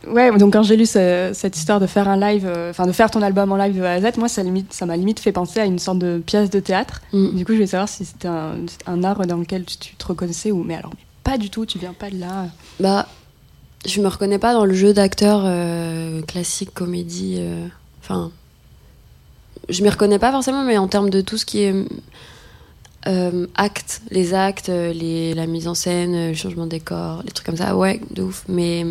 ouais, 0.08 0.36
donc 0.36 0.52
quand 0.52 0.64
j'ai 0.64 0.76
lu 0.76 0.84
ce- 0.84 1.30
cette 1.32 1.56
histoire 1.56 1.78
de 1.78 1.86
faire 1.86 2.08
un 2.08 2.16
live, 2.18 2.44
euh, 2.44 2.70
enfin 2.70 2.86
de 2.86 2.92
faire 2.92 3.08
ton 3.10 3.22
album 3.22 3.52
en 3.52 3.56
live 3.56 3.76
de 3.78 3.82
A 3.84 3.92
à 3.92 4.00
Z, 4.00 4.16
moi 4.18 4.28
ça 4.28 4.42
limite, 4.42 4.72
ça 4.72 4.84
m'a 4.84 4.96
limite 4.96 5.20
fait 5.20 5.30
penser 5.30 5.60
à 5.60 5.64
une 5.64 5.78
sorte 5.78 5.98
de 6.00 6.18
pièce 6.24 6.50
de 6.50 6.58
théâtre. 6.58 7.00
Mm. 7.12 7.36
Du 7.36 7.44
coup, 7.44 7.52
je 7.52 7.58
voulais 7.58 7.66
savoir 7.68 7.88
si 7.88 8.04
c'était 8.04 8.26
un, 8.26 8.56
un 8.86 9.04
art 9.04 9.24
dans 9.26 9.36
lequel 9.36 9.64
tu, 9.64 9.76
tu 9.78 9.94
te 9.94 10.04
reconnaissais 10.06 10.50
ou 10.50 10.64
mais 10.64 10.74
alors 10.74 10.90
mais 10.92 11.04
pas 11.22 11.38
du 11.38 11.50
tout, 11.50 11.64
tu 11.66 11.78
viens 11.78 11.92
pas 11.92 12.10
de 12.10 12.18
là. 12.18 12.46
Bah, 12.80 13.06
je 13.86 14.00
me 14.00 14.08
reconnais 14.08 14.38
pas 14.40 14.52
dans 14.54 14.64
le 14.64 14.74
jeu 14.74 14.92
d'acteur 14.92 15.42
euh, 15.44 16.20
classique, 16.22 16.74
comédie. 16.74 17.36
euh, 17.38 17.66
Enfin, 18.02 18.32
je 19.68 19.82
m'y 19.82 19.88
reconnais 19.88 20.18
pas 20.18 20.32
forcément, 20.32 20.64
mais 20.64 20.78
en 20.78 20.88
termes 20.88 21.10
de 21.10 21.20
tout 21.20 21.38
ce 21.38 21.46
qui 21.46 21.60
est 21.62 21.74
euh, 23.06 23.46
actes, 23.54 24.02
les 24.10 24.34
actes, 24.34 24.68
euh, 24.68 25.34
la 25.34 25.46
mise 25.46 25.68
en 25.68 25.74
scène, 25.74 26.14
euh, 26.14 26.28
le 26.28 26.34
changement 26.34 26.64
de 26.64 26.70
décor, 26.70 27.22
les 27.24 27.32
trucs 27.32 27.46
comme 27.46 27.56
ça, 27.56 27.76
ouais, 27.76 28.00
de 28.10 28.22
ouf. 28.22 28.44
Mais, 28.48 28.86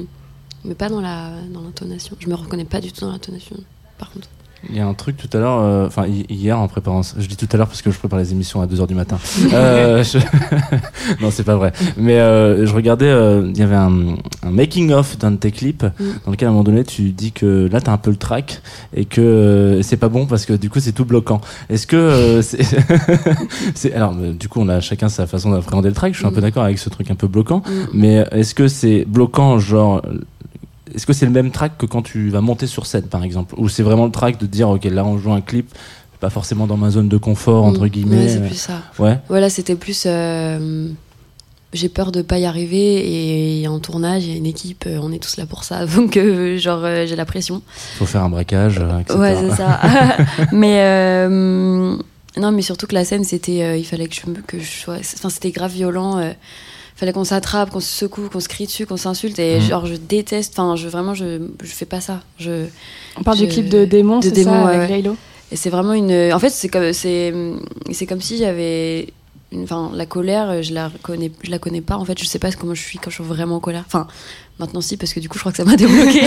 mais 0.63 0.76
pas 0.76 0.89
dans 0.89 1.02
la 1.02 1.32
dans 1.52 1.62
l'intonation. 1.62 2.15
Je 2.19 2.28
me 2.28 2.36
reconnais 2.36 2.65
pas 2.65 2.82
du 2.82 2.91
tout 2.91 3.02
dans 3.02 3.12
l'intonation, 3.12 3.58
par 3.97 4.12
contre. 4.12 4.30
Il 4.69 4.76
y 4.78 4.80
a 4.80 4.88
un 4.88 4.93
truc 4.93 5.17
tout 5.17 5.28
à 5.36 5.39
l'heure, 5.39 5.60
euh, 5.62 5.88
enfin 5.88 6.08
hi- 6.08 6.26
hier 6.30 6.58
en 6.58 6.67
préparant, 6.67 7.02
je 7.17 7.28
dis 7.28 7.36
tout 7.36 7.47
à 7.52 7.58
l'heure 7.58 7.67
parce 7.67 7.82
que 7.82 7.91
je 7.91 7.97
prépare 7.99 8.17
les 8.19 8.32
émissions 8.32 8.62
à 8.62 8.65
2h 8.65 8.88
du 8.88 8.95
matin. 8.95 9.17
Euh, 9.54 10.04
je- 10.04 10.17
non, 11.21 11.30
c'est 11.32 11.43
pas 11.43 11.56
vrai. 11.58 11.73
Mais 11.97 12.17
euh, 12.19 12.65
je 12.65 12.73
regardais, 12.73 13.08
euh, 13.10 13.49
il 13.54 13.58
y 13.58 13.62
avait 13.62 13.76
un, 13.76 14.15
un 14.41 14.52
making 14.52 14.91
of 14.91 15.17
d'un 15.17 15.32
de 15.32 15.36
tes 15.38 15.52
clips 15.52 15.84
Mm. 15.84 16.04
dans 16.26 16.32
lequel 16.32 16.47
à 16.47 16.49
un 16.49 16.54
moment 16.54 16.63
donné 16.63 16.84
tu 16.86 17.10
dis 17.12 17.32
que 17.34 17.67
là 17.71 17.82
t'as 17.82 17.91
un 17.91 17.97
peu 17.97 18.10
le 18.10 18.15
track 18.17 18.62
et 18.95 19.06
que 19.06 19.21
euh, 19.21 19.82
c'est 19.84 19.97
pas 19.97 20.08
bon 20.10 20.26
parce 20.26 20.45
que 20.45 20.54
du 20.54 20.69
coup 20.69 20.80
c'est 20.80 20.91
tout 20.93 21.06
bloquant. 21.06 21.41
Est-ce 21.69 21.86
que 21.86 21.95
euh, 21.97 22.41
c'est, 22.41 23.93
alors 23.93 24.13
du 24.15 24.47
coup 24.47 24.60
on 24.62 24.69
a 24.69 24.80
chacun 24.80 25.10
sa 25.10 25.28
façon 25.28 25.52
d'appréhender 25.52 25.89
le 25.89 25.95
track. 25.95 26.13
Je 26.13 26.19
suis 26.19 26.26
un 26.28 26.32
Mm. 26.32 26.36
peu 26.36 26.41
d'accord 26.41 26.63
avec 26.63 26.80
ce 26.80 26.89
truc 26.89 27.12
un 27.12 27.15
peu 27.15 27.28
bloquant. 27.28 27.60
Mm. 27.60 27.71
Mais 27.93 28.26
est-ce 28.32 28.56
que 28.56 28.67
c'est 28.67 29.06
bloquant, 29.08 29.60
genre. 29.60 30.02
Est-ce 30.95 31.06
que 31.06 31.13
c'est 31.13 31.25
le 31.25 31.32
même 31.32 31.51
track 31.51 31.77
que 31.77 31.86
quand 31.86 32.01
tu 32.01 32.29
vas 32.29 32.41
monter 32.41 32.67
sur 32.67 32.86
scène, 32.86 33.03
par 33.08 33.23
exemple? 33.23 33.56
Ou 33.58 33.69
c'est 33.69 33.84
vraiment 33.84 34.06
le 34.06 34.12
track 34.12 34.39
de 34.39 34.45
dire, 34.45 34.69
ok, 34.69 34.84
là 34.86 35.03
on 35.06 35.17
joue 35.17 35.32
un 35.34 35.41
clip, 35.41 35.73
pas 36.19 36.29
forcément 36.29 36.67
dans 36.67 36.77
ma 36.77 36.89
zone 36.89 37.10
de 37.10 37.17
confort, 37.17 37.65
entre 37.65 37.86
Mm. 37.86 37.89
guillemets. 37.89 38.17
Ouais, 38.17 38.27
c'est 38.29 38.45
plus 38.45 38.56
ça. 38.56 38.82
Ouais. 38.99 39.19
Voilà, 39.29 39.49
c'était 39.49 39.75
plus. 39.75 40.03
euh, 40.06 40.88
j'ai 41.73 41.89
peur 41.89 42.12
de 42.12 42.21
pas 42.21 42.38
y 42.38 42.45
arriver 42.45 42.97
et 42.99 43.60
il 43.62 43.65
un 43.65 43.79
tournage, 43.79 44.25
il 44.25 44.29
y 44.32 44.34
a 44.36 44.38
une 44.38 44.45
équipe, 44.45 44.86
euh, 44.86 44.99
on 45.01 45.12
est 45.12 45.17
tous 45.17 45.38
là 45.38 45.47
pour 45.47 45.63
ça. 45.63 45.86
Donc, 45.95 46.17
euh, 46.17 46.58
genre, 46.60 46.82
euh, 46.84 47.08
j'ai 47.08 47.15
la 47.15 47.25
pression. 47.25 47.63
Faut 47.97 48.06
faire 48.06 48.23
un 48.23 48.29
braquage, 48.29 48.77
euh, 48.79 48.99
etc. 48.99 49.17
Ouais, 49.19 49.36
c'est 49.36 49.56
ça. 49.56 49.79
mais 50.51 50.77
euh, 50.82 51.97
non, 52.38 52.51
mais 52.51 52.62
surtout 52.62 52.86
que 52.86 52.93
la 52.93 53.03
scène, 53.06 53.23
c'était, 53.23 53.63
euh, 53.63 53.75
il 53.77 53.86
fallait 53.86 54.08
que 54.08 54.13
je 54.15 54.21
que 54.45 54.60
je 54.60 54.69
sois, 54.69 54.97
enfin, 54.97 55.29
c'était 55.29 55.49
grave 55.51 55.71
violent. 55.71 56.19
Fallait 56.95 57.13
qu'on 57.13 57.23
s'attrape, 57.23 57.69
qu'on 57.71 57.79
se 57.79 57.88
secoue, 57.91 58.29
qu'on 58.29 58.39
se 58.39 58.47
crie 58.49 58.65
dessus, 58.65 58.86
qu'on 58.86 58.97
s'insulte. 58.97 59.39
Et 59.39 59.56
Mhm. 59.56 59.62
genre, 59.62 59.86
je 59.86 59.95
déteste. 59.95 60.53
Enfin, 60.60 60.75
je 60.75 60.88
vraiment, 60.88 61.13
je, 61.13 61.47
je 61.62 61.71
fais 61.71 61.86
pas 61.86 62.01
ça. 62.01 62.21
Je, 62.39 62.65
On 63.17 63.23
parle 63.23 63.38
Je- 63.38 63.43
du 63.45 63.49
clip 63.49 63.69
de 63.69 63.86
Démon, 63.86 64.19
de 64.19 64.23
c'est 64.25 64.32
Démon, 64.32 64.51
ça, 64.65 64.69
avec 64.69 64.89
ouais. 64.89 65.12
Et 65.51 65.56
c'est 65.56 65.69
vraiment 65.69 65.93
une. 65.93 66.32
En 66.34 66.39
fait, 66.39 66.49
c'est 66.49 66.69
comme, 66.69 66.93
c'est, 66.93 67.34
c'est 67.91 68.06
comme 68.06 68.21
si 68.21 68.38
j'avais. 68.38 69.10
Une- 69.54 69.63
Enfin, 69.63 69.92
la 69.94 70.06
colère, 70.06 70.62
je 70.63 70.74
la 70.74 70.92
connais, 71.02 71.32
je 71.44 71.52
la 71.52 71.60
connais 71.60 71.82
pas. 71.82 71.96
En 71.98 72.06
fait, 72.06 72.20
je 72.20 72.26
sais 72.26 72.39
pas 72.39 72.52
comment 72.52 72.74
je 72.76 72.82
suis 72.82 72.98
quand 73.00 73.10
je 73.10 73.16
suis 73.16 73.24
vraiment 73.24 73.56
en 73.58 73.60
colère. 73.60 73.84
Enfin, 73.86 74.08
maintenant 74.60 74.82
si, 74.82 74.98
parce 74.98 75.13
que 75.13 75.20
du 75.20 75.30
coup, 75.30 75.36
je 75.38 75.39
crois 75.42 75.52
que 75.52 75.58
ça 75.58 75.66
m'a 75.66 75.76
débloqué. 75.78 76.22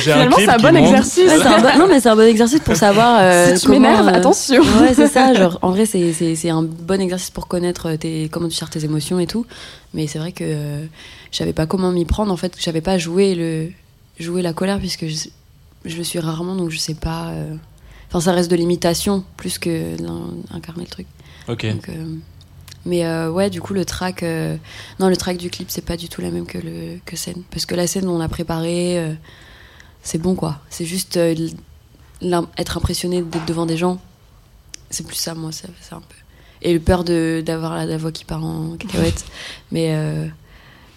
Finalement, 0.00 0.36
c'est 0.38 0.48
un 0.48 0.56
bon 0.56 0.72
monte. 0.72 0.82
exercice. 0.88 1.24
Ouais, 1.30 1.38
c'est 1.38 1.46
un 1.46 1.60
bon- 1.60 1.78
non, 1.78 1.86
mais 1.88 2.00
c'est 2.00 2.08
un 2.08 2.16
bon 2.16 2.26
exercice 2.28 2.60
pour 2.60 2.76
savoir. 2.76 3.18
euh, 3.20 3.46
si 3.54 3.60
tu 3.62 3.66
comment, 3.68 3.80
m'énerves, 3.80 4.08
euh, 4.08 4.12
attention. 4.18 4.62
Ouais, 4.62 4.94
c'est 4.94 5.08
ça. 5.08 5.34
Genre, 5.40 5.58
en 5.62 5.70
vrai, 5.70 5.86
c'est, 5.86 6.50
un 6.50 6.62
bon 6.62 7.00
exercice 7.00 7.30
pour 7.30 7.46
connaître 7.48 7.92
tes, 7.96 8.28
comment 8.30 8.48
tu 8.48 8.56
gères 8.58 8.70
tes 8.70 8.84
émotions 8.84 9.18
et 9.20 9.26
tout. 9.26 9.46
Mais 9.94 10.06
c'est 10.06 10.18
vrai 10.18 10.32
que 10.32 10.44
euh, 10.44 10.84
je 11.32 11.36
savais 11.38 11.52
pas 11.52 11.66
comment 11.66 11.90
m'y 11.92 12.04
prendre. 12.04 12.32
En 12.32 12.36
fait, 12.36 12.52
je 12.56 12.62
savais 12.62 12.80
pas 12.80 12.98
jouer, 12.98 13.34
le, 13.34 13.68
jouer 14.18 14.42
la 14.42 14.52
colère 14.52 14.78
puisque 14.78 15.06
je, 15.06 15.28
je 15.84 15.96
le 15.96 16.04
suis 16.04 16.18
rarement, 16.18 16.54
donc 16.56 16.70
je 16.70 16.78
sais 16.78 16.94
pas. 16.94 17.28
euh, 17.30 17.54
Enfin, 18.12 18.18
ça 18.20 18.32
reste 18.32 18.50
de 18.50 18.56
l'imitation 18.56 19.22
plus 19.36 19.58
que 19.60 19.96
d'incarner 20.52 20.82
le 20.82 20.90
truc. 20.90 21.06
Ok. 21.48 21.66
Donc, 21.66 21.88
euh, 21.88 22.16
mais 22.86 23.04
euh, 23.04 23.30
ouais, 23.30 23.50
du 23.50 23.60
coup, 23.60 23.74
le 23.74 23.84
track, 23.84 24.22
euh, 24.22 24.56
non, 24.98 25.08
le 25.08 25.16
track 25.16 25.36
du 25.36 25.50
clip, 25.50 25.70
c'est 25.70 25.84
pas 25.84 25.96
du 25.96 26.08
tout 26.08 26.20
la 26.20 26.30
même 26.30 26.46
que 26.46 26.58
le 26.58 26.98
que 27.04 27.16
scène, 27.16 27.42
parce 27.50 27.66
que 27.66 27.74
la 27.74 27.86
scène, 27.86 28.08
on 28.08 28.18
l'a 28.18 28.28
préparée, 28.28 28.98
euh, 28.98 29.12
c'est 30.02 30.18
bon 30.18 30.34
quoi. 30.34 30.60
C'est 30.70 30.86
juste 30.86 31.18
être 31.18 32.76
impressionné 32.76 33.22
d'être 33.22 33.44
devant 33.46 33.66
des 33.66 33.76
gens. 33.76 34.00
C'est 34.88 35.06
plus 35.06 35.16
ça, 35.16 35.34
moi, 35.34 35.52
ça 35.52 35.68
un 35.92 36.00
peu. 36.00 36.16
Et 36.62 36.72
le 36.72 36.80
peur 36.80 37.04
de 37.04 37.42
d'avoir 37.44 37.74
la, 37.74 37.84
la 37.86 37.96
voix 37.98 38.12
qui 38.12 38.24
part 38.24 38.44
en 38.44 38.76
cacahuète, 38.76 39.26
mais 39.72 39.94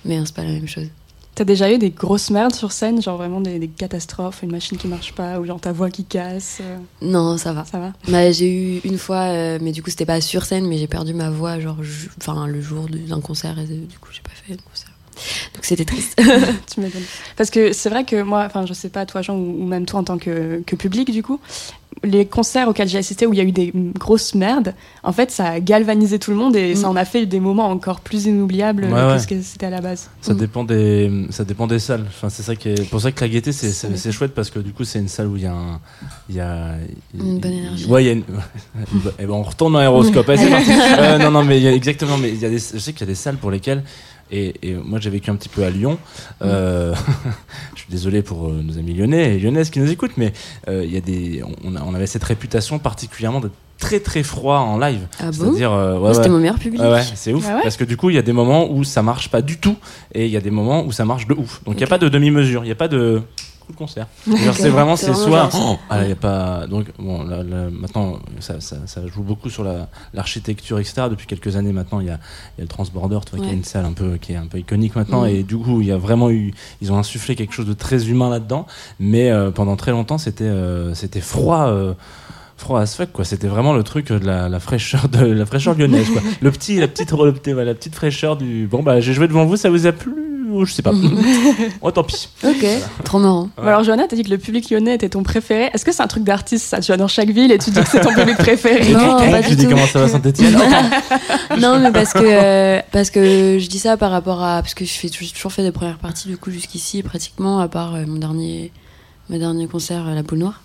mais 0.06 0.18
hein, 0.18 0.24
c'est 0.26 0.36
pas 0.36 0.44
la 0.44 0.52
même 0.52 0.68
chose. 0.68 0.88
T'as 1.36 1.46
déjà 1.46 1.72
eu 1.74 1.80
des 1.80 1.90
grosses 1.90 2.30
merdes 2.30 2.54
sur 2.54 2.72
scène, 2.72 3.02
genre 3.02 3.18
vraiment 3.18 3.42
des, 3.42 3.58
des 3.58 3.68
catastrophes, 3.68 4.44
une 4.44 4.52
machine 4.52 4.78
qui 4.78 4.88
marche 4.88 5.14
pas, 5.14 5.40
ou 5.40 5.46
genre 5.46 5.60
ta 5.60 5.72
voix 5.72 5.90
qui 5.90 6.04
casse, 6.04 6.60
euh, 6.62 6.78
Non, 7.02 7.38
ça 7.38 7.54
va. 7.54 7.66
ça 7.66 7.80
va 7.80 7.94
Bah, 8.08 8.32
j'ai 8.32 8.52
eu 8.52 8.82
une 8.84 9.00
fois, 9.00 9.22
euh, 9.24 9.58
mais 9.62 9.72
du 9.72 9.82
coup 9.82 9.90
c'était 9.90 10.06
pas 10.06 10.22
sur 10.22 10.46
scène, 10.46 10.68
mais 10.68 10.78
j'ai 10.78 10.88
perdu 10.88 11.14
ma 11.16 11.32
voix 11.32 11.60
genre, 11.60 11.78
enfin 12.20 12.46
le 12.46 12.62
jour 12.62 12.86
d'un 12.90 13.20
concert 13.22 13.58
et 13.58 13.66
du 13.66 13.98
coup 14.00 14.10
j'ai 14.12 14.22
pas 14.22 14.30
fait 14.46 14.56
de 14.56 14.62
concert. 14.62 14.90
Donc 15.54 15.64
c'était 15.66 15.86
triste. 15.86 16.20
Tu 16.74 16.80
m'étonnes. 16.82 17.04
Parce 17.36 17.50
que 17.52 17.72
c'est 17.72 17.90
vrai 17.90 18.04
que 18.04 18.22
moi, 18.24 18.44
enfin, 18.46 18.66
je 18.66 18.74
sais 18.74 18.90
pas, 18.90 19.06
toi, 19.06 19.22
Jean, 19.22 19.36
ou, 19.36 19.62
ou 19.64 19.66
même 19.68 19.86
toi 19.86 20.00
en 20.00 20.04
tant 20.04 20.18
que, 20.18 20.64
que 20.66 20.76
public, 20.76 21.12
du 21.12 21.22
coup, 21.22 21.40
les 22.04 22.26
concerts 22.26 22.68
auxquels 22.68 22.88
j'ai 22.88 22.98
assisté 22.98 23.26
où 23.26 23.34
il 23.34 23.38
y 23.38 23.42
a 23.42 23.46
eu 23.46 23.52
des 23.52 23.72
mm, 23.74 23.94
grosses 23.98 24.36
merdes, 24.36 24.74
en 25.04 25.12
fait, 25.14 25.32
ça 25.32 25.46
a 25.48 25.60
galvanisé 25.60 26.20
tout 26.20 26.32
le 26.32 26.38
monde 26.38 26.56
et 26.56 26.74
Mm. 26.74 26.76
ça 26.76 26.90
en 26.90 26.96
a 26.96 27.06
fait 27.06 27.26
des 27.26 27.40
moments 27.40 27.70
encore 27.70 28.00
plus 28.02 28.26
inoubliables 28.26 28.86
Ouais, 28.86 28.90
que 28.92 29.08
ouais. 29.14 29.20
ce 29.20 29.28
que 29.28 29.42
c'était 29.42 29.68
à 29.68 29.70
la 29.70 29.82
base. 29.82 30.10
Ça 30.22 30.34
Mm. 30.34 30.38
dépend 30.38 30.64
des, 30.64 31.26
ça 31.30 31.44
dépend 31.46 31.68
des 31.68 31.80
salles. 31.80 32.06
Enfin, 32.08 32.30
c'est 32.30 32.44
ça 32.44 32.56
qui 32.56 32.70
est, 32.70 32.90
pour 32.90 33.00
ça 33.02 33.12
que 33.12 33.22
la 33.22 33.30
gaieté, 33.30 33.52
c'est, 33.52 33.70
Ça 33.72 33.88
c'est, 33.90 33.98
c'est 33.98 34.12
chouette 34.12 34.34
parce 34.34 34.50
que 34.50 34.60
du 34.60 34.74
coup, 34.74 34.84
c'est 34.84 35.00
une 35.00 35.08
salle 35.08 35.28
où 35.28 35.38
il 35.38 35.44
y 35.44 35.46
a 35.48 35.54
un, 35.54 35.80
il 36.30 36.36
y 36.36 36.40
a, 36.40 36.76
Une 37.18 37.40
bonne 37.40 37.52
énergie. 37.52 37.86
Ouais, 37.88 38.04
il 38.04 38.08
y 38.08 38.10
a 38.10 38.14
une, 38.14 38.24
et 39.20 39.26
ben, 39.26 39.34
on 39.34 39.44
retourne 39.44 39.74
dans 39.74 39.80
c'est 40.04 40.50
parti. 40.50 40.72
Euh, 41.00 41.18
non, 41.20 41.32
non, 41.32 41.44
mais 41.44 41.60
y 41.60 41.68
a 41.68 41.72
exactement, 41.74 42.18
mais 42.18 42.30
il 42.30 42.40
y 42.40 42.46
a 42.46 42.50
des, 42.50 42.58
je 42.60 42.78
sais 42.80 42.92
qu'il 42.94 43.02
y 43.02 43.04
a 43.04 43.08
des 43.08 43.16
salles 43.16 43.38
pour 43.38 43.52
lesquelles, 43.52 43.84
Et, 44.34 44.56
et 44.64 44.74
moi, 44.74 45.00
j'ai 45.00 45.12
vécu 45.12 45.30
un 45.30 45.36
petit 45.36 45.48
peu 45.48 45.64
à 45.64 45.70
Lyon. 45.70 46.00
Euh, 46.42 46.96
je 47.76 47.82
suis 47.82 47.92
désolé 47.92 48.24
pour 48.24 48.48
euh, 48.48 48.62
nos 48.64 48.80
amis 48.80 48.96
lyonnais 48.96 49.36
et 49.36 49.40
lyonnaises 49.40 49.70
qui 49.70 49.80
nous 49.80 49.92
écoutent, 49.92 50.18
mais 50.18 50.34
euh, 50.68 50.84
il 50.84 50.92
y 50.92 50.98
a 50.98 51.02
des, 51.02 51.44
on, 51.64 51.94
avait 51.94 52.08
cette 52.08 52.24
réputation 52.24 52.80
particulièrement 52.80 53.42
de 53.42 53.52
très 53.78 54.00
très 54.00 54.24
froid 54.24 54.58
en 54.58 54.80
live. 54.80 55.08
Ah 55.20 55.26
bon? 55.26 55.34
C'est-à-dire, 55.34 55.72
euh, 55.72 55.94
ouais, 55.94 56.00
Moi, 56.00 56.14
C'était 56.16 56.26
ouais. 56.26 56.32
mon 56.32 56.40
meilleur 56.40 56.58
public. 56.58 56.82
Ouais, 56.82 56.90
ouais, 56.90 57.04
c'est 57.14 57.32
ouf 57.32 57.46
Ah 57.48 57.58
ouais? 57.58 57.62
Parce 57.62 57.78
que 57.78 57.84
du 57.84 57.96
coup 57.96 58.10
il 58.10 58.16
y 58.16 58.20
a 58.20 58.22
des 58.24 58.32
moments 58.32 58.72
où 58.72 58.84
ça 58.84 59.04
marche 59.04 59.30
pas 59.30 59.42
du 59.42 59.58
tout 59.58 59.76
et 60.14 60.26
il 60.26 60.32
y 60.32 60.38
a 60.38 60.42
des 60.42 60.52
moments 60.52 60.84
où 60.84 60.92
ça 60.92 61.06
marche 61.06 61.28
de 61.28 61.34
ouf. 61.34 61.62
Donc 61.66 61.76
il 61.76 61.82
y 61.82 61.84
a 61.84 61.88
pas 61.88 61.98
de 61.98 62.10
demi-mesure, 62.10 62.64
il 62.64 62.70
y 62.70 62.72
a 62.72 62.76
pas 62.76 62.88
de 62.88 63.22
coup 63.66 63.72
de 63.72 63.78
concert. 63.78 64.08
Genre, 64.28 64.56
c'est 64.56 64.70
vraiment 64.70 64.96
C'est 64.96 65.14
soit 65.14 65.50
Oh, 65.56 65.78
ah, 65.90 66.04
il 66.04 66.10
y 66.10 66.12
a 66.12 66.16
pas 66.16 66.68
donc 66.68 66.86
bon 67.00 67.24
là, 67.24 67.44
là, 67.44 67.70
maintenant 67.72 68.20
ça, 68.40 68.60
ça, 68.62 68.78
ça 68.86 69.02
joue 69.08 69.24
beaucoup 69.24 69.50
sur 69.50 69.64
la 69.64 69.88
l'architecture 70.14 70.80
etc. 70.80 71.04
Depuis 71.10 71.28
quelques 71.28 71.56
années 71.56 71.74
maintenant 71.74 72.00
il 72.00 72.08
y 72.08 72.10
a, 72.10 72.20
y 72.58 72.62
a 72.62 72.64
le 72.64 72.68
Transborder 72.68 73.20
tu 73.26 73.36
vois, 73.36 73.40
qui 73.40 73.46
est 73.46 73.50
Ouais. 73.50 73.54
une 73.58 73.64
salle 73.64 73.86
un 73.86 73.94
peu 73.94 74.18
qui 74.18 74.34
est 74.34 74.36
un 74.38 74.48
peu 74.48 74.60
iconique 74.60 74.96
maintenant 74.96 75.22
Mhm. 75.24 75.30
et 75.30 75.44
du 75.44 75.58
coup 75.58 75.82
il 75.82 75.88
y 75.88 75.92
a 75.92 75.98
vraiment 75.98 76.30
eu 76.30 76.54
ils 76.82 76.92
ont 76.92 76.98
insufflé 76.98 77.36
quelque 77.36 77.54
chose 77.54 77.66
de 77.68 77.74
très 77.74 78.10
humain 78.10 78.30
là-dedans 78.30 78.66
mais 79.00 79.32
euh, 79.32 79.52
pendant 79.52 79.76
très 79.76 79.92
longtemps 79.92 80.18
c'était 80.18 80.44
euh, 80.46 80.94
c'était 80.94 81.22
froid. 81.22 81.68
euh, 81.68 81.94
froid 82.58 82.80
as 82.82 82.96
fuck 82.96 83.12
quoi 83.12 83.26
c'était 83.26 83.48
vraiment 83.48 83.74
le 83.74 83.84
truc 83.84 84.08
de 84.12 84.26
la, 84.26 84.48
la 84.50 84.60
fraîcheur 84.60 85.10
de 85.10 85.26
la 85.26 85.46
fraîcheur 85.46 85.76
lyonnaise 85.76 86.10
quoi 86.12 86.22
le 86.42 86.52
petit 86.52 86.80
la 86.80 86.88
petite 86.88 87.12
le 87.12 87.64
la 87.64 87.74
petite 87.74 87.96
fraîcheur 87.96 88.38
du 88.38 88.68
bon 88.68 88.84
bah 88.84 89.00
j'ai 89.00 89.14
joué 89.14 89.28
devant 89.28 89.46
vous 89.46 89.58
ça 89.58 89.70
vous 89.70 89.86
a 89.88 89.92
plu? 89.92 90.14
Je 90.66 90.74
sais 90.74 90.82
pas 90.82 90.92
oh 91.82 91.92
tant 91.92 92.04
pis 92.04 92.30
Ok, 92.44 92.66
trop 93.04 93.20
marrant. 93.20 93.50
Alors 93.62 93.84
Johanna, 93.84 94.08
t'as 94.08 94.16
dit 94.16 94.24
que 94.24 94.30
le 94.30 94.38
public 94.38 94.70
lyonnais 94.70 94.96
était 94.96 95.10
ton 95.10 95.24
préféré. 95.24 95.70
Est-ce 95.74 95.84
que 95.86 95.92
c'est 95.92 96.04
un 96.04 96.08
truc 96.08 96.24
d'artiste 96.24 96.66
ça? 96.66 96.80
Tu 96.80 96.92
vas 96.92 96.98
dans 96.98 97.08
chaque 97.08 97.30
ville 97.30 97.52
et 97.52 97.58
tu 97.58 97.72
dis 97.72 97.80
que 97.82 97.88
c'est 97.90 98.02
ton 98.02 98.14
public 98.14 98.38
préféré. 98.38 98.92
Non, 98.94 99.18
pas 99.18 99.42
tu 99.42 99.50
du 99.50 99.56
dis 99.56 99.64
tout. 99.64 99.70
comment 99.72 99.88
ça 99.88 100.00
va 100.00 100.08
Saint-Etienne 100.08 100.58
non, 101.60 101.80
mais 101.80 101.92
parce 101.92 102.14
que, 102.14 102.20
euh, 102.24 102.82
parce 102.92 103.10
que 103.10 103.58
je 103.60 103.68
dis 103.68 103.80
ça 103.80 103.98
par 103.98 104.12
rapport 104.12 104.44
à. 104.44 104.62
Parce 104.62 104.74
que 104.74 104.86
je 104.86 104.92
fais 104.92 105.10
j'ai 105.12 105.30
toujours 105.30 105.52
fait 105.52 105.64
des 105.64 105.72
premières 105.72 105.98
parties 106.00 106.28
du 106.28 106.38
coup 106.38 106.52
jusqu'ici, 106.52 107.04
pratiquement, 107.04 107.60
à 107.60 107.68
part 107.68 107.96
euh, 107.96 108.06
mon 108.08 108.18
dernier, 108.18 108.72
mon 109.30 109.38
dernier 109.38 109.68
concert 109.68 110.08
à 110.08 110.14
la 110.16 110.24
boule 110.24 110.40
noire. 110.40 110.62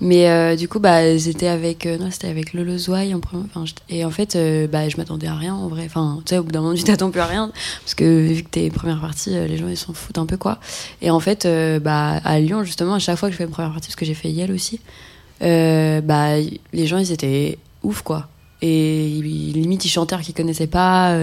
Mais 0.00 0.28
euh, 0.28 0.56
du 0.56 0.68
coup, 0.68 0.78
bah, 0.78 1.18
c'était 1.18 1.48
avec, 1.48 1.86
euh, 1.86 1.96
non, 1.96 2.10
c'était 2.10 2.28
avec 2.28 2.52
Lolo 2.52 2.74
en 2.74 3.20
premier. 3.20 3.44
J'étais- 3.64 3.82
et 3.88 4.04
en 4.04 4.10
fait, 4.10 4.36
euh, 4.36 4.66
bah, 4.66 4.88
je 4.88 4.96
m'attendais 4.96 5.26
à 5.26 5.34
rien 5.34 5.54
en 5.54 5.68
vrai. 5.68 5.84
Enfin, 5.86 6.18
tu 6.26 6.30
sais, 6.30 6.38
au 6.38 6.42
bout 6.42 6.52
d'un 6.52 6.60
moment, 6.60 6.74
tu 6.74 6.84
t'attends 6.84 7.10
plus 7.10 7.20
à 7.20 7.26
rien. 7.26 7.50
Parce 7.82 7.94
que 7.94 8.04
vu 8.32 8.42
que 8.42 8.48
t'es 8.48 8.68
première 8.70 9.00
partie, 9.00 9.36
euh, 9.36 9.46
les 9.46 9.56
gens 9.56 9.68
ils 9.68 9.76
s'en 9.76 9.94
foutent 9.94 10.18
un 10.18 10.26
peu 10.26 10.36
quoi. 10.36 10.58
Et 11.00 11.10
en 11.10 11.20
fait, 11.20 11.46
euh, 11.46 11.80
bah, 11.80 12.20
à 12.24 12.38
Lyon, 12.40 12.62
justement, 12.64 12.94
à 12.94 12.98
chaque 12.98 13.16
fois 13.16 13.28
que 13.28 13.32
je 13.32 13.38
fais 13.38 13.44
une 13.44 13.50
première 13.50 13.72
partie, 13.72 13.88
parce 13.88 13.96
que 13.96 14.04
j'ai 14.04 14.14
fait 14.14 14.30
Yale 14.30 14.52
aussi, 14.52 14.80
bah, 15.40 16.36
les 16.72 16.86
gens 16.86 16.98
ils 16.98 17.12
étaient 17.12 17.58
ouf 17.82 18.02
quoi. 18.02 18.28
Et 18.62 19.08
limite 19.22 19.84
ils 19.84 19.90
chantaient 19.90 20.16
qu'ils 20.18 20.34
connaissaient 20.34 20.66
pas. 20.66 21.16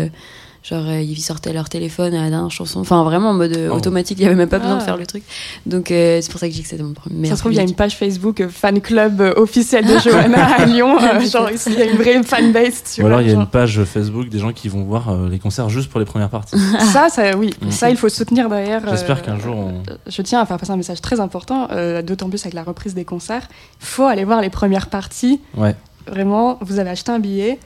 Genre 0.63 0.85
euh, 0.87 1.01
ils 1.01 1.19
sortaient 1.21 1.51
leur 1.51 1.67
téléphone 1.67 2.13
à 2.13 2.23
la 2.23 2.29
dernière 2.29 2.49
chanson. 2.49 2.79
Enfin 2.79 3.03
vraiment 3.03 3.31
en 3.31 3.33
mode 3.33 3.55
euh, 3.57 3.67
Oh. 3.71 3.75
automatique, 3.75 4.17
il 4.19 4.23
y 4.23 4.25
avait 4.25 4.35
même 4.35 4.47
pas 4.47 4.59
besoin 4.59 4.77
de 4.77 4.81
Ah. 4.81 4.85
faire 4.85 4.95
le 4.97 5.05
truc. 5.05 5.23
Donc 5.65 5.91
euh, 5.91 6.19
c'est 6.21 6.31
pour 6.31 6.39
ça 6.39 6.47
que 6.47 6.51
je 6.53 6.57
dis 6.57 6.63
que 6.63 6.69
c'était 6.69 6.83
mon 6.83 6.93
premier. 6.93 7.27
Ça 7.27 7.35
se 7.35 7.41
trouve, 7.41 7.51
il 7.51 7.57
y 7.57 7.59
a 7.59 7.63
une 7.63 7.73
page 7.75 7.97
Facebook 7.97 8.39
euh, 8.39 8.47
fan 8.49 8.79
club 8.79 9.21
officiel 9.35 9.85
de 9.85 9.97
Johanna 9.99 10.45
à 10.57 10.65
Lyon. 10.65 10.97
euh, 10.99 11.19
genre, 11.19 11.49
il 11.67 11.73
y 11.73 11.81
a 11.81 11.85
une 11.85 11.97
vraie 11.97 12.23
fanbase. 12.23 12.83
tu 12.95 13.03
ou 13.03 13.07
alors 13.07 13.19
il 13.21 13.27
y 13.27 13.29
a 13.31 13.33
genre. 13.33 13.41
une 13.41 13.47
page 13.49 13.83
Facebook 13.83 14.29
des 14.29 14.39
gens 14.39 14.53
qui 14.53 14.69
vont 14.69 14.83
voir 14.83 15.09
euh, 15.09 15.27
les 15.29 15.39
concerts 15.39 15.67
juste 15.69 15.89
pour 15.89 15.99
les 15.99 16.05
premières 16.05 16.29
parties 16.29 16.55
Ça, 16.93 17.09
ça, 17.09 17.35
oui, 17.37 17.53
Mm. 17.61 17.71
ça, 17.71 17.89
il 17.89 17.97
faut 17.97 18.09
soutenir 18.09 18.47
d'ailleurs. 18.49 18.81
j'espère 18.89 19.17
euh, 19.17 19.21
qu'un 19.21 19.37
jour 19.39 19.55
on... 19.57 19.83
Je 20.07 20.21
tiens 20.21 20.39
à 20.39 20.45
faire 20.45 20.57
passer 20.57 20.71
un 20.71 20.77
message 20.77 21.01
très 21.01 21.19
important, 21.19 21.67
euh, 21.71 22.01
d'autant 22.01 22.29
plus 22.29 22.41
avec 22.45 22.53
la 22.53 22.63
reprise 22.63 22.93
des 22.93 23.03
concerts. 23.05 23.47
Il 23.81 23.85
faut 23.85 24.05
aller 24.05 24.23
voir 24.23 24.39
les 24.41 24.49
premières 24.49 24.87
parties. 24.87 25.41
ouais 25.57 25.75
Vraiment, 26.07 26.57
vous 26.61 26.79
avez 26.79 26.89
acheté 26.89 27.11
un 27.11 27.19
billet, 27.19 27.59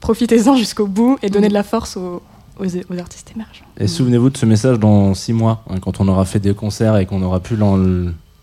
profitez-en 0.00 0.56
jusqu'au 0.56 0.86
bout 0.86 1.18
et 1.22 1.30
donnez 1.30 1.46
Mm. 1.46 1.50
de 1.50 1.54
la 1.54 1.62
force 1.62 1.96
aux, 1.96 2.22
aux, 2.58 2.64
aux 2.66 2.98
artistes 2.98 3.30
émergents. 3.34 3.64
et 3.78 3.86
souvenez-vous 3.86 4.30
de 4.30 4.36
ce 4.36 4.46
message 4.46 4.78
dans 4.78 5.14
six 5.14 5.32
mois 5.32 5.62
hein, 5.70 5.76
quand 5.80 6.00
on 6.00 6.08
aura 6.08 6.24
fait 6.24 6.38
des 6.40 6.54
concerts 6.54 6.96
et 6.96 7.06
qu'on 7.06 7.22
aura 7.22 7.40
plus 7.40 7.56
l'en- 7.56 7.78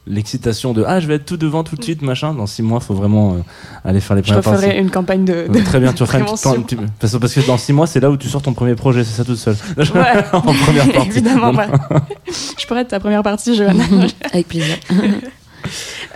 l'excitation 0.07 0.73
de 0.73 0.83
ah 0.87 0.99
je 0.99 1.07
vais 1.07 1.15
être 1.15 1.25
tout 1.25 1.35
devant 1.37 1.63
tout 1.63 1.75
de 1.75 1.83
suite 1.83 2.03
machin 2.03 2.33
dans 2.35 2.45
six 2.45 2.61
mois 2.61 2.79
faut 2.79 2.93
vraiment 2.93 3.33
euh, 3.33 3.37
aller 3.83 3.99
faire 3.99 4.15
les 4.15 4.21
Je 4.21 4.27
premières 4.27 4.43
parties 4.43 4.65
referai 4.67 4.79
une 4.79 4.91
campagne 4.91 5.25
de. 5.25 5.47
de- 5.47 5.53
Ouais, 5.57 5.63
Très 5.63 5.79
bien, 5.79 5.93
tu 5.93 6.03
refais 6.03 6.17
un 6.17 6.19
petit 6.19 6.25
prévention. 6.25 6.51
temps, 6.53 6.59
un 6.59 6.61
petit 6.61 6.75
peu. 6.75 6.85
parce, 6.99 7.13
que- 7.13 7.17
parce 7.17 7.33
que 7.33 7.39
dans 7.47 7.57
6 7.57 7.73
mois, 7.73 7.87
c'est 7.87 7.99
là 7.99 8.11
où 8.11 8.15
tu 8.17 8.29
sors 8.29 8.43
ton 8.43 8.53
premier 8.53 8.75
projet, 8.75 9.03
c'est 9.03 9.15
ça 9.15 9.25
toute 9.25 9.37
seule. 9.37 9.55
Ouais. 9.77 9.85
en 10.33 10.41
première 10.41 10.91
partie. 10.93 11.09
Évidemment, 11.09 11.51
ouais. 11.53 11.65
Je 12.59 12.67
pourrais 12.67 12.81
être 12.81 12.89
ta 12.89 12.99
première 12.99 13.23
partie, 13.23 13.55
Johanna. 13.55 13.83
Avec 14.31 14.47
plaisir. 14.47 14.75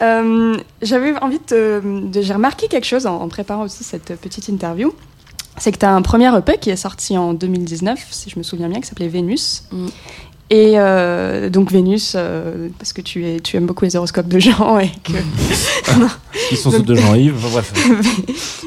Euh, 0.02 0.56
J'avais 0.82 1.14
envie 1.22 1.40
de, 1.50 1.82
J'ai 2.22 2.34
remarqué 2.34 2.68
quelque 2.68 2.86
chose 2.86 3.06
en, 3.08 3.16
en 3.22 3.28
préparant 3.28 3.64
aussi 3.64 3.84
cette 3.84 4.16
petite 4.22 4.48
interview. 4.48 4.94
C'est 5.60 5.72
que 5.72 5.78
tu 5.78 5.86
as 5.86 5.94
un 5.94 6.02
premier 6.02 6.36
EP 6.38 6.58
qui 6.58 6.70
est 6.70 6.76
sorti 6.76 7.18
en 7.18 7.34
2019, 7.34 8.08
si 8.12 8.30
je 8.30 8.38
me 8.38 8.44
souviens 8.44 8.70
bien, 8.70 8.80
qui 8.80 8.88
s'appelait 8.88 9.08
Vénus. 9.08 9.64
Mm. 9.72 9.88
Et 10.52 10.74
euh, 10.76 11.50
donc 11.50 11.72
Vénus, 11.72 12.14
euh, 12.16 12.70
parce 12.80 12.92
que 12.92 13.02
tu, 13.02 13.24
es, 13.26 13.40
tu 13.40 13.56
aimes 13.56 13.68
beaucoup 13.68 13.86
les 13.86 13.96
horoscopes 13.96 14.28
de 14.28 14.40
gens 14.40 14.80
et 14.80 14.90
que 15.04 15.14
Ils 16.52 16.58
sont 16.58 16.72
ceux 16.72 16.82
de 16.82 16.96
Jean-Yves. 16.96 17.36
Bref. 17.52 17.74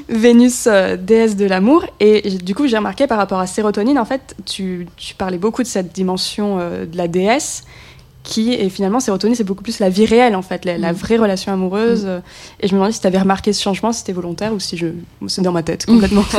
Vénus, 0.09 0.69
euh, 0.69 0.97
déesse 0.97 1.37
de 1.37 1.47
l'amour. 1.47 1.85
Et 1.99 2.31
du 2.31 2.55
coup, 2.55 2.69
j'ai 2.69 2.77
remarqué 2.77 3.09
par 3.09 3.19
rapport 3.19 3.41
à 3.41 3.47
Sérotonine, 3.47 3.99
en 3.99 4.05
fait, 4.05 4.37
tu, 4.47 4.87
tu 4.97 5.15
parlais 5.15 5.39
beaucoup 5.39 5.63
de 5.63 5.69
cette 5.69 5.93
dimension 5.93 6.59
euh, 6.61 6.87
de 6.87 6.97
la 6.97 7.09
déesse, 7.09 7.65
qui, 8.23 8.53
et 8.53 8.69
finalement, 8.71 9.01
Sérotonine, 9.01 9.35
c'est 9.35 9.43
beaucoup 9.45 9.65
plus 9.65 9.81
la 9.81 9.89
vie 9.89 10.07
réelle, 10.07 10.37
en 10.37 10.43
fait, 10.43 10.65
la, 10.65 10.79
la 10.79 10.93
Mm. 10.93 10.97
vraie 10.97 11.17
relation 11.17 11.53
amoureuse. 11.53 12.03
euh, 12.07 12.21
Et 12.61 12.69
je 12.69 12.73
me 12.73 12.79
demandais 12.79 12.93
si 12.93 13.01
tu 13.01 13.07
avais 13.09 13.19
remarqué 13.19 13.53
ce 13.53 13.61
changement, 13.63 13.93
si 13.93 13.99
c'était 14.01 14.13
volontaire 14.13 14.53
ou 14.55 14.61
si 14.61 14.77
je. 14.77 14.87
C'est 15.27 15.43
dans 15.43 15.51
ma 15.53 15.63
tête, 15.63 15.87
complètement. 15.87 16.25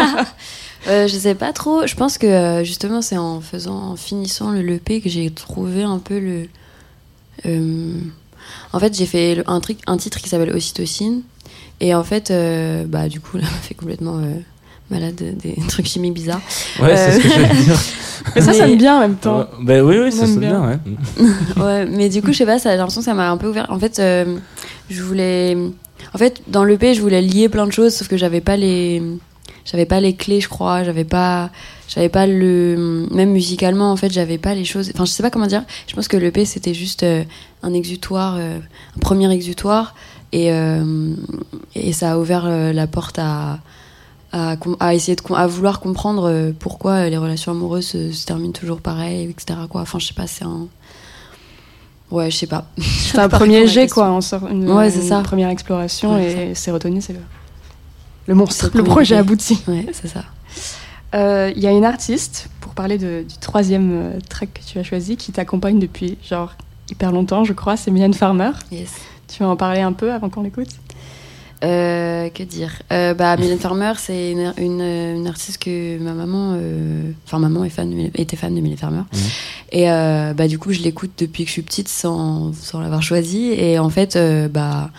Euh, 0.90 1.08
je 1.08 1.16
sais 1.18 1.34
pas 1.34 1.54
trop. 1.54 1.88
Je 1.88 1.96
pense 1.96 2.18
que 2.18 2.28
euh, 2.28 2.64
justement, 2.66 3.02
c'est 3.02 3.16
en 3.16 3.40
faisant, 3.40 3.92
en 3.92 3.96
finissant 3.96 4.52
le 4.52 4.60
LP 4.62 5.02
que 5.02 5.08
j'ai 5.08 5.32
trouvé 5.32 5.84
un 5.84 5.98
peu 5.98 6.20
le. 6.20 6.50
euh, 7.46 7.94
En 8.74 8.80
fait, 8.80 8.94
j'ai 8.94 9.06
fait 9.06 9.42
un, 9.48 9.60
truc, 9.62 9.80
un 9.88 9.96
titre 9.96 10.20
qui 10.20 10.28
s'appelle 10.28 10.52
Ocytocine. 10.54 11.22
Et 11.80 11.96
en 11.96 12.04
fait, 12.04 12.32
euh, 12.32 12.84
bah, 12.86 13.08
du 13.08 13.22
coup, 13.22 13.38
là, 13.38 13.44
m'a 13.44 13.50
fait 13.50 13.76
complètement 13.76 14.20
malade 14.94 15.16
des 15.16 15.56
trucs 15.68 15.86
chimiques 15.88 16.14
bizarres. 16.14 16.42
Ouais, 16.82 16.96
c'est 16.96 17.14
ce 17.14 17.20
que 17.20 17.30
j'allais 17.30 17.54
dire. 17.64 17.80
Mais 18.36 18.42
ça 18.42 18.54
sonne 18.54 18.78
bien 18.78 18.98
en 18.98 19.00
même 19.02 19.16
temps. 19.16 19.48
Bah 19.62 19.82
oui, 19.84 19.98
oui, 20.00 20.12
ça 20.12 20.26
sonne 20.26 20.40
bien. 20.40 20.62
bien, 20.62 20.80
ouais. 21.18 21.30
ouais, 21.64 21.86
mais 21.86 22.08
du 22.10 22.22
coup, 22.22 22.32
je 22.32 22.38
sais 22.38 22.46
pas, 22.46 22.58
ça- 22.60 22.72
j'ai 22.72 22.78
l'impression 22.78 23.02
que 23.02 23.06
ça 23.06 23.14
m'a 23.14 23.30
un 23.30 23.36
peu 23.38 23.50
ouvert. 23.50 23.66
En 23.70 23.78
fait, 23.80 24.00
euh, 24.00 24.38
je 24.90 25.02
voulais. 25.04 25.58
En 26.14 26.18
fait, 26.18 26.42
dans 26.48 26.64
l'EP, 26.64 26.94
je 26.94 27.02
voulais 27.02 27.22
lier 27.22 27.50
plein 27.50 27.66
de 27.68 27.72
choses, 27.72 27.94
sauf 27.94 28.08
que 28.08 28.16
j'avais 28.18 28.40
pas 28.42 28.56
les. 28.56 29.02
J'avais 29.66 29.86
pas 29.86 30.00
les 30.00 30.16
clés, 30.16 30.40
je 30.42 30.48
crois. 30.48 30.84
J'avais 30.84 31.04
pas. 31.04 31.50
J'avais 31.90 32.10
pas 32.10 32.26
le. 32.26 33.08
Même 33.12 33.32
musicalement, 33.32 33.92
en 33.92 33.98
fait, 33.98 34.12
j'avais 34.12 34.38
pas 34.38 34.54
les 34.56 34.64
choses. 34.66 34.92
Enfin, 34.94 35.04
je 35.06 35.12
sais 35.12 35.24
pas 35.24 35.30
comment 35.30 35.48
dire. 35.48 35.64
Je 35.88 35.94
pense 35.96 36.08
que 36.08 36.16
l'EP, 36.18 36.46
c'était 36.46 36.74
juste 36.74 37.04
euh, 37.04 37.24
un 37.62 37.74
exutoire, 37.74 38.36
euh, 38.38 38.58
un 38.96 39.00
premier 39.00 39.30
exutoire. 39.34 39.96
Et, 40.32 40.52
euh, 40.52 41.14
et 41.76 41.94
ça 41.94 42.14
a 42.14 42.18
ouvert 42.18 42.46
euh, 42.46 42.72
la 42.74 42.88
porte 42.88 43.20
à. 43.20 43.60
À, 44.36 44.96
essayer 44.96 45.16
de 45.16 45.22
à 45.36 45.46
vouloir 45.46 45.80
comprendre 45.80 46.28
euh, 46.28 46.52
pourquoi 46.58 46.94
euh, 46.94 47.10
les 47.10 47.18
relations 47.18 47.52
amoureuses 47.52 47.86
se, 47.86 48.12
se 48.12 48.26
terminent 48.26 48.52
toujours 48.52 48.82
pareil 48.82 49.30
etc 49.30 49.60
quoi 49.70 49.82
enfin 49.82 50.00
je 50.00 50.08
sais 50.08 50.14
pas 50.16 50.26
c'est 50.28 50.44
un 50.44 50.68
Ouais, 52.12 52.30
je 52.30 52.38
sais 52.38 52.48
pas. 52.48 52.66
C'est 52.78 53.18
un 53.18 53.30
premier 53.30 53.66
jet, 53.68 53.88
quoi. 53.90 54.12
On 54.12 54.22
sort 54.22 54.46
une, 54.48 54.70
Ouais, 54.72 54.92
c'est 54.92 55.02
une 55.02 55.08
ça. 55.08 55.22
première 55.22 55.50
exploration 55.50 56.14
Ouais, 56.14 56.50
et 56.52 56.56
Sérotonine, 56.56 57.02
c'est 57.02 57.14
le, 57.14 57.20
le 58.28 58.36
monstre, 58.36 58.70
le 58.76 58.84
projet 58.84 59.16
abouti. 59.16 59.58
Ouais, 59.68 59.88
c'est 59.94 60.08
ça. 60.10 60.24
Euh, 61.16 61.52
Il 61.56 61.62
y 61.64 61.66
a 61.66 61.72
une 61.72 61.86
artiste, 61.86 62.50
pour 62.60 62.74
parler 62.74 63.00
de- 63.00 63.24
du 63.28 63.38
troisième 63.40 63.90
euh, 63.94 64.20
track 64.30 64.54
que 64.54 64.60
tu 64.64 64.78
as 64.78 64.84
choisi, 64.84 65.18
qui 65.18 65.32
t'accompagne 65.32 65.80
depuis 65.80 66.18
genre 66.24 66.54
hyper 66.92 67.12
longtemps, 67.12 67.46
je 67.46 67.54
crois, 67.54 67.78
c'est 67.78 67.90
Mylène 67.90 68.14
Farmer. 68.14 68.52
Yes. 68.72 68.92
Tu 69.28 69.42
veux 69.42 69.50
en 69.50 69.56
parler 69.56 69.82
un 69.82 69.94
peu 69.94 70.12
avant 70.14 70.30
qu'on 70.30 70.44
l'écoute? 70.44 70.70
Euh, 71.64 72.30
que 72.30 72.44
dire? 72.44 72.82
Euh, 72.92 73.14
bah, 73.14 73.38
Mylène 73.38 73.58
Farmer, 73.60 73.94
c'est 73.98 74.32
une, 74.32 74.54
une, 74.58 74.82
une 74.82 75.28
artiste 75.28 75.60
que 75.64 75.98
ma 76.00 76.14
maman, 76.14 76.56
euh, 76.58 77.12
enfin 77.26 77.40
maman 77.40 77.64
est 77.64 77.70
fan 77.70 77.90
de 77.90 77.96
Mylène- 77.96 78.12
était 78.16 78.36
fan 78.36 78.54
de 78.54 78.60
Mylène 78.60 78.78
Farmer. 78.78 79.04
Mhm. 79.14 79.20
Et 79.72 79.90
euh, 79.90 80.34
bah, 80.34 80.48
du 80.50 80.60
coup, 80.60 80.74
je 80.74 80.82
l'écoute 80.82 81.12
depuis 81.18 81.44
que 81.44 81.48
je 81.48 81.54
suis 81.54 81.62
petite 81.62 81.88
sans, 81.88 82.52
sans 82.54 82.82
l'avoir 82.82 83.02
choisie. 83.02 83.52
Et 83.54 83.80
en 83.80 83.90
fait, 83.90 84.18
euh, 84.18 84.50
bah, 84.50 84.92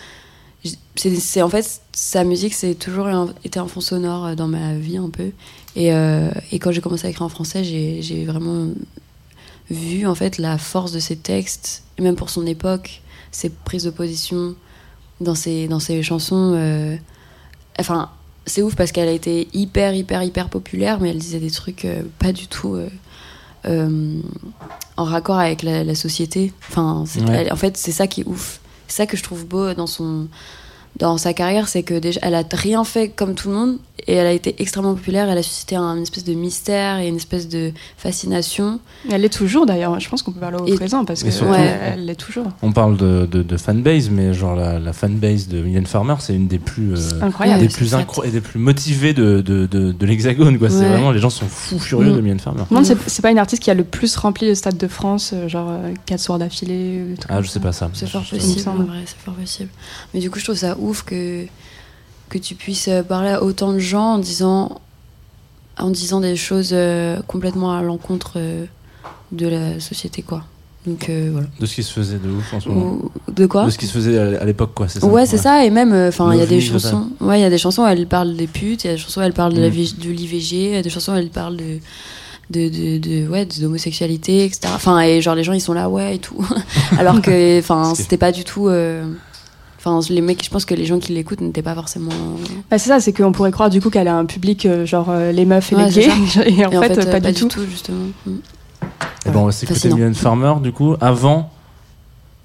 c'est, 0.97 1.43
en 1.43 1.51
fait, 1.51 1.83
sa 1.93 2.25
musique, 2.25 2.55
c'est 2.55 2.75
toujours 2.75 3.09
été 3.45 3.59
un 3.59 3.67
fond 3.67 3.83
sonore 3.83 4.27
euh, 4.27 4.35
dans 4.35 4.47
ma 4.49 4.75
vie 4.75 4.97
un 4.97 5.11
peu. 5.11 5.33
Et, 5.77 5.93
euh, 5.93 6.31
et 6.51 6.59
quand 6.59 6.73
j'ai 6.73 6.81
commencé 6.81 7.07
à 7.07 7.11
écrire 7.11 7.27
en 7.27 7.29
français, 7.29 7.63
j'ai, 7.63 8.01
j'ai 8.01 8.25
vraiment 8.25 8.69
vu 9.71 10.07
en 10.07 10.15
fait 10.15 10.39
la 10.39 10.57
force 10.57 10.93
de 10.93 10.99
ses 11.01 11.17
textes, 11.17 11.83
et 11.99 12.03
même 12.03 12.17
pour 12.17 12.31
son 12.31 12.47
époque, 12.47 13.03
ses 13.33 13.51
prises 13.51 13.85
de 13.85 13.91
position 13.91 14.55
dans 15.21 15.35
ses, 15.35 15.69
dans 15.69 15.81
ses 15.81 16.03
chansons. 16.03 16.53
euh, 16.57 16.97
Enfin, 17.79 18.11
c'est 18.47 18.63
ouf 18.63 18.75
parce 18.77 18.93
qu'elle 18.93 19.09
a 19.09 19.13
été 19.13 19.49
hyper, 19.53 19.95
hyper, 19.95 20.23
hyper 20.23 20.49
populaire, 20.49 21.01
mais 21.01 21.11
elle 21.11 21.19
disait 21.19 21.41
des 21.41 21.51
trucs 21.51 21.85
euh, 21.85 22.03
pas 22.19 22.33
du 22.33 22.47
tout 22.47 22.77
euh, 23.67 24.21
en 24.97 25.05
raccord 25.05 25.39
avec 25.39 25.63
la, 25.63 25.83
la 25.85 25.95
société. 25.95 26.53
Enfin, 26.69 27.05
c'est- 27.07 27.21
Ouais. 27.23 27.45
elle- 27.47 27.53
en 27.53 27.57
fait, 27.57 27.77
c'est 27.77 27.93
ça 27.93 28.07
qui 28.07 28.21
est 28.21 28.27
ouf. 28.27 28.61
C'est 28.87 28.97
ça 28.99 29.07
que 29.07 29.17
je 29.17 29.23
trouve 29.23 29.47
beau 29.47 29.73
dans 29.75 29.87
son, 29.87 30.29
dans 30.99 31.19
sa 31.19 31.33
carrière, 31.35 31.67
c'est 31.69 31.83
que 31.83 31.95
déjà, 31.99 32.21
elle 32.23 32.35
a 32.35 32.45
rien 32.53 32.85
fait 32.85 33.09
comme 33.09 33.35
tout 33.35 33.49
le 33.49 33.55
monde 33.55 33.79
et 34.07 34.15
elle 34.15 34.27
a 34.27 34.33
été 34.33 34.55
extrêmement 34.61 34.95
populaire. 34.95 35.29
Elle 35.29 35.39
a 35.39 35.43
suscité 35.43 35.75
un, 35.77 35.97
une 35.97 36.03
espèce 36.03 36.25
de 36.25 36.35
mystère 36.35 36.99
et 36.99 37.09
une 37.09 37.17
espèce 37.17 37.49
de 37.49 37.73
fascination. 37.97 38.79
Elle 39.11 39.23
l'est 39.23 39.29
toujours 39.33 39.67
d'ailleurs. 39.67 39.99
Je 39.99 40.09
pense 40.09 40.23
qu'on 40.23 40.31
peut 40.33 40.41
parler 40.41 40.59
au 40.61 40.67
Et- 40.67 40.75
présent 40.75 41.05
parce 41.05 41.23
que 41.25 41.31
surtout- 41.31 41.51
ouais, 41.53 41.79
elle 41.95 42.05
l'est 42.07 42.15
toujours. 42.15 42.47
On 42.63 42.71
parle 42.73 42.97
de, 42.97 43.27
de, 43.27 43.43
de 43.43 43.57
fanbase, 43.57 44.11
mais 44.11 44.33
genre 44.35 44.55
la, 44.55 44.79
la 44.79 44.93
fanbase 44.93 45.49
de 45.49 45.61
Mylène 45.63 45.87
Farmer, 45.87 46.15
c'est 46.21 46.35
une 46.35 46.47
des 46.49 46.59
plus, 46.59 46.93
euh, 46.93 46.97
C'est 46.97 47.23
incroyable. 47.23 47.61
des 47.61 47.69
plus 47.69 47.95
incro- 47.95 48.25
et 48.25 48.31
des 48.31 48.41
plus 48.41 48.61
motivées 48.61 49.15
de, 49.15 49.41
de, 49.41 49.67
de, 49.67 49.91
de 49.93 50.07
l'Hexagone. 50.07 50.59
C'est 50.61 50.89
vraiment, 50.89 51.11
les 51.11 51.19
gens 51.21 51.31
sont 51.31 51.47
fous 51.47 51.79
furieux 51.79 52.13
Mm. 52.13 52.17
de 52.17 52.21
Mylène 52.21 52.41
Farmer. 52.41 52.63
Demande, 52.71 52.85
c'est- 52.87 53.23
pas 53.23 53.31
une 53.31 53.39
artiste 53.39 53.63
qui 53.63 53.71
a 53.71 53.75
le 53.75 53.85
plus 53.85 54.15
rempli 54.17 54.47
le 54.47 54.55
stade 54.55 54.77
de 54.77 54.87
France, 54.87 55.31
euh, 55.35 55.49
genre 55.49 55.71
4 56.07 56.21
soirs 56.21 56.39
d'affilée 56.39 57.15
trucs 57.19 57.31
Ah, 57.33 57.41
je 57.41 57.47
ça. 57.49 57.55
sais 57.55 57.61
pas 57.61 57.73
ça. 57.73 57.89
C'est 57.95 58.07
fort 58.09 58.23
possible, 58.23 58.61
c'est 59.07 59.17
fort 59.25 59.35
possible. 59.35 59.71
Mais 60.13 60.21
du 60.21 60.31
coup, 60.31 60.39
je 60.39 60.45
trouve 60.45 60.57
ça 60.57 60.77
ouf 60.85 61.03
que, 61.03 61.45
que 62.29 62.39
tu 62.39 62.55
puisses 62.55 62.89
euh, 62.89 63.03
parler 63.03 63.31
à 63.31 63.43
autant 63.43 63.73
de 63.73 63.79
gens 63.79 64.15
en 64.15 64.19
disant, 64.19 64.81
en 65.79 65.91
disant 65.91 66.21
des 66.21 66.37
choses 66.37 66.71
euh, 66.73 67.21
complètement 67.27 67.77
à 67.77 67.83
l'encontre 67.83 68.33
euh, 68.37 68.65
de 69.33 69.47
la 69.49 69.81
société, 69.81 70.23
quoi. 70.23 70.45
Donc, 70.87 71.09
euh, 71.09 71.31
voilà. 71.33 71.47
De 71.59 71.65
ce 71.67 71.75
qui 71.77 71.83
se 71.83 71.93
faisait 71.93 72.19
de 72.19 72.29
ouf 72.31 72.53
en 72.53 72.61
ce 72.61 72.69
moment. 72.69 72.99
Ou- 73.27 73.33
de 73.33 73.47
quoi 73.47 73.65
De 73.65 73.71
ce 73.71 73.79
qui 73.79 73.87
se 73.87 73.93
faisait 73.93 74.19
à 74.19 74.45
l'époque, 74.45 74.73
quoi, 74.75 74.87
c'est 74.87 75.01
ça 75.01 75.07
Ouais, 75.07 75.25
c'est 75.25 75.39
ça. 75.39 75.65
Et 75.65 75.71
même, 75.71 75.93
euh, 75.95 76.09
enfin, 76.09 76.33
il 76.35 76.39
y 76.39 76.43
a 76.43 76.47
des 76.47 76.61
chansons. 76.61 77.09
Ouais, 77.21 77.39
il 77.39 77.43
y 77.43 77.47
a 77.47 77.51
des 77.51 77.57
chansons. 77.59 77.83
où 77.85 77.87
Elle 77.87 78.07
parle 78.07 78.37
des 78.37 78.47
putes. 78.47 78.85
Il 78.85 78.89
y 78.89 78.91
a 78.91 78.93
des 78.93 78.99
chansons. 79.01 79.21
où 79.21 79.25
Elle 79.25 79.33
parle 79.33 79.55
de 79.55 79.61
Mm. 79.67 79.71
de 80.03 80.11
l'IVG. 80.11 80.57
Il 80.57 80.75
y 80.75 80.77
a 80.77 80.83
des 80.83 80.91
chansons. 80.91 81.13
où 81.13 81.17
Elle 81.17 81.31
parle 81.31 81.57
de 81.57 81.79
de 82.51 82.69
de, 82.69 82.99
de 82.99 83.27
ouais 83.29 83.47
d'homosexualité, 83.47 84.45
etc. 84.45 84.71
Enfin, 84.75 85.01
et 85.01 85.23
genre 85.23 85.35
les 85.35 85.43
gens 85.45 85.55
ils 85.55 85.63
sont 85.63 85.73
là, 85.73 85.89
ouais 85.89 86.17
et 86.17 86.19
tout. 86.19 86.47
Alors 86.99 87.23
que, 87.23 87.59
enfin, 87.61 87.95
c'était 87.95 88.19
pas 88.19 88.33
du 88.33 88.45
tout. 88.45 88.69
euh, 88.69 89.07
Enfin, 89.87 90.01
les 90.09 90.21
mecs, 90.23 90.43
je 90.43 90.49
pense 90.49 90.65
que 90.65 90.75
les 90.75 90.87
gens 90.87 90.99
qui 90.99 91.13
l'écoutent 91.13 91.43
n'étaient 91.43 91.61
pas 91.63 91.75
forcément. 91.75 92.11
Bah, 92.71 92.79
c'est 92.79 92.89
ça, 92.89 93.01
c'est 93.01 93.13
qu'on 93.13 93.33
pourrait 93.33 93.51
croire 93.51 93.69
du 93.69 93.81
coup 93.83 93.91
qu'elle 93.91 94.09
a 94.09 94.17
un 94.17 94.25
public 94.25 94.65
euh, 94.65 94.87
genre 94.87 95.09
euh, 95.11 95.31
les 95.31 95.45
meufs 95.45 95.73
et 95.73 95.77
Ouais, 95.77 95.91
les 95.91 95.93
gays, 95.93 96.11
et 96.47 96.65
en 96.67 96.71
et 96.83 96.89
fait, 96.89 96.99
euh, 97.07 97.11
pas, 97.11 97.21
du 97.21 97.35
tout. 97.35 97.51
justement. 97.71 98.07
Mm. 98.25 98.31
Et 99.27 99.31
bon, 99.31 99.41
on 99.41 99.47
va 99.47 99.53
s'écouter. 99.53 99.91
Mylène 99.93 100.15
Farmer, 100.15 100.55
du 100.63 100.73
coup, 100.73 100.95
avant 101.03 101.51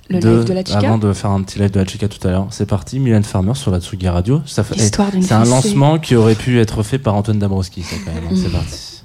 Le 0.09 0.19
live 0.19 0.43
de 0.45 0.53
la 0.53 0.65
chica, 0.65 0.79
avant 0.79 0.97
de 0.97 1.13
faire 1.13 1.29
un 1.31 1.41
petit 1.43 1.59
live 1.59 1.71
de 1.71 1.79
la 1.79 1.85
chica 1.85 2.07
tout 2.09 2.25
à 2.27 2.31
l'heure. 2.31 2.47
C'est 2.51 2.65
parti, 2.65 2.99
Mylène 2.99 3.23
Farmer 3.23 3.53
sur 3.55 3.71
la 3.71 3.79
Tsugi 3.79 4.09
Radio. 4.09 4.41
Ça 4.45 4.63
fait, 4.63 4.77
c'est 4.77 5.31
un 5.33 5.45
lancement 5.45 5.97
qui 5.99 6.15
aurait 6.17 6.35
pu 6.35 6.59
être 6.59 6.83
fait 6.83 6.99
par 6.99 7.15
Antoine 7.15 7.39
Dabrowski, 7.39 7.83
ça 7.83 7.95
quand 8.05 8.13
même. 8.13 8.23
hein. 8.29 8.35
C'est 8.35 8.49
Mm. 8.49 8.51
parti. 8.51 9.03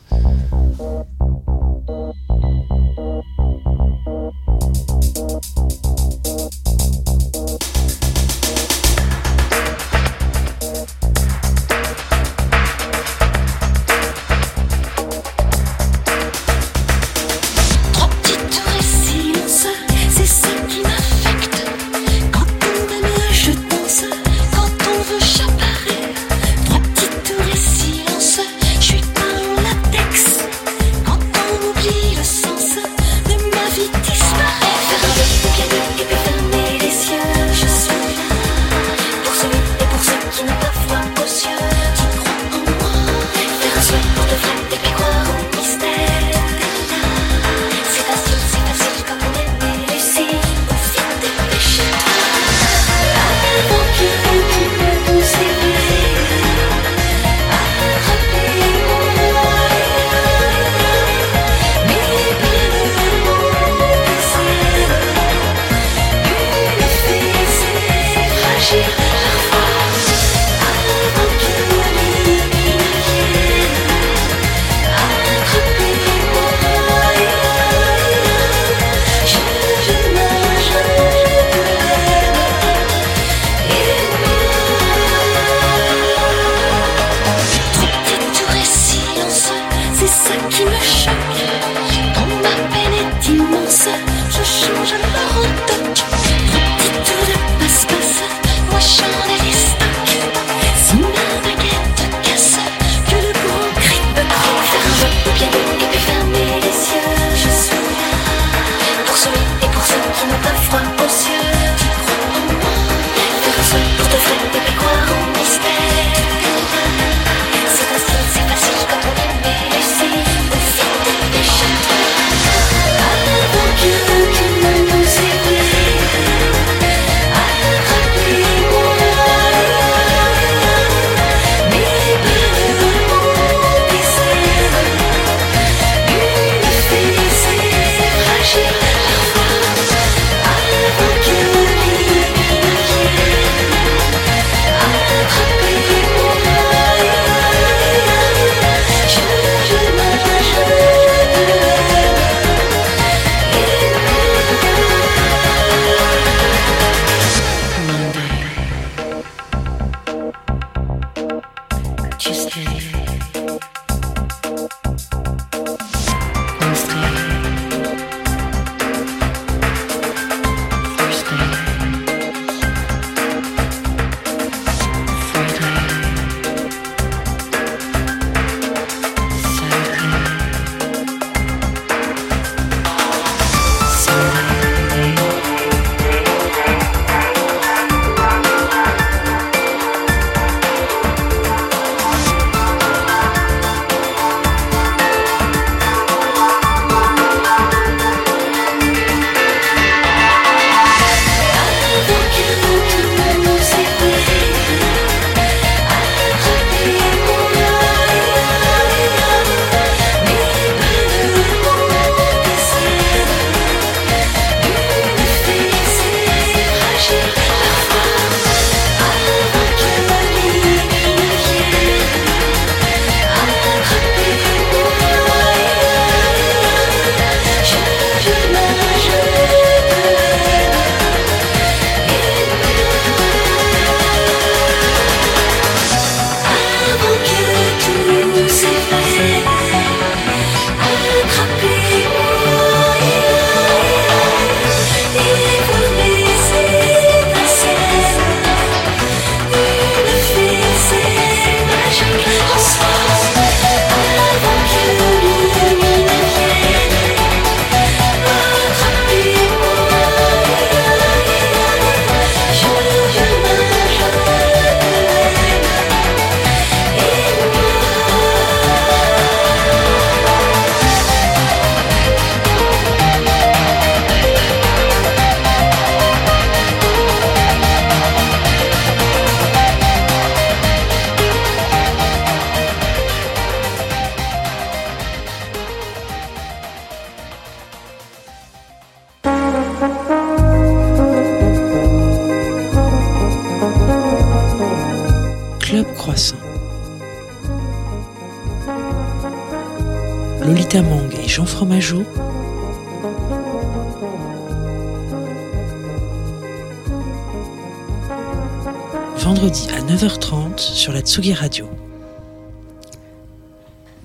Tsugi 311.14 311.32
Radio. 311.32 311.68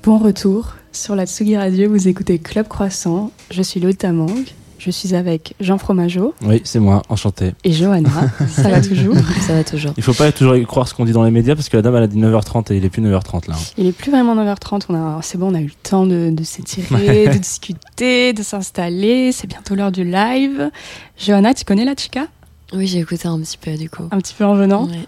Bon 0.04 0.20
retour 0.20 0.76
sur 0.92 1.16
la 1.16 1.26
Tsugi 1.26 1.58
Radio, 1.58 1.90
vous 1.90 2.08
écoutez 2.08 2.38
Club 2.38 2.68
Croissant. 2.68 3.32
Je 3.50 3.64
suis 3.64 3.80
Lolita 3.80 4.12
Mang, 4.12 4.46
je 4.78 4.92
suis 4.92 5.16
avec 5.16 5.56
Jean 5.60 5.80
Fromageau 5.80 6.36
Oui, 6.44 6.62
c'est 6.66 6.78
moi, 6.78 7.02
enchanté. 7.10 7.54
et 7.64 7.72
Johanna. 7.72 8.12
Ça 8.50 8.70
va 8.70 8.80
toujours? 8.80 9.16
Ça 9.42 9.54
va 9.54 9.64
toujours. 9.64 9.94
Il 9.98 10.04
faut 10.04 10.14
pas 10.14 10.32
toujours 10.32 10.56
croire 10.68 10.88
ce 10.88 10.94
qu'on 10.94 11.04
dit 11.04 11.12
dans 11.12 11.24
les 11.24 11.32
médias 11.32 11.56
parce 11.56 11.68
que 11.68 11.78
la 11.78 11.82
dame 11.82 11.96
elle 11.96 12.04
a 12.04 12.08
dit 12.08 12.20
9h30 12.20 12.72
et 12.74 12.78
il 12.78 12.86
est 12.86 12.92
plus 12.92 13.02
9h30 13.02 13.50
là. 13.50 13.56
Il 13.80 13.88
est 13.88 13.92
plus 13.92 14.12
vraiment 14.12 14.36
9h30, 14.36 14.84
on 14.90 14.94
a, 14.94 15.20
c'est 15.24 15.40
bon, 15.40 15.52
on 15.52 15.56
a 15.56 15.62
eu 15.62 15.66
le 15.66 15.72
temps 15.82 16.06
de, 16.06 16.30
de 16.32 16.44
s'étirer, 16.44 17.28
de 17.28 17.40
discuter, 17.40 18.34
de 18.34 18.44
s'installer. 18.44 19.32
C'est 19.32 19.48
bientôt 19.48 19.74
l'heure 19.74 19.92
du 19.92 20.04
live. 20.04 20.70
Johanna, 21.18 21.56
tu 21.56 21.66
connais 21.66 21.86
la 21.86 21.96
chica? 21.96 22.28
Oui, 22.72 22.86
j'ai 22.86 23.00
écouté 23.00 23.28
un 23.28 23.40
petit 23.40 23.58
peu 23.58 23.76
du 23.76 23.90
coup. 23.90 24.04
Un 24.12 24.20
petit 24.20 24.36
peu 24.38 24.46
en 24.46 24.54
venant? 24.54 24.86
Ouais. 24.86 25.08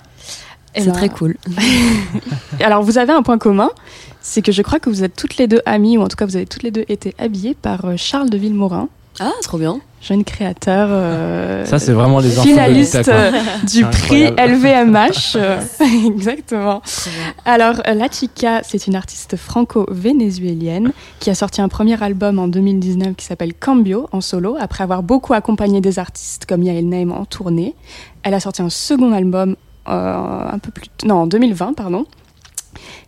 C'est 0.76 0.86
ben, 0.86 0.92
très 0.94 1.10
cool. 1.10 1.36
Alors, 2.62 2.84
vous 2.84 2.98
avez 2.98 3.12
un 3.14 3.24
point 3.24 3.38
commun, 3.38 3.70
c'est 4.22 4.42
que 4.42 4.52
je 4.52 4.62
crois 4.62 4.80
que 4.80 4.90
vous 4.90 5.04
êtes 5.04 5.16
toutes 5.16 5.38
les 5.38 5.48
deux 5.48 5.62
amies, 5.66 5.98
ou 5.98 6.02
en 6.02 6.08
tout 6.08 6.16
cas, 6.16 6.26
vous 6.26 6.36
avez 6.36 6.46
toutes 6.46 6.64
les 6.64 6.72
deux 6.72 6.86
été 6.88 7.14
habillées 7.18 7.56
par 7.56 7.86
euh, 7.86 7.94
Charles 7.98 8.30
de 8.30 8.38
Villemorin, 8.38 8.88
Ah, 9.20 9.32
trop 9.44 9.58
bien. 9.58 9.80
jeune 10.02 10.24
créateur. 10.24 10.88
euh, 10.92 11.66
Ça 11.66 11.78
c'est 11.80 11.92
vraiment 11.92 12.20
les 12.20 12.30
finaliste 12.30 13.04
quoi. 13.04 13.14
euh, 13.14 13.32
du 13.70 13.84
prix. 13.86 14.28
LVMH. 14.32 15.38
Exactement. 16.08 16.82
Alors, 17.46 17.76
La 17.86 18.10
Chica, 18.10 18.62
c'est 18.64 18.88
une 18.88 18.96
artiste 18.96 19.36
franco-vénézuélienne 19.36 20.92
qui 21.20 21.30
a 21.30 21.36
sorti 21.36 21.62
un 21.62 21.68
premier 21.68 22.02
album 22.02 22.40
en 22.40 22.48
2019 22.48 23.16
qui 23.16 23.26
s'appelle 23.26 23.54
Cambio 23.54 24.08
en 24.12 24.22
solo, 24.22 24.56
après 24.60 24.84
avoir 24.84 25.04
beaucoup 25.04 25.34
accompagné 25.34 25.82
des 25.82 26.00
artistes 26.00 26.46
comme 26.46 26.64
Yael 26.64 26.88
Naim 26.88 27.12
en 27.12 27.26
tournée. 27.26 27.76
Elle 28.24 28.34
a 28.36 28.40
sorti 28.40 28.62
un 28.62 28.70
second 28.70 29.12
album 29.14 29.56
un 29.86 30.60
peu 30.60 30.72
plus... 30.72 30.86
Non, 31.06 31.16
en 31.16 31.28
2020, 31.28 31.74
pardon, 31.74 32.06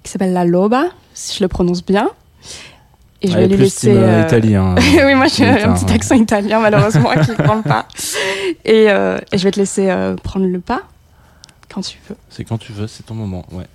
qui 0.04 0.12
s'appelle 0.12 0.34
La 0.34 0.46
Loba, 0.46 0.86
si 1.14 1.38
je 1.38 1.44
le 1.44 1.48
prononce 1.48 1.86
bien. 1.86 2.10
Et 3.22 3.30
je 3.30 3.38
vais 3.38 3.48
lui 3.48 3.56
laisser... 3.56 3.90
euh, 3.90 4.22
euh, 4.22 4.26
Italie, 4.26 4.56
hein. 4.58 4.76
oui, 4.78 5.16
moi 5.16 5.28
j'ai 5.28 5.48
un 5.48 5.74
petit 5.74 5.94
accent 5.94 6.16
italien 6.16 6.60
malheureusement 6.60 7.12
qui 7.12 7.32
ne 7.32 7.36
prend 7.36 7.62
pas. 7.62 7.88
Et, 8.66 8.92
euh, 8.92 9.18
et 9.32 9.38
je 9.38 9.44
vais 9.46 9.52
te 9.52 9.60
laisser 9.60 9.90
euh, 9.90 10.16
prendre 10.16 10.46
le 10.46 10.60
pas 10.60 10.82
quand 11.74 11.82
tu 11.82 12.00
veux. 12.10 12.18
C'est 12.30 12.44
quand 12.44 12.58
tu 12.58 12.74
veux, 12.74 12.88
c'est 12.88 13.04
ton 13.04 13.14
moment, 13.14 13.46
ouais. 13.52 13.66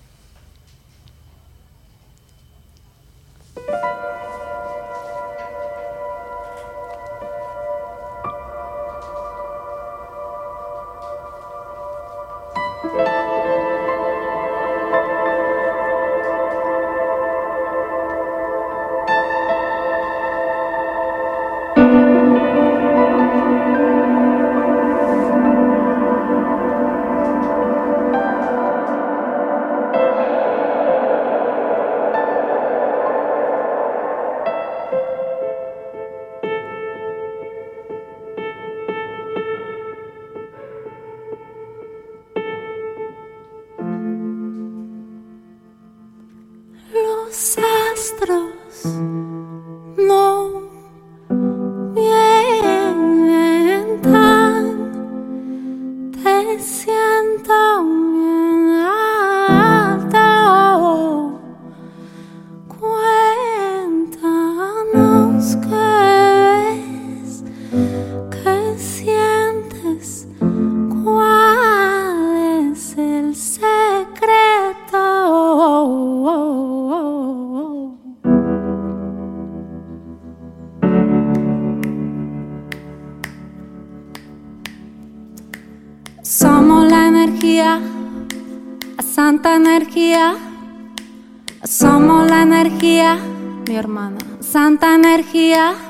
kuliah 95.49 95.81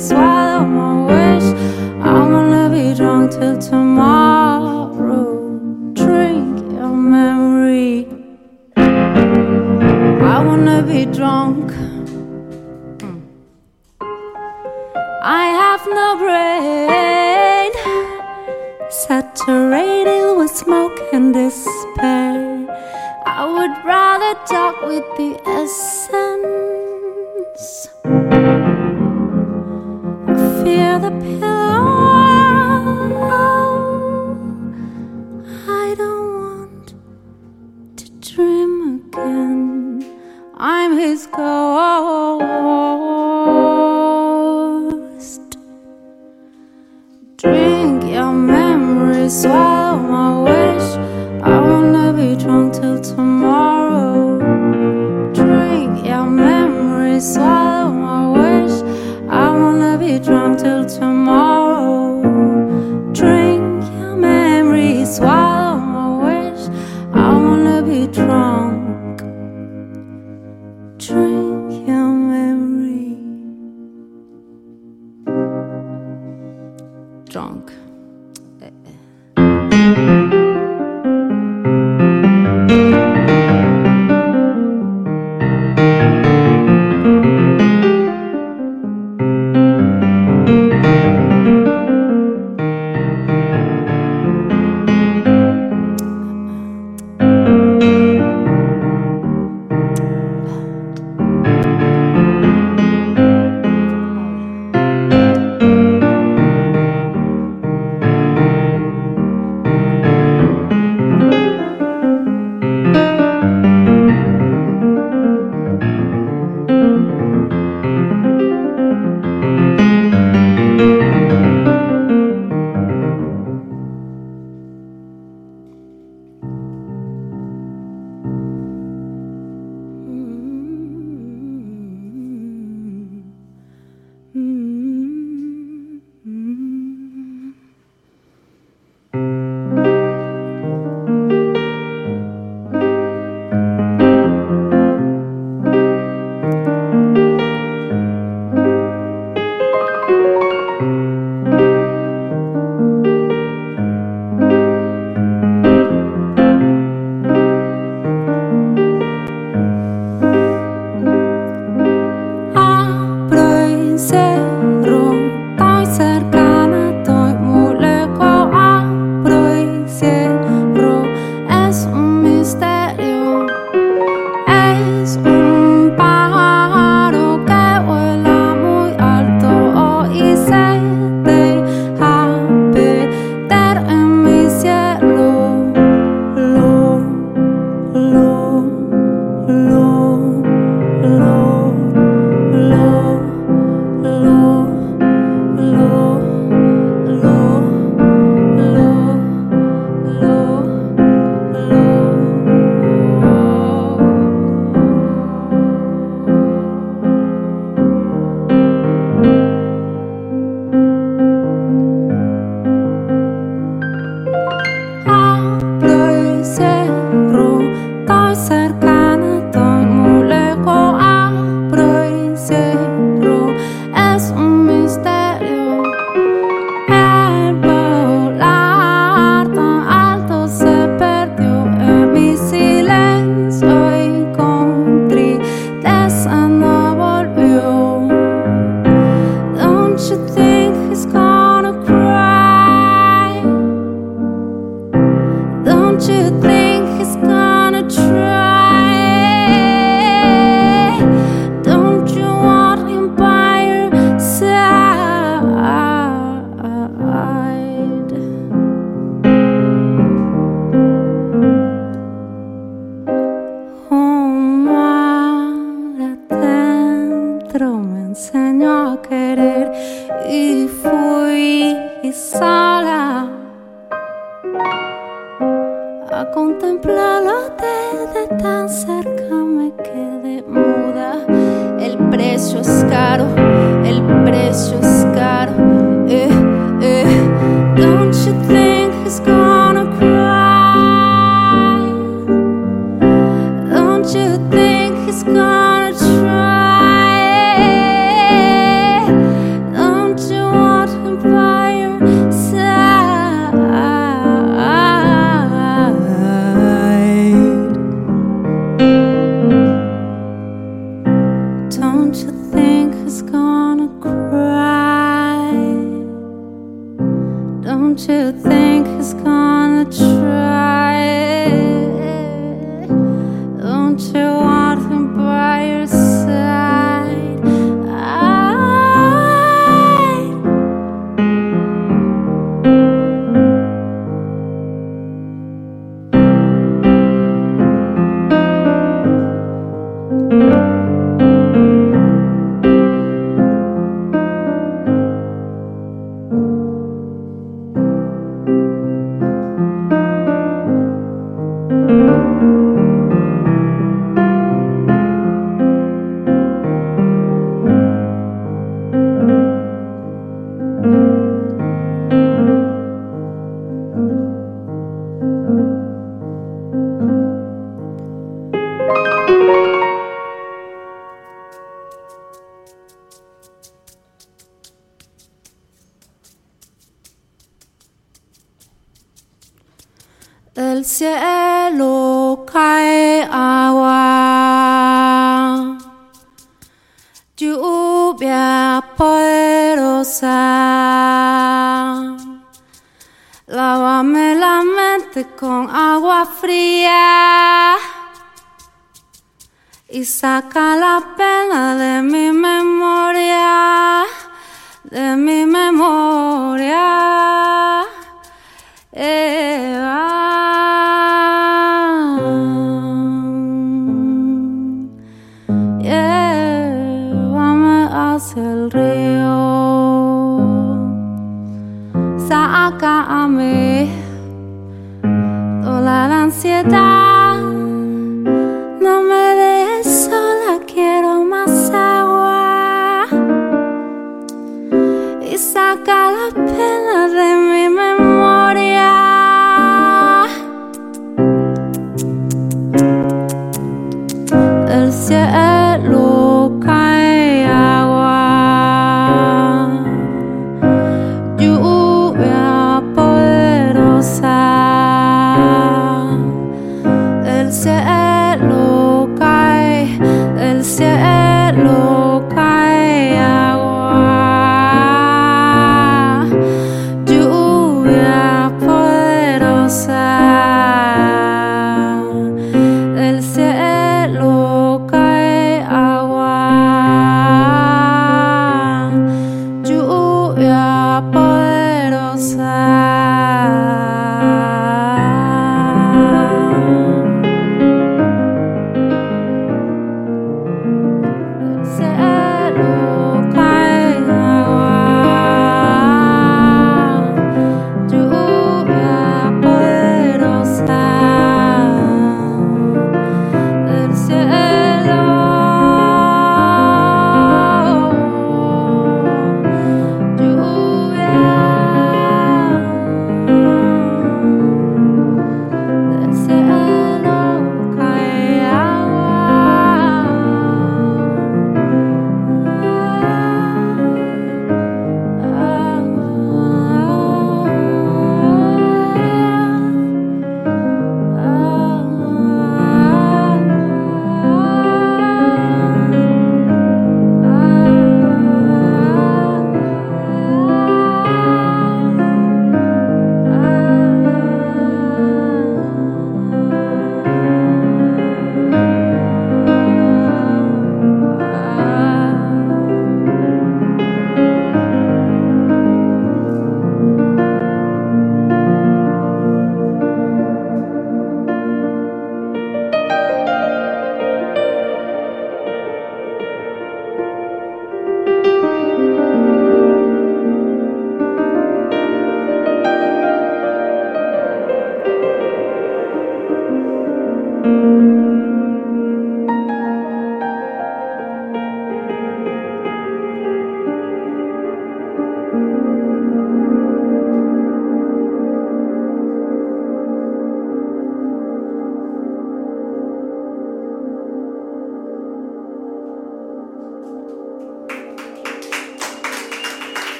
this 0.00 0.29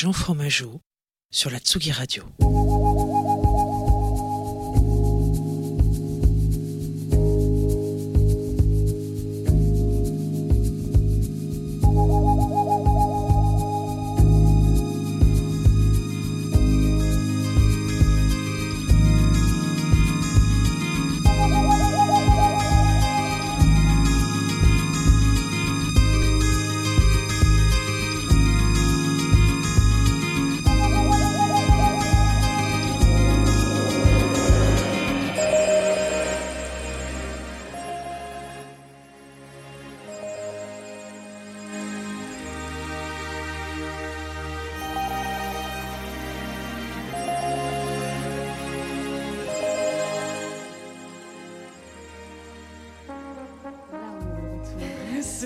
Jean 0.00 0.12
Fromageau 0.12 0.80
sur 1.32 1.50
la 1.50 1.58
Tsugi 1.58 1.90
Radio. 1.90 2.22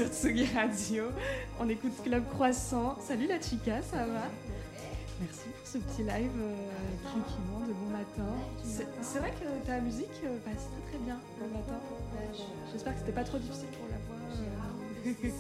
Sur 0.03 0.11
Tsugi 0.13 0.47
Radio. 0.55 1.05
On 1.61 1.69
écoute 1.69 1.93
Club 2.03 2.25
Croissant. 2.31 2.97
Salut 3.01 3.27
la 3.29 3.41
chica, 3.41 3.81
ça 3.83 3.99
va? 3.99 4.29
Merci 5.21 5.49
pour 5.57 5.65
ce 5.67 5.79
petit 5.79 6.03
live 6.03 6.33
euh, 6.41 6.57
tranquillement 7.05 7.61
de 7.61 7.73
bon 7.73 7.87
matin. 7.91 8.35
C'est 8.65 9.19
vrai 9.21 9.33
que 9.33 9.45
ta 9.67 9.81
musique 9.81 10.09
euh, 10.25 10.39
passe 10.45 10.67
très 10.73 10.83
très 10.91 10.99
bien 11.05 11.19
le 11.41 11.47
matin. 11.49 11.79
J'espère 12.73 12.95
que 12.95 12.99
c'était 13.01 13.13
pas 13.13 13.25
trop 13.25 13.39
difficile 13.39 13.69
pour 13.69 13.87
la 13.91 13.99
voix. 14.09 14.17
euh. 14.27 14.41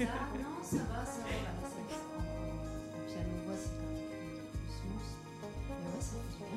Non, 0.04 0.62
ça 0.62 0.76
va, 0.76 1.04
ça 1.04 1.22
va. 1.22 1.28
Le 3.08 3.14
ouais, 3.50 3.58
ça 3.58 3.70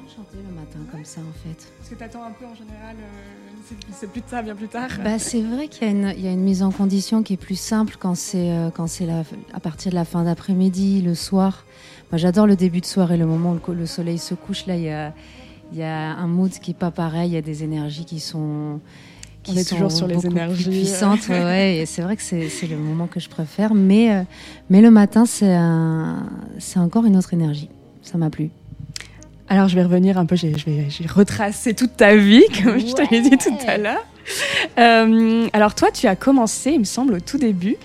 de 0.06 0.10
chanter 0.10 0.38
le 0.38 0.52
matin 0.54 0.80
comme 0.92 1.06
ça, 1.06 1.22
en 1.22 1.34
fait. 1.48 1.72
Parce 1.78 1.90
que 1.90 1.96
t'attends 1.96 2.24
un 2.24 2.32
peu 2.32 2.46
en 2.46 2.54
général, 2.54 2.96
euh, 3.00 3.55
c'est- 3.92 4.08
plus 4.08 4.22
tard, 4.22 4.44
bien 4.44 4.56
plus 4.56 4.68
tard. 4.68 4.90
Bah, 5.04 5.20
c'est 5.20 5.42
vrai 5.42 5.68
qu'il 5.68 5.88
y, 5.88 5.90
a 5.90 5.92
une- 5.94 6.14
il 6.18 6.24
y 6.24 6.28
a 6.28 6.32
une 6.32 6.42
mise 6.44 6.64
en 6.64 6.72
condition 6.72 7.24
qui 7.24 7.34
est 7.34 7.38
plus 7.38 7.60
simple 7.60 7.96
quand 8.00 8.16
c'est 8.16 8.52
euh, 8.52 8.70
à 9.54 9.60
partir 9.60 9.92
de 9.92 9.96
la 9.96 10.06
fin 10.06 10.24
d'après-midi, 10.24 11.02
le 11.02 11.16
soir. 11.16 11.66
Moi, 12.12 12.18
j'adore 12.20 12.48
le 12.48 12.56
début 12.56 12.82
de 12.82 12.86
soirée, 12.86 13.18
le 13.18 13.26
moment 13.26 13.56
où 13.68 13.72
le, 13.72 13.86
soleil 13.86 14.18
se 14.18 14.36
couche. 14.36 14.66
Là, 14.68 14.76
il 14.76 14.84
y 14.84 14.90
a, 14.90 15.14
il 15.72 15.78
y 15.80 15.84
a 15.84 16.12
un 16.16 16.28
mood 16.28 16.52
qui 16.52 16.72
est 16.72 16.76
pas 16.76 16.92
pareil. 16.92 17.32
Il 17.32 17.34
y 17.34 17.38
a 17.38 17.42
des 17.42 17.64
énergies 17.64 18.06
qui 18.06 18.20
sont. 18.20 18.80
Qui 19.44 19.52
On 19.52 19.56
est 19.58 19.64
sont 19.64 19.76
toujours 19.76 19.92
sur 19.92 20.08
les 20.08 20.26
énergies. 20.26 20.70
puissantes. 20.70 21.28
ouais, 21.30 21.78
et 21.78 21.86
c'est 21.86 22.02
vrai 22.02 22.16
que 22.16 22.24
c'est 22.24 22.68
le 22.68 22.78
moment 22.78 23.06
que 23.06 23.20
je 23.20 23.30
préfère. 23.30 23.76
Mais, 23.76 24.12
euh, 24.12 24.24
mais 24.72 24.82
le 24.82 24.90
matin, 24.90 25.26
c'est 25.26 26.80
encore 26.80 27.06
une 27.06 27.16
autre 27.16 27.34
énergie. 27.34 27.70
Ça 28.02 28.18
m'a 28.18 28.30
plu. 28.30 28.50
Alors 29.48 29.68
je 29.68 29.76
vais 29.76 29.84
revenir 29.84 30.18
un 30.18 30.26
peu, 30.26 30.36
j'ai- 30.36 30.58
je 30.58 30.66
vais, 30.66 30.88
j'ai 30.90 31.06
retracé 31.08 31.74
toute 31.76 31.98
ta 31.98 32.16
vie, 32.16 32.44
comme 32.64 32.80
je 32.80 32.94
t'avais 32.94 33.22
dit 33.22 33.38
tout 33.38 33.54
à 33.68 33.78
l'heure. 33.78 34.06
Euh, 34.80 35.48
alors 35.54 35.76
toi, 35.76 35.92
tu 35.92 36.08
as 36.08 36.16
commencé, 36.16 36.72
il 36.72 36.80
me 36.80 36.84
semble, 36.86 37.14
au 37.16 37.20
tout 37.20 37.38
début, 37.38 37.76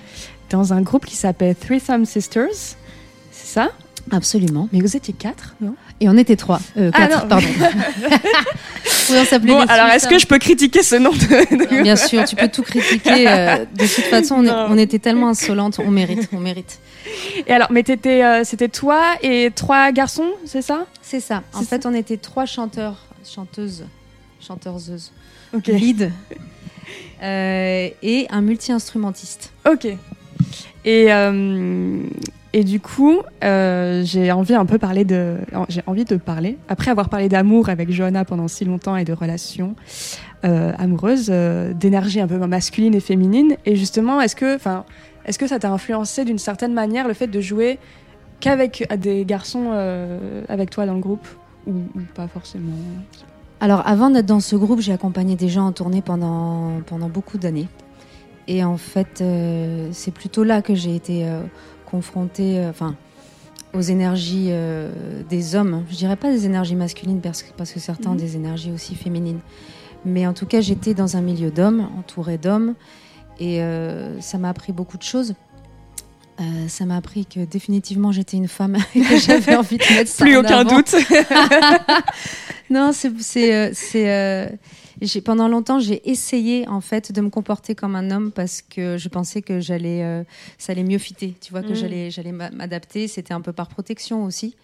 dans 0.49 0.73
un 0.73 0.81
groupe 0.81 1.05
qui 1.05 1.17
s'appelle 1.17 1.55
Threesome 1.55 2.07
Sisters, 2.07 2.49
c'est 3.31 3.47
ça? 3.47 3.71
Absolument. 4.11 4.69
Mais 4.73 4.81
vous 4.81 4.97
étiez 4.97 5.13
quatre, 5.15 5.55
non? 5.61 5.75
Et 6.03 6.09
on 6.09 6.17
était 6.17 6.37
trois. 6.37 6.61
Euh, 6.79 6.91
Ah, 6.95 7.07
quatre, 7.09 7.29
pardon. 7.29 7.47
on 9.11 9.39
Bon, 9.41 9.61
alors 9.61 9.89
est-ce 9.89 10.09
que 10.09 10.19
je 10.19 10.27
peux 10.27 10.39
critiquer 10.39 10.83
ce 10.83 10.97
nom 10.97 11.11
de... 11.11 11.83
Bien 11.83 11.97
sûr, 11.97 12.25
tu 12.25 12.37
peux 12.37 12.49
tout 12.49 12.63
critiquer. 12.63 13.29
euh, 13.29 13.65
de 13.75 13.85
toute 13.87 14.05
façon, 14.11 14.37
on, 14.39 14.45
est- 14.45 14.49
Non. 14.49 14.67
on 14.71 14.79
était 14.79 14.99
tellement 14.99 15.29
insolentes, 15.29 15.79
on 15.79 15.91
mérite, 15.91 16.29
on 16.33 16.39
mérite. 16.41 16.79
Et 17.47 17.53
alors, 17.53 17.69
mais 17.71 17.85
euh, 18.07 18.43
c'était 18.45 18.69
toi 18.69 19.03
et 19.23 19.51
trois 19.55 19.93
garçons, 19.93 20.31
c'est 20.47 20.63
ça? 20.63 20.87
C'est 21.03 21.21
ça. 21.21 21.43
En 21.55 21.63
fait, 21.63 21.85
on 21.87 21.93
était 21.95 22.17
trois 22.17 22.47
chanteurs, 22.47 22.97
chanteuses, 23.25 23.85
chanteuseuses, 24.41 25.13
Ok. 25.55 25.67
lead, 25.67 26.13
et 27.23 28.27
un 28.31 28.41
multi-instrumentiste. 28.41 29.53
Ok. 29.71 29.87
Et, 30.85 31.07
et 32.53 32.65
du 32.65 32.81
coup, 32.81 33.21
euh, 33.45 34.03
j'ai 34.05 34.33
envie 34.33 34.55
un 34.55 34.67
peu 34.67 34.79
parler 34.79 35.05
de, 35.05 35.37
j'ai 35.69 35.83
envie 35.87 36.05
de 36.05 36.17
parler 36.17 36.59
après 36.69 36.91
avoir 36.91 37.09
parlé 37.09 37.29
d'amour 37.29 37.69
avec 37.69 37.93
Johanna 37.93 38.25
pendant 38.25 38.49
si 38.49 38.65
longtemps 38.65 38.97
et 38.97 39.05
de 39.05 39.13
relations 39.13 39.77
euh, 40.45 40.73
amoureuses, 40.77 41.29
euh, 41.31 41.73
d'énergie 41.73 42.21
un 42.21 42.27
peu 42.27 42.39
masculine 42.39 42.95
et 42.95 43.01
féminine. 43.01 43.57
Et 43.67 43.77
justement, 43.77 44.21
est-ce 44.21 44.35
que, 44.35 44.57
enfin, 44.57 44.85
est-ce 45.27 45.39
que 45.39 45.47
ça 45.47 45.61
t'a 45.61 45.71
influencé 45.71 46.25
d'une 46.25 46.39
certaine 46.39 46.75
manière 46.75 47.07
le 47.07 47.15
fait 47.15 47.29
de 47.29 47.41
jouer 47.41 47.79
qu'avec 48.41 48.89
des 48.99 49.25
garçons 49.25 49.71
avec 50.49 50.71
toi 50.71 50.87
dans 50.87 50.95
le 50.95 51.01
groupe? 51.01 51.29
Ou, 51.67 51.73
ou 51.73 52.01
pas 52.15 52.27
forcément? 52.27 52.73
Alors, 53.61 53.87
avant 53.87 54.11
d'être 54.11 54.27
dans 54.27 54.41
ce 54.41 54.57
groupe, 54.57 54.81
j'ai 54.81 54.93
accompagné 54.93 55.37
des 55.37 55.51
gens 55.51 55.67
en 55.67 55.73
tournée 55.73 56.03
pendant, 56.03 56.81
pendant 56.87 57.11
beaucoup 57.11 57.39
d'années. 57.39 57.69
Et 58.49 58.65
en 58.65 58.79
fait, 58.79 59.23
c'est 59.93 60.15
plutôt 60.15 60.43
là 60.43 60.63
que 60.63 60.75
j'ai 60.75 60.97
été 60.97 61.27
confrontée 61.91 62.59
euh, 62.59 62.71
enfin, 62.71 62.95
aux 63.75 63.81
énergies 63.81 64.49
euh, 64.51 64.91
des 65.29 65.55
hommes. 65.55 65.85
Je 65.91 65.97
dirais 65.97 66.17
pas 66.17 66.31
des 66.31 66.47
énergies 66.47 66.77
masculines 66.77 67.21
parce 67.21 67.43
que, 67.43 67.53
parce 67.57 67.73
que 67.73 67.81
certains 67.81 68.11
ont 68.11 68.15
Mhm. 68.15 68.21
des 68.21 68.37
énergies 68.37 68.73
aussi 68.73 68.95
féminines. 68.95 69.41
Mais 70.05 70.27
en 70.27 70.33
tout 70.33 70.47
cas, 70.47 70.61
j'étais 70.61 70.95
dans 70.95 71.17
un 71.17 71.21
milieu 71.21 71.51
d'hommes, 71.51 71.89
entouré 71.99 72.39
d'hommes. 72.39 72.75
Et 73.39 73.63
euh, 73.63 74.21
ça 74.21 74.39
m'a 74.39 74.49
appris 74.51 74.73
beaucoup 74.73 74.97
de 74.99 75.03
choses. 75.03 75.35
Euh, 76.41 76.69
ça 76.69 76.87
m'a 76.87 76.97
appris 76.97 77.27
que 77.27 77.41
définitivement 77.41 78.13
j'étais 78.13 78.39
une 78.39 78.49
femme 78.49 78.77
et 78.95 79.01
que 79.03 79.19
j'avais 79.19 79.55
envie 79.57 79.77
de 79.77 79.85
mettre 79.95 80.11
ça 80.11 80.25
Plus 80.25 80.37
en 80.37 80.41
aucun 80.41 80.59
avant. 80.61 80.77
doute. 80.77 80.95
Non, 82.71 82.93
c'est 82.93 83.11
pendant 85.25 85.49
longtemps 85.49 85.79
j'ai 85.79 86.09
essayé 86.11 86.69
en 86.69 86.81
fait 86.81 87.13
de 87.13 87.21
me 87.21 87.31
comporter 87.31 87.75
comme 87.75 87.97
un 87.97 88.11
homme 88.11 88.31
parce 88.33 88.61
que 88.63 88.99
je 88.99 89.09
pensais 89.09 89.41
que 89.43 89.61
j'allais 89.61 90.03
euh, 90.05 90.25
ça 90.59 90.73
allait 90.73 90.85
mieux 90.85 90.99
fitter, 90.99 91.35
tu 91.41 91.53
vois 91.53 91.63
que 91.63 91.73
Mm. 91.73 91.75
j'allais 91.75 92.11
j'allais 92.11 92.33
m'a- 92.33 92.51
m'adapter, 92.51 93.09
c'était 93.09 93.33
un 93.35 93.41
peu 93.41 93.53
par 93.53 93.69
protection 93.69 94.25
aussi. 94.25 94.57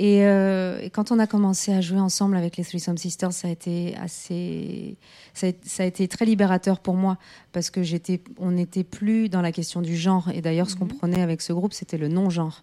Et, 0.00 0.22
euh, 0.22 0.78
et 0.80 0.90
quand 0.90 1.10
on 1.10 1.18
a 1.18 1.26
commencé 1.26 1.72
à 1.72 1.80
jouer 1.80 1.98
ensemble 1.98 2.36
avec 2.36 2.56
les 2.56 2.64
Threesome 2.64 2.96
Sisters, 2.98 3.32
ça 3.32 3.48
a 3.48 3.50
été 3.50 3.96
assez, 3.96 4.96
ça 5.34 5.48
a, 5.48 5.50
ça 5.64 5.82
a 5.82 5.86
été 5.86 6.06
très 6.06 6.24
libérateur 6.24 6.78
pour 6.78 6.94
moi 6.94 7.18
parce 7.50 7.68
que 7.70 7.82
j'étais, 7.82 8.20
on 8.38 8.52
n'était 8.52 8.84
plus 8.84 9.28
dans 9.28 9.42
la 9.42 9.50
question 9.50 9.80
du 9.82 9.96
genre. 9.96 10.28
Et 10.32 10.40
d'ailleurs, 10.40 10.70
ce 10.70 10.76
qu'on 10.76 10.86
prenait 10.86 11.20
avec 11.20 11.40
ce 11.42 11.52
groupe, 11.52 11.72
c'était 11.72 11.98
le 11.98 12.06
non-genre. 12.06 12.62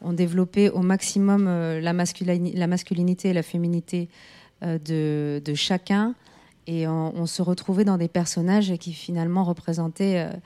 On 0.00 0.14
développait 0.14 0.70
au 0.70 0.80
maximum 0.80 1.44
euh, 1.46 1.78
la, 1.78 1.92
masculini- 1.92 2.56
la 2.56 2.66
masculinité 2.66 3.28
et 3.28 3.32
la 3.34 3.42
féminité 3.42 4.08
de, 4.62 5.42
de 5.44 5.54
chacun. 5.54 6.14
Et 6.68 6.86
on, 6.86 7.26
se 7.26 7.42
retrouvait 7.42 7.84
dans 7.84 7.98
des 7.98 8.06
personnages 8.06 8.72
qui 8.78 8.92
finalement 8.92 9.42
représentaient 9.42 10.28
euh, 10.28 10.36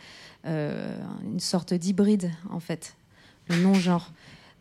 euh, 0.47 0.97
une 1.23 1.41
sorte 1.41 1.75
d'hybride, 1.75 2.31
en 2.51 2.59
fait, 2.59 2.97
le 3.51 3.57
non-genre. 3.57 4.13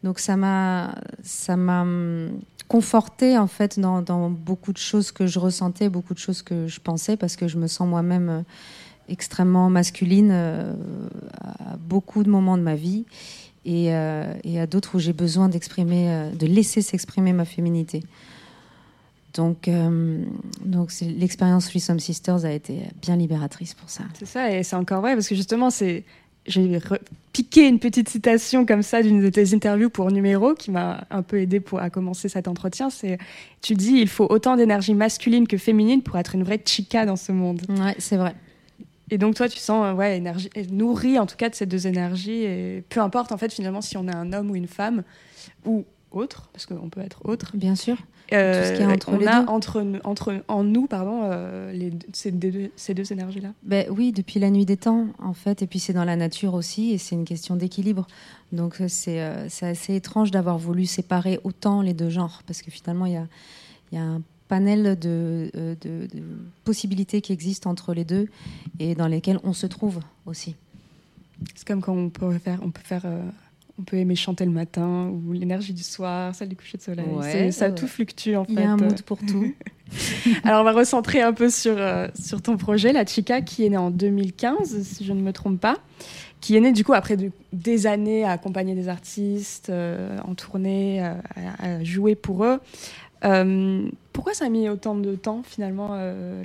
Donc 0.03 0.19
ça 0.19 0.35
m'a, 0.35 0.95
ça 1.23 1.55
m'a 1.55 1.83
hum, 1.83 2.39
conforté 2.67 3.37
en 3.37 3.47
fait 3.47 3.79
dans, 3.79 4.29
beaucoup 4.29 4.73
de 4.73 4.77
choses 4.77 5.11
que 5.11 5.27
je 5.27 5.39
ressentais, 5.39 5.87
beaucoup 5.87 6.13
de 6.13 6.19
choses 6.19 6.41
que 6.41 6.67
je 6.67 6.81
pensais, 6.81 7.15
parce 7.15 7.37
que 7.37 7.47
je 7.47 7.57
me 7.57 7.67
sens 7.67 7.87
moi-même 7.87 8.29
euh, 8.29 8.41
extrêmement 9.07 9.69
masculine 9.69 10.31
euh, 10.31 10.73
à 11.59 11.77
beaucoup 11.77 12.23
de 12.23 12.29
moments 12.29 12.57
de 12.57 12.63
ma 12.63 12.75
vie. 12.75 13.05
et, 13.65 13.95
euh, 13.95 14.33
et 14.43 14.59
à 14.59 14.67
d'autres 14.67 14.95
où 14.95 14.99
j'ai 14.99 15.13
besoin 15.13 15.49
d'exprimer, 15.49 16.09
euh, 16.09 16.29
de 16.31 16.45
laisser 16.45 16.81
s'exprimer 16.81 17.33
ma 17.33 17.45
féminité. 17.45 18.03
Donc, 19.35 19.67
euh, 19.67 20.23
donc 20.63 20.91
l'expérience 21.01 21.67
Threesome 21.67 21.99
Sisters 21.99 22.45
a 22.45 22.51
été 22.51 22.79
bien 23.01 23.17
libératrice 23.17 23.73
pour 23.73 23.89
ça. 23.89 24.03
C'est 24.17 24.25
ça, 24.25 24.51
et 24.51 24.63
c'est 24.63 24.77
encore 24.77 25.01
vrai, 25.01 25.13
parce 25.13 25.27
que 25.27 25.35
justement, 25.35 25.69
c'est. 25.69 26.03
J'ai 26.47 26.79
piqué 27.33 27.67
une 27.67 27.79
petite 27.79 28.07
citation 28.07 28.67
comme 28.67 28.83
ça 28.83 29.01
d'une 29.01 29.19
de 29.19 29.29
tes 29.29 29.55
interviews 29.55 29.89
pour 29.89 30.11
Numéro 30.11 30.53
qui 30.53 30.69
m'a 30.69 31.05
un 31.09 31.23
peu 31.23 31.41
aidé 31.41 31.59
pour, 31.59 31.79
à 31.79 31.89
commencer 31.89 32.29
cet 32.29 32.47
entretien. 32.47 32.91
C'est, 32.91 33.17
tu 33.63 33.73
dis, 33.73 33.93
il 33.93 34.07
faut 34.07 34.27
autant 34.29 34.55
d'énergie 34.55 34.93
masculine 34.93 35.47
que 35.47 35.57
féminine 35.57 36.03
pour 36.03 36.19
être 36.19 36.35
une 36.35 36.43
vraie 36.43 36.61
chica 36.63 37.07
dans 37.07 37.15
ce 37.15 37.31
monde. 37.31 37.63
Ouais, 37.67 37.95
c'est 37.97 38.17
vrai. 38.17 38.35
Et 39.09 39.17
donc 39.17 39.33
toi, 39.33 39.49
tu 39.49 39.57
sens, 39.57 39.85
euh, 39.85 39.93
ouais, 39.93 40.17
énergie, 40.17 40.49
nourri 40.71 41.17
en 41.17 41.25
tout 41.25 41.35
cas 41.35 41.49
de 41.49 41.55
ces 41.55 41.65
deux 41.65 41.87
énergies, 41.87 42.43
et 42.43 42.83
peu 42.89 42.99
importe 42.99 43.31
en 43.31 43.37
fait 43.37 43.51
finalement 43.51 43.81
si 43.81 43.97
on 43.97 44.07
est 44.07 44.15
un 44.15 44.31
homme 44.31 44.51
ou 44.51 44.55
une 44.55 44.67
femme 44.67 45.01
ou 45.65 45.83
autre, 46.17 46.49
parce 46.53 46.65
qu'on 46.65 46.89
peut 46.89 47.01
être 47.01 47.19
autre. 47.25 47.51
Bien 47.55 47.75
sûr. 47.75 47.97
Euh, 48.33 48.63
ce 48.65 48.71
qu'il 48.71 48.81
y 48.81 48.83
a 48.83 48.89
entre 48.89 49.09
on 49.13 49.17
les 49.17 49.27
a 49.27 49.41
deux. 49.43 49.47
entre, 49.49 49.85
entre 50.03 50.43
en 50.47 50.63
nous, 50.63 50.87
pardon, 50.87 51.21
euh, 51.25 51.71
les, 51.71 51.91
ces, 52.11 52.31
deux, 52.31 52.71
ces 52.75 52.95
deux 52.95 53.11
énergies-là. 53.13 53.49
Ben 53.61 53.85
oui, 53.91 54.11
depuis 54.11 54.39
la 54.39 54.49
nuit 54.49 54.65
des 54.65 54.77
temps, 54.77 55.07
en 55.19 55.33
fait, 55.33 55.61
et 55.61 55.67
puis 55.67 55.77
c'est 55.77 55.93
dans 55.93 56.05
la 56.05 56.15
nature 56.15 56.55
aussi, 56.55 56.91
et 56.91 56.97
c'est 56.97 57.13
une 57.13 57.25
question 57.25 57.55
d'équilibre. 57.55 58.07
Donc 58.51 58.81
euh, 58.81 58.87
c'est 58.87 59.21
euh, 59.21 59.45
assez 59.61 59.93
étrange 59.95 60.31
d'avoir 60.31 60.57
voulu 60.57 60.87
séparer 60.87 61.39
autant 61.43 61.81
les 61.83 61.93
deux 61.93 62.09
genres, 62.09 62.41
parce 62.47 62.63
que 62.63 62.71
finalement, 62.71 63.05
il 63.05 63.13
y 63.13 63.17
a, 63.17 63.27
y 63.91 63.97
a 63.97 64.03
un 64.03 64.21
panel 64.47 64.97
de, 64.97 65.51
euh, 65.55 65.75
de- 65.81 66.07
de 66.11 66.23
possibilités 66.63 67.21
qui 67.21 67.31
existent 67.31 67.69
entre 67.69 67.93
les 67.93 68.05
deux, 68.05 68.27
et 68.79 68.95
dans 68.95 69.07
lesquelles 69.07 69.39
on 69.43 69.53
se 69.53 69.67
trouve 69.67 69.99
aussi. 70.25 70.55
C'est 71.53 71.67
comme 71.67 71.81
quand 71.81 71.93
on 71.93 72.09
peut 72.09 72.31
faire, 72.39 72.59
on 72.63 72.71
peut 72.71 72.81
faire, 72.83 73.03
euh, 73.05 73.21
on 73.79 73.83
peut 73.83 73.97
aimer 73.97 74.15
chanter 74.15 74.45
le 74.45 74.51
matin 74.51 75.07
ou 75.09 75.33
l'énergie 75.33 75.73
du 75.73 75.83
soir, 75.83 76.33
celle 76.33 76.49
du 76.49 76.55
coucher 76.55 76.77
de 76.77 76.83
soleil. 76.83 77.05
Ouais, 77.07 77.51
ça 77.51 77.67
ouais. 77.69 77.75
tout 77.75 77.87
fluctue 77.87 78.35
en 78.35 78.45
fait. 78.45 78.53
Il 78.53 78.59
y 78.59 78.63
a 78.63 78.71
un 78.71 78.77
mood 78.77 79.01
pour 79.01 79.17
tout. 79.19 79.53
Alors 80.43 80.61
on 80.61 80.63
va 80.63 80.71
recentrer 80.71 81.21
un 81.21 81.33
peu 81.33 81.49
sur 81.49 81.75
euh, 81.77 82.07
sur 82.19 82.41
ton 82.41 82.57
projet, 82.57 82.93
la 82.93 83.05
Chica, 83.05 83.41
qui 83.41 83.65
est 83.65 83.69
née 83.69 83.77
en 83.77 83.91
2015, 83.91 84.81
si 84.81 85.03
je 85.05 85.13
ne 85.13 85.21
me 85.21 85.31
trompe 85.33 85.59
pas, 85.59 85.77
qui 86.41 86.55
est 86.55 86.59
née 86.61 86.71
du 86.71 86.83
coup 86.83 86.93
après 86.93 87.17
de- 87.17 87.31
des 87.53 87.85
années 87.85 88.23
à 88.23 88.31
accompagner 88.31 88.75
des 88.75 88.87
artistes, 88.87 89.69
euh, 89.69 90.17
en 90.25 90.33
tournée, 90.35 91.03
euh, 91.05 91.13
à, 91.59 91.75
à 91.77 91.83
jouer 91.83 92.15
pour 92.15 92.45
eux. 92.45 92.59
Pourquoi 94.13 94.33
ça 94.33 94.45
a 94.45 94.49
mis 94.49 94.69
autant 94.69 94.95
de 94.95 95.15
temps 95.15 95.41
finalement 95.43 95.97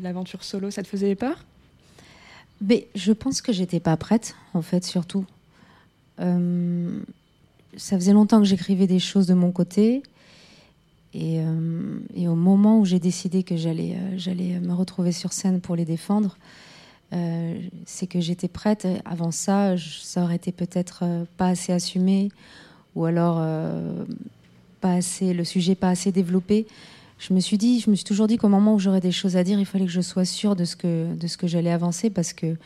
l'aventure 0.03 0.43
solo? 0.45 0.71
Ça 0.71 0.83
te 0.83 0.89
faisait 0.89 1.15
peur? 1.15 1.45
Mais 2.63 2.89
je 2.95 3.13
pense 3.13 3.41
que 3.43 3.53
j'étais 3.53 3.81
pas 3.81 3.97
prête, 3.97 4.35
en 4.55 4.63
fait, 4.63 4.85
surtout. 4.85 5.25
Ça 7.77 7.97
faisait 7.97 8.13
longtemps 8.13 8.39
que 8.39 8.47
j'écrivais 8.47 8.87
des 8.87 8.99
choses 8.99 9.27
de 9.27 9.35
mon 9.35 9.53
côté. 9.53 10.03
Et, 11.13 11.41
euh, 11.41 12.29
au 12.29 12.35
moment 12.35 12.79
où 12.79 12.85
j'ai 12.85 13.01
décidé 13.01 13.43
que 13.43 13.57
j'allais 13.57 13.97
euh, 13.97 14.17
j'allais 14.17 14.61
me 14.61 14.73
retrouver 14.73 15.13
sur 15.13 15.33
scène 15.33 15.61
pour 15.61 15.75
les 15.75 15.85
défendre, 15.85 16.37
euh, 17.13 17.59
c'est 17.85 18.07
que 18.07 18.21
j'étais 18.21 18.49
prête. 18.49 18.87
Avant 19.05 19.33
ça, 19.33 19.75
ça 19.77 20.23
aurait 20.23 20.37
été 20.37 20.53
peut-être 20.53 21.05
pas 21.37 21.49
assez 21.49 21.73
assumé, 21.73 22.31
ou 22.95 23.05
alors 23.05 23.45
pas 24.81 24.95
assez, 24.95 25.35
le 25.35 25.45
sujet 25.45 25.75
pas 25.75 25.89
assez 25.91 26.13
développé. 26.13 26.67
Je 27.19 27.35
me 27.35 27.41
suis 27.41 27.59
dit, 27.59 27.81
je 27.81 27.91
me 27.91 27.97
suis 27.97 28.05
toujours 28.05 28.29
dit 28.29 28.39
qu'au 28.39 28.49
moment 28.49 28.75
où 28.75 28.79
j'aurais 28.79 29.01
des 29.01 29.13
choses 29.13 29.37
à 29.37 29.45
dire, 29.45 29.59
il 29.59 29.67
fallait 29.67 29.85
que 29.85 29.91
je 29.91 30.01
sois 30.01 30.25
sûre 30.25 30.57
de 30.57 30.65
ce 30.65 30.77
que 30.77 31.13
de 31.15 31.27
ce 31.27 31.37
que 31.37 31.49
j'allais 31.49 31.73
avancer, 31.73 32.09
parce 32.09 32.33
que 32.33 32.57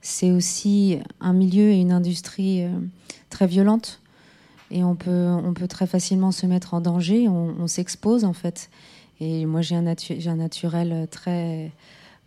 c'est 0.00 0.32
aussi 0.32 0.98
un 1.20 1.32
milieu 1.32 1.70
et 1.70 1.80
une 1.80 1.92
industrie 1.92 2.64
très 3.30 3.46
violente 3.46 4.01
et 4.72 4.82
on 4.82 4.96
peut, 4.96 5.26
on 5.26 5.52
peut 5.52 5.68
très 5.68 5.86
facilement 5.86 6.32
se 6.32 6.46
mettre 6.46 6.74
en 6.74 6.80
danger, 6.80 7.28
on, 7.28 7.66
s'expose 7.68 8.24
en 8.24 8.32
fait. 8.32 8.70
Et 9.20 9.46
moi 9.46 9.60
j'ai 9.60 9.76
un, 9.76 9.82
natu- 9.82 10.28
un 10.28 10.36
naturel 10.36 11.06
très... 11.10 11.70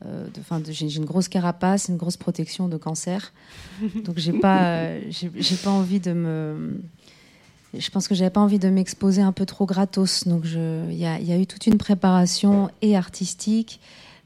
euh, 0.05 0.27
j'ai 0.69 0.95
une 0.95 1.05
grosse 1.05 1.27
carapace, 1.27 1.89
une 1.89 1.97
grosse 1.97 2.17
protection 2.17 2.67
de 2.69 2.77
cancer. 2.77 3.33
Donc 4.05 4.17
j'ai 4.17 4.33
pas, 4.33 4.65
euh, 4.65 5.01
pas 5.63 5.71
envie 5.71 5.99
de 5.99 6.13
me... 6.13 6.81
Je 7.77 7.89
pense 7.89 8.07
que 8.07 8.15
j'avais 8.15 8.29
pas 8.29 8.39
envie 8.39 8.59
de 8.59 8.69
m'exposer 8.69 9.21
un 9.21 9.33
peu 9.33 9.45
trop 9.45 9.65
gratos. 9.65 10.27
Donc 10.27 10.45
il 10.45 10.93
y 10.93 10.99
y 10.99 11.31
a 11.33 11.37
eu 11.37 11.47
toute 11.47 11.67
une 11.67 11.77
préparation 11.77 12.69
et 12.81 12.95
artistique, 12.95 13.81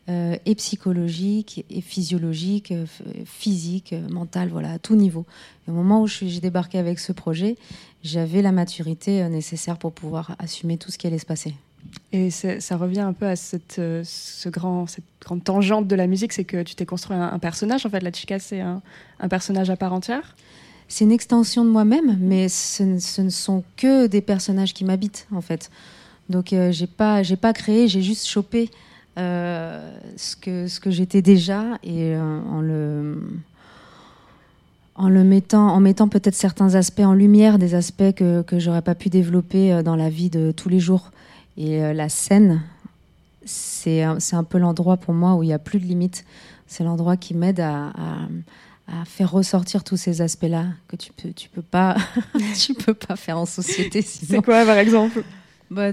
euh, 0.09 0.35
et 0.45 0.55
psychologique, 0.55 1.65
et 1.69 1.81
physiologique, 1.81 2.71
euh, 2.71 2.85
physique, 3.25 3.93
euh, 3.93 4.07
mentale, 4.09 4.49
voilà, 4.49 4.73
à 4.73 4.79
tout 4.79 4.95
niveau. 4.95 5.25
Et 5.67 5.71
au 5.71 5.73
moment 5.73 6.01
où 6.01 6.07
j'ai 6.07 6.39
débarqué 6.39 6.77
avec 6.79 6.99
ce 6.99 7.11
projet, 7.11 7.57
j'avais 8.03 8.41
la 8.41 8.51
maturité 8.51 9.27
nécessaire 9.29 9.77
pour 9.77 9.91
pouvoir 9.91 10.35
assumer 10.39 10.77
tout 10.77 10.89
ce 10.91 10.97
qui 10.97 11.05
allait 11.07 11.19
se 11.19 11.25
passer. 11.25 11.53
Et 12.11 12.29
ça 12.29 12.77
revient 12.77 12.99
un 13.01 13.13
peu 13.13 13.25
à 13.25 13.35
cette, 13.35 13.79
ce 14.03 14.49
grand, 14.49 14.85
cette 14.87 15.03
grande 15.21 15.43
tangente 15.43 15.87
de 15.87 15.95
la 15.95 16.07
musique, 16.07 16.33
c'est 16.33 16.43
que 16.43 16.61
tu 16.63 16.75
t'es 16.75 16.85
construit 16.85 17.15
un, 17.15 17.31
un 17.31 17.39
personnage. 17.39 17.85
En 17.85 17.89
fait, 17.89 18.01
la 18.01 18.11
chica, 18.11 18.37
c'est 18.39 18.61
un, 18.61 18.81
un 19.19 19.27
personnage 19.29 19.69
à 19.69 19.77
part 19.77 19.93
entière. 19.93 20.35
C'est 20.87 21.05
une 21.05 21.11
extension 21.11 21.63
de 21.63 21.69
moi-même, 21.69 22.17
mais 22.19 22.49
ce, 22.49 22.83
ne- 22.83 22.99
ce 22.99 23.21
ne 23.21 23.29
sont 23.29 23.63
que 23.77 24.07
des 24.07 24.21
personnages 24.21 24.73
qui 24.73 24.83
m'habitent, 24.85 25.27
en 25.31 25.41
fait. 25.41 25.69
Donc, 26.29 26.51
euh, 26.51 26.71
j'ai 26.71 26.87
pas, 26.87 27.23
j'ai 27.23 27.37
pas 27.37 27.53
créé, 27.53 27.87
j'ai 27.87 28.01
juste 28.01 28.27
chopé 28.27 28.69
ce 29.17 30.35
que, 30.35 30.67
ce 30.67 30.79
que 30.79 30.91
j'étais 30.91 31.21
déjà 31.21 31.77
et 31.83 32.15
euh, 32.15 32.41
en 32.49 32.61
le 32.61 33.21
en 34.95 35.07
le 35.07 35.23
mettant, 35.23 35.67
en 35.69 35.79
mettant 35.79 36.09
peut-être 36.09 36.35
certains 36.35 36.75
aspects 36.75 36.99
en 36.99 37.13
lumière, 37.13 37.57
des 37.57 37.73
aspects 37.75 38.11
que 38.15 38.41
que 38.41 38.59
j'aurais 38.59 38.81
pas 38.81 38.95
pu 38.95 39.09
développer 39.09 39.71
euh, 39.73 39.81
dans 39.83 39.95
la 39.95 40.09
vie 40.09 40.29
de 40.29 40.51
tous 40.51 40.67
les 40.69 40.79
jours. 40.79 41.11
Et 41.57 41.81
euh, 41.83 41.93
la 41.93 42.09
scène, 42.09 42.61
c'est 43.45 44.03
un- 44.03 44.19
c'est 44.19 44.35
un 44.35 44.43
peu 44.43 44.57
l'endroit 44.57 44.97
pour 44.97 45.13
moi 45.13 45.35
où 45.35 45.43
il 45.43 45.49
y 45.49 45.53
a 45.53 45.59
plus 45.59 45.79
de 45.79 45.85
limites. 45.85 46.25
C'est 46.67 46.83
l'endroit 46.83 47.17
qui 47.17 47.33
m'aide 47.33 47.59
à, 47.61 47.87
à 47.87 48.17
à 48.91 49.05
faire 49.05 49.29
ressortir 49.31 49.83
tous 49.83 49.97
ces 49.97 50.21
aspects-là 50.21 50.65
que 50.87 50.95
tu 50.95 51.11
peux, 51.13 51.31
tu 51.31 51.47
peux 51.47 51.61
pas, 51.61 51.95
tu 52.59 52.73
peux 52.73 52.95
pas 52.95 53.15
faire 53.15 53.37
en 53.37 53.45
société. 53.45 54.01
C'est 54.01 54.41
quoi, 54.41 54.65
par 54.65 54.79
exemple? 54.79 55.23
Bah, 55.69 55.91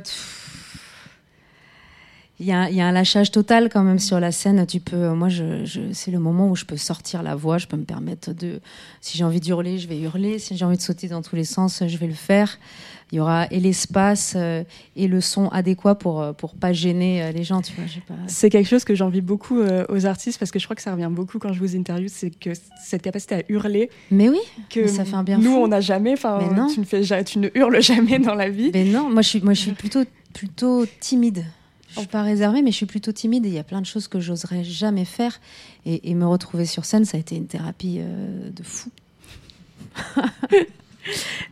il 2.39 2.47
y, 2.47 2.53
a, 2.53 2.61
un- 2.63 2.69
il 2.69 2.75
y 2.77 2.81
a 2.83 2.87
un 2.87 2.93
lâchage 2.93 3.31
total 3.31 3.69
quand 3.73 3.83
même 3.83 3.99
sur 3.99 4.21
la 4.21 4.31
scène. 4.33 4.67
Tu 4.67 4.79
peux, 4.81 5.11
moi, 5.15 5.29
je, 5.29 5.65
je- 5.65 5.93
c'est 5.93 6.11
le 6.11 6.19
moment 6.19 6.49
où 6.51 6.57
je 6.57 6.65
peux 6.65 6.77
sortir 6.77 7.23
la 7.23 7.35
voix. 7.35 7.57
Je 7.59 7.67
peux 7.67 7.77
me 7.79 7.85
permettre 7.85 8.33
de, 8.35 8.61
si 9.01 9.17
j'ai 9.17 9.25
envie 9.25 9.41
d'hurler, 9.41 9.79
je 9.79 9.89
vais 9.89 9.99
hurler. 9.99 10.39
Si 10.39 10.57
j'ai 10.57 10.65
envie 10.65 10.77
de 10.77 10.83
sauter 10.83 11.09
dans 11.09 11.23
tous 11.23 11.35
les 11.37 11.45
sens, 11.45 11.83
je 11.87 11.97
vais 11.97 12.07
le 12.07 12.13
faire. 12.15 12.59
Il 13.13 13.17
y 13.19 13.21
aura 13.21 13.47
et 13.53 13.61
l'espace 13.61 14.35
euh, 14.37 14.65
et 14.97 15.07
le 15.07 15.21
son 15.21 15.49
adéquat 15.51 15.95
pour 15.95 16.21
euh, 16.21 16.33
pour 16.33 16.55
pas 16.57 16.73
gêner 16.73 17.23
euh, 17.23 17.31
les 17.31 17.45
gens. 17.45 17.63
Tu 17.63 17.73
vois, 17.75 17.85
pas. 18.09 18.15
C'est 18.27 18.51
quelque 18.51 18.67
chose 18.69 18.85
que 18.85 18.97
j'envie 18.97 19.21
beaucoup 19.21 19.61
euh, 19.61 19.85
aux 19.89 20.07
artistes 20.07 20.41
parce 20.41 20.51
que 20.51 20.59
je 20.59 20.65
crois 20.65 20.75
que 20.75 20.83
ça 20.83 20.91
revient 20.91 21.09
beaucoup 21.09 21.39
quand 21.39 21.53
je 21.53 21.61
vous 21.61 21.77
interviewe, 21.77 22.09
c'est 22.09 22.31
que 22.31 22.51
cette 22.85 23.03
capacité 23.03 23.37
à 23.37 23.43
hurler 23.49 23.91
Mais 24.11 24.29
oui. 24.29 24.41
que 24.71 24.81
Mais 24.81 24.89
ça 24.89 25.05
fait 25.05 25.15
un 25.15 25.23
bien 25.23 25.39
nous 25.39 25.53
fou. 25.53 25.59
on 25.59 25.69
n'a 25.69 25.81
jamais. 25.81 26.15
Enfin, 26.15 26.41
tu 26.75 26.81
ne 26.81 26.85
fais, 26.85 27.05
ja- 27.05 27.23
tu 27.23 27.39
ne 27.39 27.49
hurles 27.55 27.81
jamais 27.81 28.19
dans 28.19 28.35
la 28.35 28.49
vie. 28.51 28.73
Mais 28.75 28.83
non, 28.85 29.09
moi 29.09 29.23
je 29.23 29.29
suis, 29.29 29.41
moi 29.41 29.55
je 29.55 29.61
suis 29.61 29.73
plutôt, 29.73 30.03
plutôt 30.35 30.85
timide. 30.99 31.45
Suis 31.97 32.07
pas 32.07 32.23
réservée, 32.23 32.63
mais 32.63 32.71
je 32.71 32.77
suis 32.77 32.87
plutôt 32.87 33.13
timide 33.13 33.47
et 33.47 33.49
il 33.49 33.55
y 33.55 33.59
a 33.59 33.65
plein 33.65 33.81
de 33.81 33.87
choses 33.87 34.09
que 34.09 34.21
j'oserais 34.21 34.65
jamais 34.65 35.05
faire. 35.05 35.41
Et, 35.85 36.15
me 36.15 36.27
retrouver 36.27 36.67
sur 36.67 36.85
scène, 36.85 37.05
ça 37.05 37.17
a 37.17 37.21
été 37.21 37.37
une 37.37 37.47
thérapie 37.47 37.99
euh, 38.01 38.51
de 38.51 38.63
fou. 38.63 38.91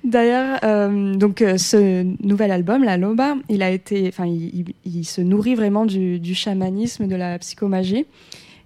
D'ailleurs, 0.05 0.59
euh, 0.65 1.15
donc 1.15 1.41
euh, 1.41 1.57
ce 1.57 2.03
nouvel 2.25 2.51
album, 2.51 2.83
La 2.83 2.97
Loba, 2.97 3.37
il 3.49 3.63
a 3.63 3.71
été, 3.71 4.09
enfin, 4.09 4.27
il, 4.27 5.05
se 5.05 5.21
nourrit 5.21 5.55
vraiment 5.55 5.87
du, 5.87 6.35
chamanisme, 6.35 7.07
de 7.07 7.17
la 7.17 7.39
psychomagie. 7.39 8.07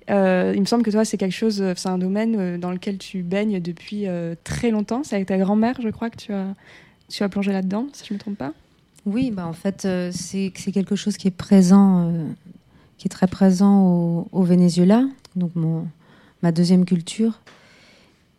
Il 0.09 0.61
me 0.61 0.65
semble 0.65 0.83
que 0.83 0.91
toi, 0.91 1.05
c'est 1.05 1.19
quelque 1.19 1.35
chose, 1.35 1.63
c'est 1.77 1.89
un 1.89 1.99
domaine 1.99 2.59
dans 2.59 2.71
lequel 2.71 2.97
tu 2.97 3.23
baignes 3.23 3.61
depuis 3.61 4.07
très 4.43 4.71
longtemps. 4.71 5.03
C'est 5.05 5.17
avec 5.17 5.29
ta 5.29 5.37
grand-mère, 5.37 5.79
je 5.83 5.91
crois, 5.91 6.09
que 6.09 6.17
tu 6.17 6.33
as, 6.33 6.55
tu 7.11 7.23
as 7.23 7.29
plongé 7.29 7.53
là-dedans, 7.53 7.87
si 7.93 8.07
je 8.07 8.15
me 8.15 8.19
trompe 8.19 8.39
pas. 8.39 8.55
Oui, 9.11 9.31
bah 9.31 9.47
en 9.47 9.55
fait, 9.55 9.87
euh, 9.87 10.11
c'est 10.13 10.51
quelque 10.51 10.95
chose 10.95 11.17
qui 11.17 11.29
est 11.29 11.31
présent, 11.33 12.11
euh, 12.11 12.27
qui 12.99 13.09
est 13.09 13.11
très 13.11 13.27
présent 13.27 14.27
au, 14.33 14.43
Venezuela, 14.43 15.03
donc 15.35 15.53
mon, 15.57 15.87
ma 16.43 16.53
deuxième 16.53 16.85
culture. 16.85 17.41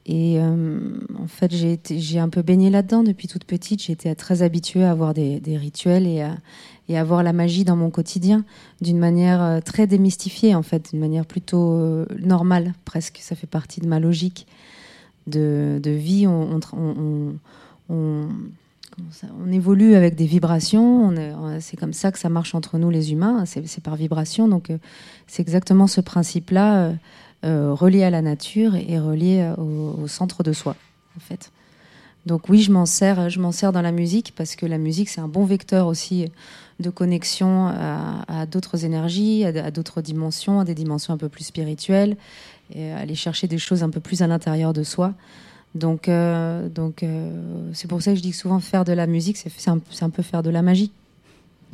Et 0.06 0.40
euh, 0.40 0.80
en 1.20 1.26
fait, 1.26 1.52
j'ai 1.52 2.20
un 2.20 2.30
peu 2.30 2.44
baigné 2.44 2.70
là-dedans 2.70 3.02
depuis 3.02 3.28
toute 3.28 3.46
petite. 3.46 3.90
Été 3.90 4.14
très 4.16 4.44
habituée 4.44 4.84
à 4.84 4.91
avoir 4.91 5.16
des, 5.16 5.40
des 5.40 5.58
rituels 5.58 6.06
et 6.06 6.22
à, 6.22 6.38
et 6.88 7.00
à 7.00 7.04
voir 7.04 7.24
la 7.24 7.34
magie 7.34 7.64
dans 7.64 7.76
mon 7.76 7.90
quotidien 7.90 8.46
d'une 8.80 9.00
manière 9.00 9.41
euh, 9.41 9.62
très 9.62 9.88
démystifiée, 9.88 10.54
en 10.54 10.62
fait, 10.64 10.91
d'une 10.91 11.00
manière 11.00 11.26
plutôt 11.26 12.06
normale, 12.20 12.74
presque. 12.86 13.18
Ça 13.22 13.36
fait 13.36 13.48
partie 13.48 13.82
de 13.82 13.88
ma 13.88 14.00
logique 14.00 14.46
de, 15.26 15.80
de 15.82 15.91
vie. 15.91 16.28
On- 16.28 16.60
on- 17.90 18.28
on- 19.44 19.52
évolue 19.52 19.96
avec 19.96 20.16
des 20.16 20.26
vibrations. 20.26 21.04
On 21.04 21.16
est- 21.16 21.34
on- 21.34 21.60
C'est 21.60 21.78
comme 21.78 21.94
ça 21.94 22.12
que 22.12 22.20
ça 22.20 22.30
marche 22.30 22.56
entre 22.56 22.78
nous, 22.78 22.90
les 22.90 23.12
humains. 23.12 23.44
C'est 23.46 23.84
par 23.84 23.96
vibration. 23.96 24.48
Donc, 24.48 24.70
euh, 24.70 24.78
c'est 25.28 25.42
exactement 25.42 25.88
ce 25.88 26.02
principe-là, 26.02 26.78
euh, 26.78 26.94
euh, 27.46 27.74
relié 27.74 28.04
à 28.04 28.10
la 28.10 28.22
nature 28.22 28.76
et 28.76 29.00
relié 29.00 29.54
au, 29.58 30.08
centre 30.08 30.44
de 30.44 30.54
soi, 30.54 30.76
en 31.18 31.20
fait. 31.20 31.52
Donc 32.26 32.50
oui, 32.50 32.62
je 32.62 32.72
m'en 32.72 32.86
sers, 32.86 33.30
je 33.30 33.40
m'en 33.40 33.52
sers 33.52 33.72
dans 33.72 33.82
la 33.82 33.94
musique 33.94 34.34
parce 34.36 34.56
que 34.56 34.66
la 34.66 34.78
musique 34.78 35.08
c'est 35.08 35.22
un 35.22 35.30
bon 35.30 35.46
vecteur 35.46 35.88
aussi 35.88 36.30
de 36.82 36.90
connexion 36.90 37.68
à, 37.68 38.46
d'autres 38.46 38.84
énergies, 38.84 39.46
à, 39.46 39.72
d'autres 39.72 40.02
dimensions, 40.02 40.60
à 40.60 40.66
des 40.66 40.76
dimensions 40.76 41.14
un 41.14 41.18
peu 41.18 41.30
plus 41.30 41.46
spirituelles, 41.46 42.18
et 42.76 42.92
aller 42.92 43.16
chercher 43.16 43.48
des 43.48 43.58
choses 43.58 43.84
un 43.84 43.90
peu 43.90 44.02
plus 44.02 44.22
à 44.22 44.28
l'intérieur 44.28 44.74
de 44.74 44.84
soi. 44.84 45.14
Donc, 45.76 46.10
euh, 46.10 46.68
donc 46.68 47.04
euh, 47.04 47.30
c'est 47.74 47.88
pour 47.88 48.02
ça 48.02 48.12
que 48.12 48.18
je 48.18 48.22
dis 48.22 48.32
que 48.32 48.38
souvent 48.38 48.60
faire 48.60 48.86
de 48.86 48.94
la 48.94 49.08
musique, 49.08 49.38
c'est 49.38 49.70
un, 49.70 49.80
un, 50.02 50.10
peu 50.10 50.24
faire 50.24 50.41
de 50.44 50.50
la 50.50 50.62
magie. 50.62 50.91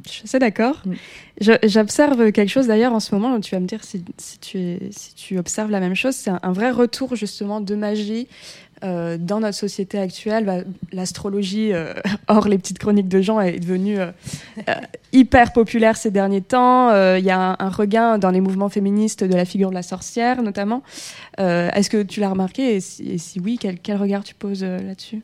Je 0.05 0.11
suis 0.11 0.23
assez 0.25 0.39
d'accord. 0.39 0.81
Mm. 0.85 1.55
J'observe 1.63 2.31
quelque 2.31 2.49
chose 2.49 2.67
d'ailleurs 2.67 2.93
en 2.93 2.99
ce 2.99 3.15
moment, 3.15 3.39
tu 3.39 3.55
vas 3.55 3.61
me 3.61 3.67
dire 3.67 3.83
si, 3.83 4.03
si, 4.17 4.39
tu, 4.39 4.59
es, 4.59 4.89
si 4.91 5.15
tu 5.15 5.39
observes 5.39 5.71
la 5.71 5.79
même 5.79 5.95
chose, 5.95 6.15
c'est 6.15 6.29
un, 6.29 6.51
vrai 6.51 6.71
retour 6.71 7.15
justement 7.15 7.61
de 7.61 7.75
magie 7.75 8.27
euh, 8.85 9.17
dans 9.17 9.39
notre 9.39 9.57
société 9.57 9.97
actuelle. 9.97 10.45
Bah, 10.45 10.57
L'astrologie, 10.91 11.73
euh, 11.73 11.93
hors 12.27 12.47
les 12.47 12.57
petites 12.57 12.77
chroniques 12.77 13.07
de 13.07 13.19
gens, 13.21 13.39
est 13.39 13.59
devenue 13.59 13.99
euh, 13.99 14.11
hyper 15.11 15.53
populaire 15.53 15.97
ces 15.97 16.11
derniers 16.11 16.41
temps. 16.41 16.91
Il 17.15 17.23
y 17.23 17.31
a 17.31 17.55
un, 17.57 17.69
regain 17.69 18.19
dans 18.19 18.29
les 18.29 18.41
mouvements 18.41 18.69
féministes 18.69 19.23
de 19.23 19.33
la 19.33 19.45
figure 19.45 19.69
de 19.69 19.75
la 19.75 19.83
sorcière 19.83 20.43
notamment. 20.43 20.83
Est-ce 21.37 21.89
que 21.89 22.03
tu 22.03 22.19
l'as 22.19 22.29
remarqué 22.29 22.75
et 22.75 22.79
si, 22.79 23.39
oui, 23.39 23.57
quel, 23.59 23.97
regard 23.97 24.23
tu 24.23 24.35
poses 24.35 24.63
là-dessus? 24.63 25.23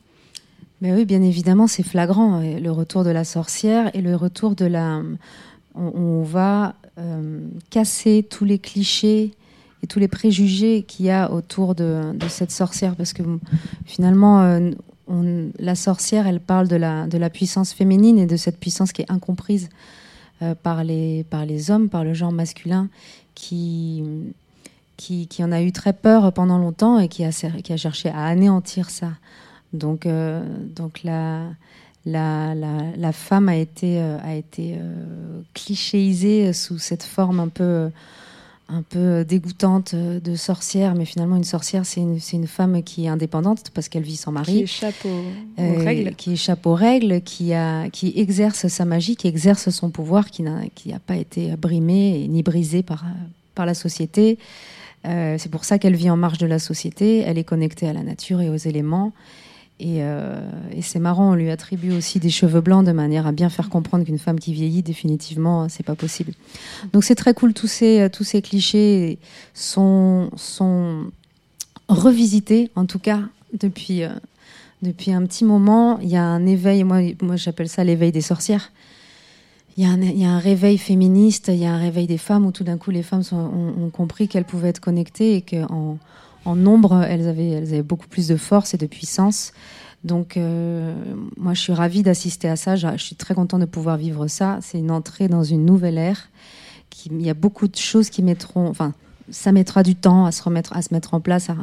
Mais 0.80 0.92
oui, 0.92 1.04
bien 1.04 1.22
évidemment, 1.22 1.66
c'est 1.66 1.84
flagrant. 1.84 2.40
Le 2.40 2.70
retour 2.70 3.04
de 3.04 3.10
la 3.10 3.24
sorcière 3.24 3.90
et 3.94 4.00
le 4.00 4.16
retour 4.16 4.54
de 4.54 4.66
la. 4.66 5.02
On, 5.74 6.22
va 6.22 6.74
casser 7.70 8.26
tous 8.28 8.44
les 8.44 8.58
clichés 8.58 9.32
et 9.82 9.86
tous 9.86 9.98
les 9.98 10.08
préjugés 10.08 10.82
qu'il 10.82 11.06
y 11.06 11.10
a 11.10 11.30
autour 11.30 11.74
de, 11.74 12.14
cette 12.28 12.52
sorcière, 12.52 12.94
parce 12.94 13.12
que 13.12 13.22
finalement, 13.84 14.42
euh, 14.42 14.70
la 15.58 15.74
sorcière, 15.74 16.26
elle 16.26 16.40
parle 16.40 16.68
de 16.68 16.76
la, 16.76 17.06
de 17.06 17.18
la 17.18 17.30
puissance 17.30 17.72
féminine 17.72 18.18
et 18.18 18.26
de 18.26 18.36
cette 18.36 18.58
puissance 18.58 18.92
qui 18.92 19.02
est 19.02 19.10
incomprise 19.10 19.68
euh, 20.40 20.54
par, 20.54 20.84
les, 20.84 21.24
par 21.24 21.44
les 21.44 21.70
hommes, 21.70 21.88
par 21.88 22.04
le 22.04 22.14
genre 22.14 22.32
masculin, 22.32 22.88
qui, 23.34 24.04
qui, 24.96 25.26
qui, 25.26 25.42
en 25.42 25.50
a 25.50 25.62
eu 25.62 25.72
très 25.72 25.92
peur 25.92 26.32
pendant 26.32 26.58
longtemps 26.58 27.00
et 27.00 27.08
qui 27.08 27.24
a, 27.24 27.32
cherché 27.32 28.08
à 28.08 28.24
anéantir 28.26 28.88
ça. 28.88 29.10
Donc, 29.72 30.06
euh, 30.06 30.44
donc 30.76 31.02
la, 31.02 31.46
la, 32.06 32.54
la, 32.54 33.12
femme 33.12 33.48
a 33.48 33.56
été, 33.56 34.00
a 34.00 34.36
été 34.36 34.78
clichéisée 35.54 36.52
sous 36.52 36.78
cette 36.78 37.02
forme 37.02 37.40
un 37.40 37.48
peu, 37.48 37.90
un 38.72 38.82
peu 38.82 39.24
dégoûtante 39.24 39.94
de 39.94 40.34
sorcière, 40.34 40.94
mais 40.94 41.04
finalement 41.04 41.36
une 41.36 41.44
sorcière, 41.44 41.84
c'est 41.84 42.00
une, 42.00 42.18
une, 42.32 42.46
femme 42.46 42.82
qui 42.82 43.04
est 43.04 43.08
indépendante 43.08 43.70
parce 43.74 43.88
qu'elle 43.88 44.02
vit 44.02 44.16
sans 44.16 44.32
mari, 44.32 44.52
qui 44.52 44.62
échappe 44.62 45.04
aux, 45.04 45.84
règles, 45.84 46.14
qui 46.14 46.32
échappe 46.32 46.66
aux 46.66 46.74
règles, 46.74 47.20
qui, 47.20 47.52
a, 47.52 47.90
qui 47.90 48.12
exerce 48.16 48.68
sa 48.68 48.84
magie, 48.84 49.16
qui 49.16 49.28
exerce 49.28 49.70
son 49.70 49.90
pouvoir, 49.90 50.30
qui 50.30 50.42
n'a 50.42 50.62
qui 50.74 50.92
pas 51.06 51.16
été 51.16 51.54
brimé 51.56 52.26
ni 52.28 52.42
brisé 52.42 52.82
par, 52.82 53.04
par 53.54 53.66
la 53.66 53.74
société. 53.74 54.38
c'est 55.04 55.50
pour 55.50 55.64
ça 55.64 55.78
qu'elle 55.78 55.96
vit 55.96 56.10
en 56.10 56.16
marge 56.16 56.38
de 56.38 56.46
la 56.46 56.58
société. 56.58 57.18
Elle 57.18 57.38
est 57.38 57.44
connectée 57.44 57.88
à 57.88 57.92
la 57.92 58.02
nature 58.02 58.40
et 58.40 58.48
aux 58.48 58.56
éléments. 58.56 59.12
Euh, 59.80 60.50
et, 60.70 60.82
c'est 60.82 60.98
marrant, 60.98 61.32
on 61.32 61.34
lui 61.34 61.50
attribue 61.50 61.92
aussi 61.92 62.20
des 62.20 62.30
cheveux 62.30 62.60
blancs 62.60 62.86
de 62.86 62.92
manière 62.92 63.26
à 63.26 63.32
bien 63.32 63.48
faire 63.48 63.68
comprendre 63.68 64.04
qu'une 64.04 64.18
femme 64.18 64.38
qui 64.38 64.52
vieillit, 64.52 64.82
définitivement, 64.82 65.68
c'est 65.68 65.82
pas 65.82 65.94
possible. 65.94 66.32
Donc 66.92 67.04
c'est 67.04 67.14
très 67.14 67.34
cool, 67.34 67.52
tous 67.52 67.66
ces, 67.66 68.08
tous 68.12 68.24
ces 68.24 68.42
clichés 68.42 69.18
sont, 69.54 70.30
sont 70.36 71.10
revisités, 71.88 72.70
en 72.76 72.86
tout 72.86 73.00
cas, 73.00 73.20
depuis, 73.58 74.04
euh, 74.04 74.10
depuis 74.82 75.12
un 75.12 75.24
petit 75.26 75.44
moment. 75.44 75.98
Il 76.00 76.08
y 76.08 76.16
a 76.16 76.24
un 76.24 76.46
éveil, 76.46 76.84
moi, 76.84 77.00
moi 77.20 77.36
j'appelle 77.36 77.68
ça 77.68 77.82
l'éveil 77.82 78.12
des 78.12 78.20
sorcières. 78.20 78.70
Il 79.76 79.84
y, 79.84 79.86
a 79.86 79.90
un, 79.90 80.02
il 80.02 80.18
y, 80.18 80.24
a 80.24 80.30
un, 80.30 80.38
réveil 80.38 80.76
féministe, 80.76 81.48
il 81.48 81.56
y 81.56 81.64
a 81.64 81.72
un 81.72 81.78
réveil 81.78 82.06
des 82.06 82.18
femmes 82.18 82.44
où 82.44 82.52
tout 82.52 82.62
d'un 82.62 82.76
coup 82.76 82.90
les 82.90 83.02
femmes 83.02 83.22
ont, 83.32 83.88
compris 83.88 84.28
qu'elles 84.28 84.44
pouvaient 84.44 84.68
être 84.68 84.80
connectées 84.80 85.36
et 85.36 85.40
qu'en 85.40 85.96
en 86.44 86.56
nombre, 86.56 87.02
elles 87.02 87.28
avaient, 87.28 87.50
elles 87.50 87.68
avaient 87.68 87.82
beaucoup 87.82 88.08
plus 88.08 88.28
de 88.28 88.36
force 88.36 88.74
et 88.74 88.78
de 88.78 88.86
puissance. 88.86 89.52
Donc, 90.04 90.36
euh, 90.36 90.94
moi, 91.36 91.54
je 91.54 91.60
suis 91.60 91.72
ravie 91.72 92.02
d'assister 92.02 92.48
à 92.48 92.56
ça. 92.56 92.76
Je, 92.76 92.96
suis 92.96 93.14
très 93.14 93.34
contente 93.34 93.60
de 93.60 93.66
pouvoir 93.66 93.96
vivre 93.96 94.26
ça. 94.26 94.58
C'est 94.60 94.78
une 94.78 94.90
entrée 94.90 95.28
dans 95.28 95.44
une 95.44 95.64
nouvelle 95.64 95.98
ère. 95.98 96.28
Il 97.06 97.22
y 97.22 97.30
a 97.30 97.34
beaucoup 97.34 97.68
de 97.68 97.76
choses 97.76 98.10
qui 98.10 98.22
mettront, 98.22 98.68
enfin, 98.68 98.94
ça 99.30 99.52
mettra 99.52 99.82
du 99.82 99.94
temps 99.94 100.26
à 100.26 100.32
se 100.32 100.42
remettre, 100.42 100.76
à 100.76 100.82
se 100.82 100.92
mettre 100.92 101.14
en 101.14 101.20
place, 101.20 101.50
à, 101.50 101.56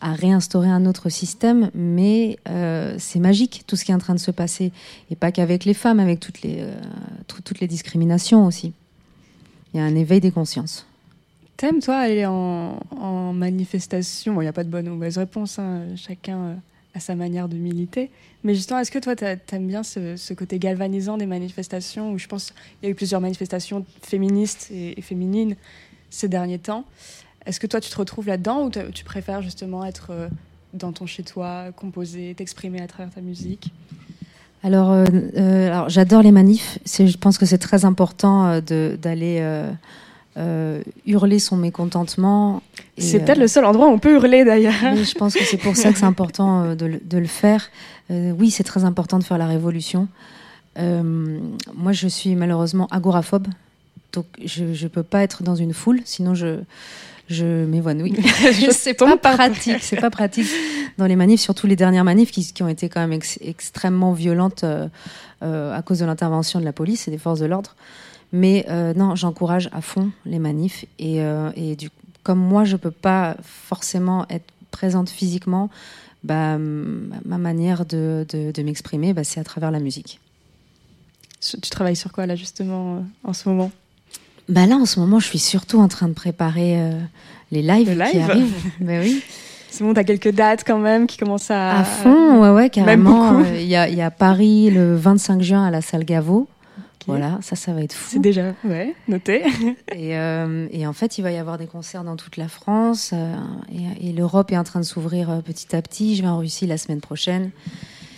à 0.00 0.12
réinstaurer 0.12 0.68
un 0.68 0.84
autre 0.84 1.08
système. 1.08 1.70
Mais 1.74 2.38
euh, 2.48 2.96
c'est 2.98 3.20
magique 3.20 3.64
tout 3.66 3.76
ce 3.76 3.84
qui 3.84 3.92
est 3.92 3.94
en 3.94 3.98
train 3.98 4.14
de 4.14 4.20
se 4.20 4.32
passer, 4.32 4.72
et 5.10 5.16
pas 5.16 5.30
qu'avec 5.30 5.64
les 5.64 5.74
femmes, 5.74 6.00
avec 6.00 6.18
toutes 6.20 6.42
les, 6.42 6.56
euh, 6.58 6.74
toutes 7.26 7.60
les 7.60 7.68
discriminations 7.68 8.46
aussi. 8.46 8.72
Il 9.72 9.78
y 9.78 9.80
a 9.80 9.84
un 9.84 9.94
éveil 9.94 10.20
des 10.20 10.32
consciences. 10.32 10.86
T'aimes, 11.60 11.80
toi, 11.80 11.96
aller 11.98 12.24
en, 12.24 13.34
manifestation 13.34 14.40
Il 14.40 14.44
n'y 14.44 14.48
a 14.48 14.52
pas 14.54 14.64
de 14.64 14.70
bonne 14.70 14.88
ou 14.88 14.94
mauvaise 14.94 15.18
réponse, 15.18 15.58
hein. 15.58 15.82
chacun 15.94 16.38
euh, 16.38 16.54
a 16.94 17.00
sa 17.00 17.14
manière 17.14 17.50
de 17.50 17.56
militer. 17.56 18.10
Mais 18.44 18.54
justement, 18.54 18.78
est-ce 18.78 18.90
que 18.90 18.98
toi, 18.98 19.14
t'aimes 19.14 19.66
bien 19.66 19.82
ce, 19.82 20.32
côté 20.32 20.58
galvanisant 20.58 21.18
des 21.18 21.26
manifestations 21.26 22.12
où 22.12 22.18
je 22.18 22.28
pense 22.28 22.52
qu'il 22.52 22.84
y 22.84 22.86
a 22.86 22.88
eu 22.88 22.94
plusieurs 22.94 23.20
manifestations 23.20 23.84
féministes 24.00 24.70
et, 24.72 24.98
féminines 25.02 25.54
ces 26.08 26.28
derniers 26.28 26.58
temps 26.58 26.86
Est-ce 27.44 27.60
que 27.60 27.66
toi, 27.66 27.78
tu 27.82 27.90
te 27.90 27.96
retrouves 27.96 28.26
là-dedans 28.26 28.64
ou 28.64 28.70
tu 28.70 29.04
préfères 29.04 29.42
justement 29.42 29.84
être 29.84 30.12
euh, 30.12 30.28
dans 30.72 30.92
ton 30.92 31.04
chez-toi, 31.04 31.72
composer, 31.76 32.32
t'exprimer 32.34 32.80
à 32.80 32.86
travers 32.86 33.12
ta 33.12 33.20
musique? 33.20 33.70
Alors, 34.62 34.92
euh, 34.92 35.04
alors 35.66 35.90
j'adore 35.90 36.22
les 36.22 36.32
manifs. 36.32 36.78
Je 36.86 37.16
pense 37.18 37.36
que 37.36 37.44
c'est 37.44 37.58
très 37.58 37.84
important 37.84 38.62
d'aller 38.62 39.42
euh, 40.36 40.82
hurler 41.06 41.40
son 41.40 41.56
mécontentement. 41.56 42.62
C'est 42.96 43.18
peut-être 43.18 43.38
le 43.40 43.48
seul 43.48 43.64
endroit 43.64 43.88
où 43.88 43.90
on 43.90 43.98
peut 43.98 44.14
hurler 44.14 44.44
d'ailleurs. 44.44 44.74
je 44.80 45.14
pense 45.14 45.34
que 45.34 45.44
c'est 45.44 45.56
pour 45.56 45.74
ça 45.74 45.92
que 45.92 45.98
c'est 45.98 46.04
important 46.04 46.62
euh, 46.62 46.74
de, 46.76 47.18
le 47.18 47.26
faire. 47.26 47.68
Euh, 48.12 48.30
oui, 48.38 48.52
c'est 48.52 48.62
très 48.62 48.84
important 48.84 49.18
de 49.18 49.24
faire 49.24 49.38
la 49.38 49.48
révolution. 49.48 50.06
moi, 50.76 51.92
je 51.92 52.06
suis 52.06 52.36
malheureusement 52.36 52.86
agoraphobe, 52.92 53.48
donc 54.12 54.26
je 54.44 54.64
ne 54.64 54.88
peux 54.88 55.02
pas 55.02 55.22
être 55.22 55.42
dans 55.42 55.56
une 55.56 55.74
foule, 55.74 56.00
sinon 56.04 56.34
je, 56.36 56.60
je 57.28 57.64
m'évanouis. 57.64 58.14
c'est 58.70 58.94
pas 58.94 59.16
pratique, 59.16 59.82
c'est 59.82 60.00
pas 60.00 60.10
pratique 60.10 60.48
dans 60.96 61.06
les 61.06 61.16
manifs, 61.16 61.40
surtout 61.40 61.66
les 61.66 61.76
dernières 61.76 62.04
manifs 62.04 62.30
qui, 62.30 62.52
qui 62.52 62.62
ont 62.62 62.68
été 62.68 62.88
quand 62.88 63.04
même 63.04 63.18
extrêmement 63.40 64.12
violentes 64.12 64.64
à 65.42 65.82
cause 65.82 65.98
de 65.98 66.04
l'intervention 66.04 66.60
de 66.60 66.64
la 66.64 66.72
police 66.72 67.08
et 67.08 67.10
des 67.10 67.18
forces 67.18 67.40
de 67.40 67.46
l'ordre. 67.46 67.74
Mais 68.32 68.64
euh, 68.68 68.94
non, 68.94 69.16
j'encourage 69.16 69.68
à 69.72 69.80
fond 69.80 70.10
les 70.24 70.38
manifs. 70.38 70.84
Et, 70.98 71.22
euh, 71.22 71.50
et 71.56 71.76
du, 71.76 71.90
comme 72.22 72.38
moi, 72.38 72.64
je 72.64 72.72
ne 72.72 72.76
peux 72.78 72.90
pas 72.90 73.36
forcément 73.42 74.26
être 74.28 74.46
présente 74.70 75.10
physiquement, 75.10 75.68
bah, 76.22 76.58
ma 76.58 77.38
manière 77.38 77.84
de, 77.86 78.26
de, 78.30 78.62
m'exprimer, 78.62 79.12
bah, 79.12 79.24
c'est 79.24 79.40
à 79.40 79.44
travers 79.44 79.70
la 79.70 79.80
musique. 79.80 80.20
Tu 81.40 81.70
travailles 81.70 81.96
sur 81.96 82.12
quoi 82.12 82.26
là 82.26 82.36
justement 82.36 82.96
euh, 82.96 83.00
en 83.24 83.32
ce 83.32 83.48
moment? 83.48 83.70
Bah 84.48 84.66
Là 84.66 84.76
en 84.76 84.84
ce 84.84 85.00
moment 85.00 85.18
je 85.18 85.26
suis 85.26 85.38
surtout 85.38 85.78
en 85.80 85.88
train 85.88 86.08
de 86.08 86.12
préparer 86.12 86.92
les 87.50 87.62
lives 87.62 87.96
qui 88.10 88.18
arrivent. 88.18 88.64
bah, 88.80 89.00
oui. 89.00 89.22
C'est 89.70 89.84
bon, 89.84 89.94
t'as 89.94 90.04
quelques 90.04 90.32
dates 90.32 90.64
quand 90.66 90.78
même 90.78 91.06
qui 91.06 91.16
commencent 91.16 91.50
à... 91.50 91.78
À 91.78 91.84
fond, 91.84 92.42
ouais, 92.42 92.50
ouais, 92.50 92.70
carrément. 92.70 93.44
Il 93.44 93.62
y, 93.62 93.68
y, 93.68 94.02
a 94.02 94.10
Paris 94.10 94.68
le 94.68 94.96
25 94.96 95.40
juin 95.40 95.64
à 95.64 95.70
la 95.70 95.80
salle 95.80 96.04
Gaveau. 96.04 96.48
Voilà, 97.06 97.38
ça, 97.42 97.56
ça 97.56 97.72
va 97.72 97.82
être 97.82 97.92
fou. 97.92 98.10
C'est 98.12 98.20
déjà, 98.20 98.54
ouais, 98.64 98.94
noté. 99.08 99.44
et, 99.94 100.16
euh, 100.16 100.68
et, 100.70 100.86
en 100.86 100.92
fait, 100.92 101.18
il 101.18 101.22
va 101.22 101.32
y 101.32 101.38
avoir 101.38 101.58
des 101.58 101.66
concerts 101.66 102.04
dans 102.04 102.16
toute 102.16 102.36
la 102.36 102.48
France. 102.48 103.12
Euh, 103.14 103.34
et, 104.00 104.12
l'Europe 104.12 104.52
est 104.52 104.58
en 104.58 104.64
train 104.64 104.80
de 104.80 104.84
s'ouvrir 104.84 105.30
euh, 105.30 105.40
petit 105.40 105.74
à 105.74 105.82
petit. 105.82 106.16
Je 106.16 106.22
vais 106.22 106.28
en 106.28 106.38
Russie 106.38 106.66
la 106.66 106.78
semaine 106.78 107.00
prochaine. 107.00 107.50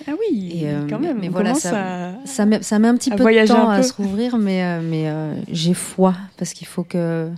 Ah 0.08 0.12
oui, 0.18 0.64
et, 0.64 0.90
quand 0.90 0.98
même. 0.98 1.18
Mais 1.20 1.28
voilà, 1.28 1.54
ça, 1.54 2.14
ça, 2.24 2.44
met, 2.44 2.62
ça, 2.62 2.78
met, 2.80 2.88
un 2.88 2.96
petit 2.96 3.10
peu 3.10 3.24
de 3.24 3.46
temps 3.46 3.70
à 3.70 3.82
se 3.82 3.92
rouvrir, 3.92 4.36
mais, 4.36 4.80
mais 4.80 5.08
j'ai 5.48 5.74
foi 5.74 6.14
parce 6.38 6.54
qu'il 6.54 6.66
faut 6.66 6.82
que, 6.82 7.30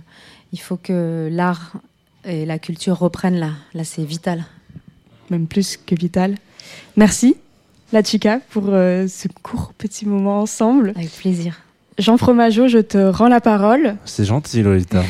il 0.51 0.59
faut 0.59 0.77
que 0.77 1.29
l'art 1.31 1.73
et 2.23 2.43
la 2.47 2.57
culture 2.57 2.97
reprennent 2.97 3.37
là. 3.37 3.51
Là, 3.75 3.83
c'est 3.83 4.03
vital. 4.03 4.45
Même 5.29 5.45
plus 5.45 5.77
que 5.77 5.93
vital. 5.93 6.37
Merci 6.95 7.35
la 7.95 8.03
chica 8.03 8.39
pour 8.49 8.65
euh, 8.67 9.07
ce 9.07 9.29
court 9.41 9.71
petit 9.77 10.05
moment 10.05 10.41
ensemble. 10.41 10.91
Avec 10.97 11.11
plaisir. 11.11 11.61
Jean 11.97 12.17
Fromageau, 12.17 12.67
je 12.67 12.79
te 12.79 12.97
rends 12.97 13.29
la 13.29 13.39
parole. 13.39 13.95
C'est 14.03 14.25
gentil, 14.25 14.61
Lolita. 14.63 15.01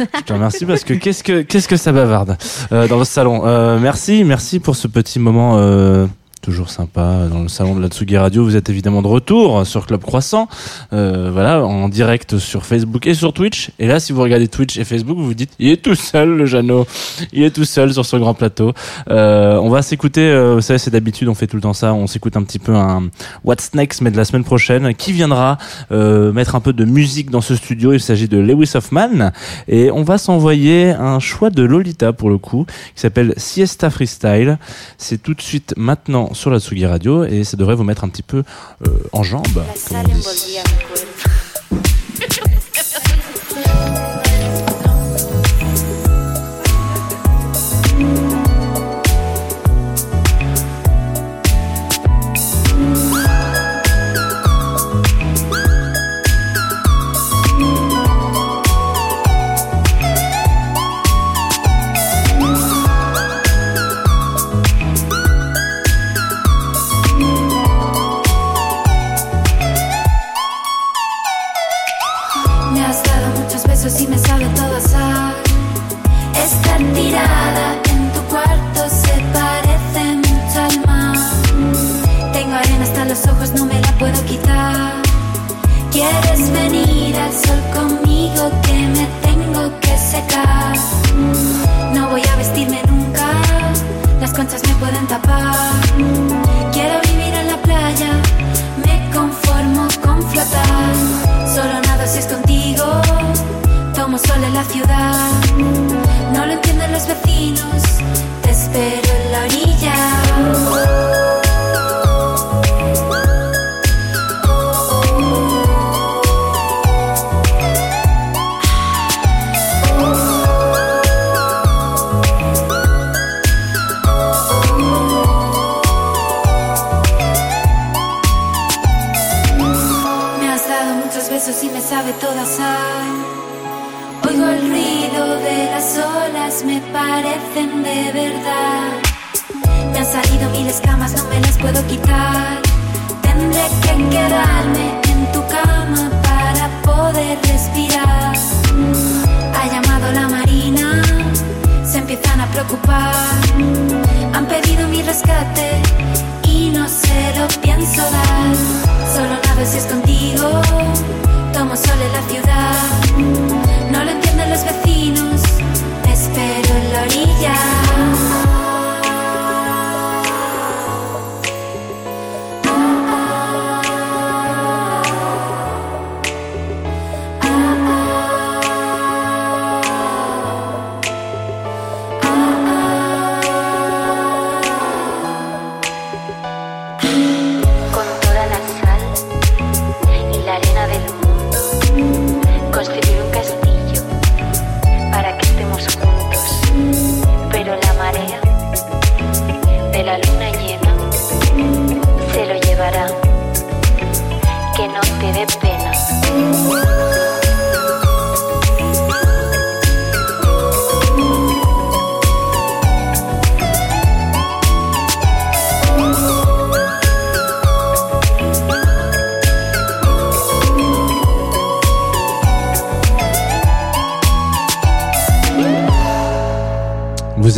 je 0.00 0.22
te 0.22 0.32
remercie 0.32 0.66
parce 0.66 0.82
que 0.82 0.94
qu'est-ce 0.94 1.22
que 1.22 1.42
qu'est-ce 1.42 1.68
que 1.68 1.76
ça 1.76 1.92
bavarde 1.92 2.36
euh, 2.72 2.88
dans 2.88 2.98
le 2.98 3.04
salon. 3.04 3.46
Euh, 3.46 3.78
merci, 3.78 4.24
merci 4.24 4.58
pour 4.58 4.74
ce 4.74 4.88
petit 4.88 5.20
moment 5.20 6.08
toujours 6.40 6.70
sympa 6.70 7.26
dans 7.30 7.42
le 7.42 7.48
salon 7.48 7.74
de 7.74 7.80
la 7.80 7.88
Tsugi 7.88 8.16
Radio. 8.16 8.44
Vous 8.44 8.56
êtes 8.56 8.70
évidemment 8.70 9.02
de 9.02 9.06
retour 9.06 9.66
sur 9.66 9.86
Club 9.86 10.02
Croissant, 10.02 10.48
euh, 10.92 11.30
voilà, 11.32 11.64
en 11.64 11.88
direct 11.88 12.38
sur 12.38 12.64
Facebook 12.64 13.06
et 13.06 13.14
sur 13.14 13.32
Twitch. 13.32 13.70
Et 13.78 13.86
là, 13.86 14.00
si 14.00 14.12
vous 14.12 14.22
regardez 14.22 14.48
Twitch 14.48 14.78
et 14.78 14.84
Facebook, 14.84 15.16
vous 15.16 15.26
vous 15.26 15.34
dites, 15.34 15.52
il 15.58 15.68
est 15.68 15.82
tout 15.82 15.94
seul, 15.94 16.30
le 16.30 16.46
Jeannot. 16.46 16.86
Il 17.32 17.42
est 17.42 17.50
tout 17.50 17.64
seul 17.64 17.92
sur 17.92 18.04
son 18.04 18.18
grand 18.18 18.34
plateau. 18.34 18.72
Euh, 19.10 19.56
on 19.56 19.68
va 19.68 19.82
s'écouter, 19.82 20.22
euh, 20.22 20.54
vous 20.56 20.60
savez, 20.60 20.78
c'est 20.78 20.90
d'habitude, 20.90 21.28
on 21.28 21.34
fait 21.34 21.46
tout 21.46 21.56
le 21.56 21.62
temps 21.62 21.72
ça. 21.72 21.92
On 21.94 22.06
s'écoute 22.06 22.36
un 22.36 22.42
petit 22.42 22.58
peu 22.58 22.74
un 22.74 23.08
What's 23.44 23.74
Next, 23.74 24.00
mais 24.02 24.10
de 24.10 24.16
la 24.16 24.24
semaine 24.24 24.44
prochaine, 24.44 24.94
qui 24.94 25.12
viendra 25.12 25.58
euh, 25.92 26.32
mettre 26.32 26.54
un 26.54 26.60
peu 26.60 26.72
de 26.72 26.84
musique 26.84 27.30
dans 27.30 27.40
ce 27.40 27.56
studio. 27.56 27.92
Il 27.92 28.00
s'agit 28.00 28.28
de 28.28 28.38
Lewis 28.38 28.72
Hoffman. 28.74 29.32
Et 29.66 29.90
on 29.90 30.02
va 30.02 30.18
s'envoyer 30.18 30.90
un 30.90 31.18
choix 31.18 31.50
de 31.50 31.62
Lolita, 31.62 32.12
pour 32.12 32.30
le 32.30 32.38
coup, 32.38 32.66
qui 32.94 33.00
s'appelle 33.00 33.34
Siesta 33.36 33.90
Freestyle. 33.90 34.58
C'est 34.98 35.22
tout 35.22 35.34
de 35.34 35.42
suite 35.42 35.74
maintenant 35.76 36.27
sur 36.32 36.50
la 36.50 36.60
Tsugi 36.60 36.86
Radio 36.86 37.24
et 37.24 37.44
ça 37.44 37.56
devrait 37.56 37.74
vous 37.74 37.84
mettre 37.84 38.04
un 38.04 38.08
petit 38.08 38.22
peu 38.22 38.42
euh, 38.86 38.90
en 39.12 39.22
jambes. 39.22 39.44
comme 39.88 39.96
on 39.98 40.02
dit. 40.04 40.58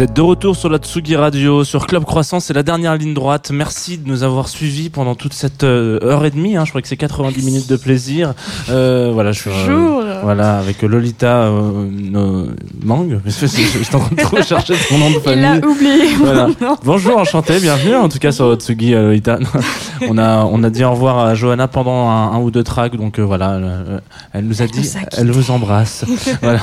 Vous 0.00 0.04
êtes 0.04 0.16
de 0.16 0.22
retour 0.22 0.56
sur 0.56 0.70
la 0.70 0.78
Tsugi 0.78 1.14
Radio, 1.14 1.62
sur 1.62 1.86
Club 1.86 2.06
Croissant, 2.06 2.40
c'est 2.40 2.54
la 2.54 2.62
dernière 2.62 2.96
ligne 2.96 3.12
droite. 3.12 3.50
Merci 3.52 3.98
de 3.98 4.08
nous 4.08 4.22
avoir 4.22 4.48
suivis 4.48 4.88
pendant 4.88 5.14
toute 5.14 5.34
cette 5.34 5.62
euh, 5.62 5.98
heure 6.02 6.24
et 6.24 6.30
demie. 6.30 6.56
Hein. 6.56 6.64
Je 6.64 6.70
crois 6.70 6.80
que 6.80 6.88
c'est 6.88 6.96
90 6.96 7.44
minutes 7.44 7.68
de 7.68 7.76
plaisir. 7.76 8.32
Euh, 8.70 9.10
voilà, 9.12 9.32
je 9.32 9.40
suis 9.40 9.50
euh, 9.50 9.66
Bonjour. 9.66 10.00
voilà 10.22 10.58
avec 10.58 10.80
Lolita 10.82 11.42
euh, 11.42 12.46
Mang. 12.82 13.20
Je 13.26 13.30
suis 13.46 13.94
en 13.94 13.98
train 13.98 14.14
de 14.14 14.22
trop 14.22 14.42
chercher 14.42 14.74
son 14.74 14.98
nom 14.98 15.10
de 15.10 15.16
Il 15.16 15.20
famille. 15.20 15.42
l'a 15.42 15.66
oublié. 15.66 16.14
Voilà. 16.18 16.48
Non. 16.60 16.76
Bonjour, 16.82 17.18
enchanté, 17.18 17.60
bienvenue 17.60 17.96
en 17.96 18.08
tout 18.08 18.18
cas 18.18 18.32
sur 18.32 18.54
Tsugi 18.54 18.94
euh, 18.94 19.02
Lolita. 19.02 19.38
on 20.08 20.18
a 20.18 20.44
on 20.44 20.62
a 20.62 20.70
dit 20.70 20.84
au 20.84 20.92
revoir 20.92 21.18
à 21.18 21.34
Johanna 21.34 21.68
pendant 21.68 22.08
un, 22.08 22.32
un 22.32 22.40
ou 22.40 22.50
deux 22.50 22.64
tracks, 22.64 22.96
donc 22.96 23.18
euh, 23.18 23.22
voilà, 23.22 23.60
elle 24.32 24.44
nous 24.44 24.62
a 24.62 24.66
dit, 24.66 24.80
nous 24.80 24.96
a 24.96 25.00
elle 25.18 25.30
vous 25.30 25.50
embrasse. 25.50 26.04
voilà. 26.42 26.60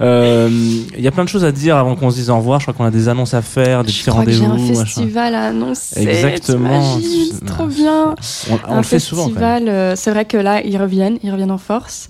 Il 0.00 1.00
y 1.00 1.06
a 1.06 1.10
plein 1.10 1.24
de 1.24 1.28
choses 1.28 1.44
à 1.44 1.52
dire 1.52 1.76
avant 1.76 1.94
qu'on 1.94 2.10
se 2.10 2.16
dise 2.16 2.30
au 2.30 2.36
revoir. 2.36 2.60
Je 2.60 2.71
crois 2.72 2.86
qu'on 2.86 2.88
a 2.88 2.90
des 2.90 3.08
annonces 3.08 3.34
à 3.34 3.42
faire, 3.42 3.84
des 3.84 3.92
Je 3.92 3.98
petits 4.00 4.10
rendez-vous. 4.10 4.44
un 4.46 4.56
machin. 4.58 4.84
festival 4.84 5.34
à 5.34 5.44
annoncer. 5.46 6.00
Exactement. 6.02 6.98
C'est 7.00 7.44
trop 7.46 7.66
bien. 7.66 8.14
On, 8.50 8.58
on 8.68 8.72
un 8.74 8.76
le 8.78 8.82
fait 8.82 8.98
souvent. 8.98 9.24
Festival, 9.24 9.68
euh, 9.68 9.94
c'est 9.96 10.10
vrai 10.10 10.24
que 10.24 10.36
là, 10.36 10.62
ils 10.64 10.76
reviennent, 10.76 11.18
ils 11.22 11.30
reviennent 11.30 11.50
en 11.50 11.58
force. 11.58 12.08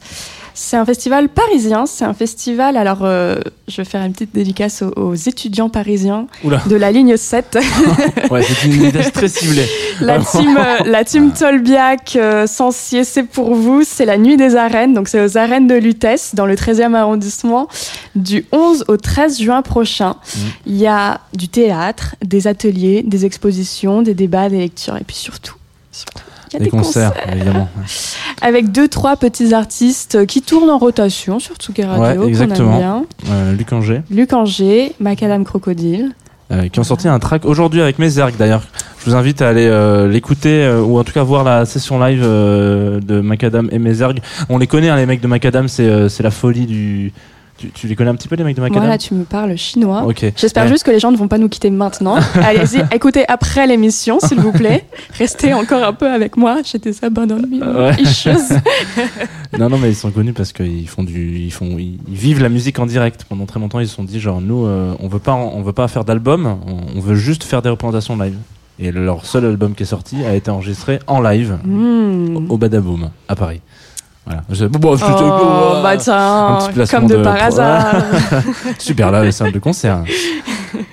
C'est 0.54 0.76
un 0.76 0.84
festival 0.84 1.28
parisien, 1.28 1.86
c'est 1.86 2.04
un 2.04 2.14
festival, 2.14 2.76
alors 2.76 3.00
euh, 3.02 3.36
je 3.68 3.78
vais 3.78 3.84
faire 3.84 4.04
une 4.04 4.12
petite 4.12 4.34
dédicace 4.34 4.82
aux, 4.82 4.92
aux 5.00 5.14
étudiants 5.14 5.68
parisiens 5.68 6.26
Oula. 6.44 6.62
de 6.66 6.76
la 6.76 6.92
ligne 6.92 7.16
7. 7.16 7.58
Ouais, 8.30 8.42
c'est 8.42 8.66
une 8.66 8.90
très 9.12 9.28
ciblée. 9.28 9.66
La 10.00 10.18
team, 10.18 10.56
euh, 10.56 10.78
la 10.86 11.04
team 11.04 11.32
Tolbiac, 11.32 12.16
euh, 12.16 12.46
Sancier, 12.46 13.04
c'est 13.04 13.24
pour 13.24 13.54
vous. 13.54 13.82
C'est 13.84 14.04
la 14.04 14.16
nuit 14.16 14.36
des 14.36 14.56
arènes. 14.56 14.94
Donc, 14.94 15.08
c'est 15.08 15.22
aux 15.22 15.36
arènes 15.36 15.66
de 15.66 15.74
Lutèce, 15.74 16.34
dans 16.34 16.46
le 16.46 16.54
13e 16.54 16.94
arrondissement, 16.94 17.68
du 18.14 18.46
11 18.52 18.84
au 18.88 18.96
13 18.96 19.40
juin 19.40 19.62
prochain. 19.62 20.10
Mmh. 20.12 20.38
Il 20.66 20.76
y 20.76 20.86
a 20.86 21.20
du 21.34 21.48
théâtre, 21.48 22.16
des 22.24 22.46
ateliers, 22.46 23.02
des 23.02 23.26
expositions, 23.26 24.02
des 24.02 24.14
débats, 24.14 24.48
des 24.48 24.58
lectures. 24.58 24.96
Et 24.96 25.04
puis 25.04 25.16
surtout, 25.16 25.56
surtout, 25.90 26.22
il 26.52 26.54
y 26.54 26.56
a 26.56 26.58
Des 26.60 26.64
des, 26.66 26.70
concerts, 26.70 27.12
concerts. 27.14 27.32
évidemment. 27.34 27.68
Avec 28.42 28.72
deux, 28.72 28.88
trois 28.88 29.16
petits 29.16 29.54
artistes 29.54 30.26
qui 30.26 30.42
tournent 30.42 30.70
en 30.70 30.78
rotation 30.78 31.38
sur 31.38 31.56
Tsugi 31.56 31.82
Radio, 31.84 32.02
Ouais, 32.02 32.16
qu'on 32.16 32.22
aime 32.22 32.28
exactement. 32.28 32.78
bien. 32.78 33.04
Euh, 33.30 33.52
Luc 33.54 33.72
Anger, 33.72 34.02
Luc 34.10 34.32
Anger, 34.32 34.92
Macadam 35.00 35.44
Crocodile. 35.44 36.10
euh, 36.52 36.68
qui 36.68 36.80
ont 36.80 36.84
sorti 36.84 37.08
un 37.08 37.18
track 37.18 37.44
aujourd'hui 37.44 37.80
avec 37.80 37.98
Mézergue 37.98 38.36
d'ailleurs. 38.36 38.62
Je 38.98 39.10
vous 39.10 39.16
invite 39.16 39.42
à 39.42 39.48
aller 39.48 39.66
euh, 39.66 40.06
l'écouter 40.08 40.62
euh, 40.64 40.80
ou 40.80 40.98
en 40.98 41.02
tout 41.04 41.12
cas 41.12 41.22
voir 41.24 41.42
la 41.44 41.64
session 41.64 41.98
live 41.98 42.22
de 42.22 43.20
Macadam 43.20 43.68
et 43.72 43.78
Mézergue. 43.78 44.20
On 44.48 44.58
les 44.58 44.66
connaît, 44.66 44.90
hein, 44.90 44.96
les 44.96 45.06
mecs 45.06 45.20
de 45.20 45.26
Macadam, 45.28 45.66
c'est 45.68 46.08
c'est 46.08 46.22
la 46.22 46.30
folie 46.30 46.66
du. 46.66 47.12
Tu, 47.62 47.70
tu 47.70 47.86
les 47.86 47.94
connais 47.94 48.10
un 48.10 48.16
petit 48.16 48.26
peu 48.26 48.34
les 48.34 48.42
mecs 48.42 48.56
de 48.56 48.60
Macadam 48.60 48.82
Voilà, 48.82 48.98
tu 48.98 49.14
me 49.14 49.22
parles 49.22 49.56
chinois. 49.56 50.04
J'espère 50.36 50.64
Ouais. 50.64 50.68
juste 50.68 50.82
que 50.82 50.90
les 50.90 50.98
gens 50.98 51.12
ne 51.12 51.16
vont 51.16 51.28
pas 51.28 51.38
nous 51.38 51.48
quitter 51.48 51.70
maintenant. 51.70 52.16
Allez-y, 52.42 52.82
écoutez 52.92 53.24
après 53.28 53.68
l'émission, 53.68 54.18
s'il 54.18 54.40
vous 54.40 54.50
plaît. 54.50 54.84
Restez 55.16 55.54
encore 55.54 55.84
un 55.84 55.92
peu 55.92 56.10
avec 56.10 56.36
moi. 56.36 56.56
J'étais 56.64 56.92
ça 56.92 57.08
bonne 57.08 57.30
Ouais. 57.32 58.04
chose. 58.04 58.48
Non, 59.58 59.68
non, 59.68 59.76
mais 59.78 59.90
ils 59.90 59.94
sont 59.96 60.10
connus 60.10 60.32
parce 60.32 60.50
qu'ils 60.52 60.88
font 60.88 61.04
du, 61.04 61.36
ils 61.38 61.52
font, 61.52 61.76
ils, 61.78 61.98
ils 62.08 62.14
vivent 62.16 62.40
la 62.40 62.48
musique 62.48 62.78
en 62.78 62.86
direct. 62.86 63.24
Pendant 63.28 63.44
très 63.44 63.60
longtemps, 63.60 63.80
ils 63.80 63.86
se 63.86 63.94
sont 63.94 64.02
dit 64.02 64.18
genre 64.18 64.40
nous, 64.40 64.64
euh, 64.66 64.94
on 64.98 65.08
veut 65.08 65.18
pas, 65.18 65.34
on 65.34 65.60
veut 65.62 65.74
pas 65.74 65.88
faire 65.88 66.04
d'album, 66.06 66.46
on, 66.66 66.98
on 66.98 67.00
veut 67.00 67.14
juste 67.16 67.44
faire 67.44 67.60
des 67.60 67.68
représentations 67.68 68.16
live. 68.16 68.36
Et 68.78 68.90
leur 68.90 69.26
seul 69.26 69.44
album 69.44 69.74
qui 69.74 69.82
est 69.82 69.86
sorti 69.86 70.24
a 70.24 70.34
été 70.34 70.50
enregistré 70.50 70.98
en 71.06 71.20
live 71.20 71.58
Hmm. 71.64 72.46
au 72.50 72.56
Badaboom 72.56 73.10
à 73.28 73.36
Paris. 73.36 73.60
Voilà. 74.32 74.42
Je- 74.50 74.66
bon, 74.66 74.96
je- 74.96 75.04
Oh, 75.04 75.80
bah 75.82 75.90
un 75.90 75.96
tiens, 75.96 76.58
comme 76.90 77.06
de, 77.06 77.16
de- 77.16 77.22
par 77.22 77.42
hasard. 77.42 77.96
Super 78.78 79.10
là, 79.10 79.24
les 79.24 79.32
salles 79.32 79.52
de 79.52 79.58
concert. 79.58 80.02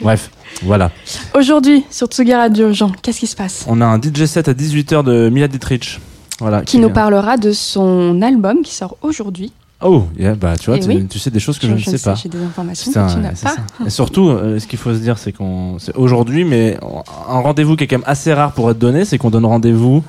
Bref, 0.02 0.30
voilà. 0.64 0.91
Aujourd'hui, 1.36 1.86
sur 1.90 2.07
Tsugi 2.07 2.34
Radio, 2.34 2.72
Jean, 2.74 2.91
qu'est-ce 3.02 3.20
qui 3.20 3.28
se 3.28 3.36
passe? 3.36 3.66
On 3.68 3.82
a 3.82 3.86
un 3.86 3.99
DJ 3.99 4.26
set 4.26 4.48
à 4.48 4.53
18h 4.53 5.03
de 5.03 5.30
Mila 5.30 5.48
Dietrich. 5.48 5.99
Voilà. 6.40 6.61
Qui 6.61 6.80
nous 6.80 6.90
parlera 6.90 7.38
de 7.38 7.52
son 7.52 8.22
album 8.22 8.61
qui 8.61 8.74
sort 8.74 8.95
aujourd'hui. 9.02 9.52
Oh, 9.82 10.03
yeah, 10.18 10.36
bah 10.36 10.57
tu 10.60 10.66
vois, 10.70 10.76
Eh 10.78 10.82
tu, 10.82 10.90
oui. 10.90 11.07
tu 11.10 11.20
sais 11.20 11.30
des 11.32 11.40
choses 11.40 11.57
que 11.57 11.66
je, 11.66 11.74
ne 11.74 11.80
sais 11.80 11.98
pas. 11.99 12.14
J'ai 12.16 12.28
des 12.28 12.41
informations 12.44 12.91
Putain, 12.91 13.07
que 13.07 13.14
tu 13.14 13.20
n'as 13.20 13.34
c'est 13.36 13.44
pas. 13.45 13.56
ça. 13.56 13.86
Et 13.86 13.90
surtout, 13.90 14.28
euh, 14.30 14.60
ce 14.60 14.68
qu'il 14.68 14.78
faut 14.78 14.94
se 14.94 14.99
dire, 14.99 15.18
c'est 15.18 15.32
qu'on, 15.32 15.78
c'est 15.80 15.95
aujourd'hui, 15.95 16.44
mais 16.44 16.78
un 17.30 17.40
rendez-vous 17.40 17.78
qui 17.78 17.86
est 17.86 17.88
quand 17.88 17.95
même 17.98 18.03
assez 18.06 18.34
rare 18.34 18.52
pour 18.52 18.70
être 18.72 18.78
donné, 18.78 19.06
c'est 19.06 19.18
qu'on 19.18 19.30
donne 19.30 19.45
rendez-vous 19.45 20.03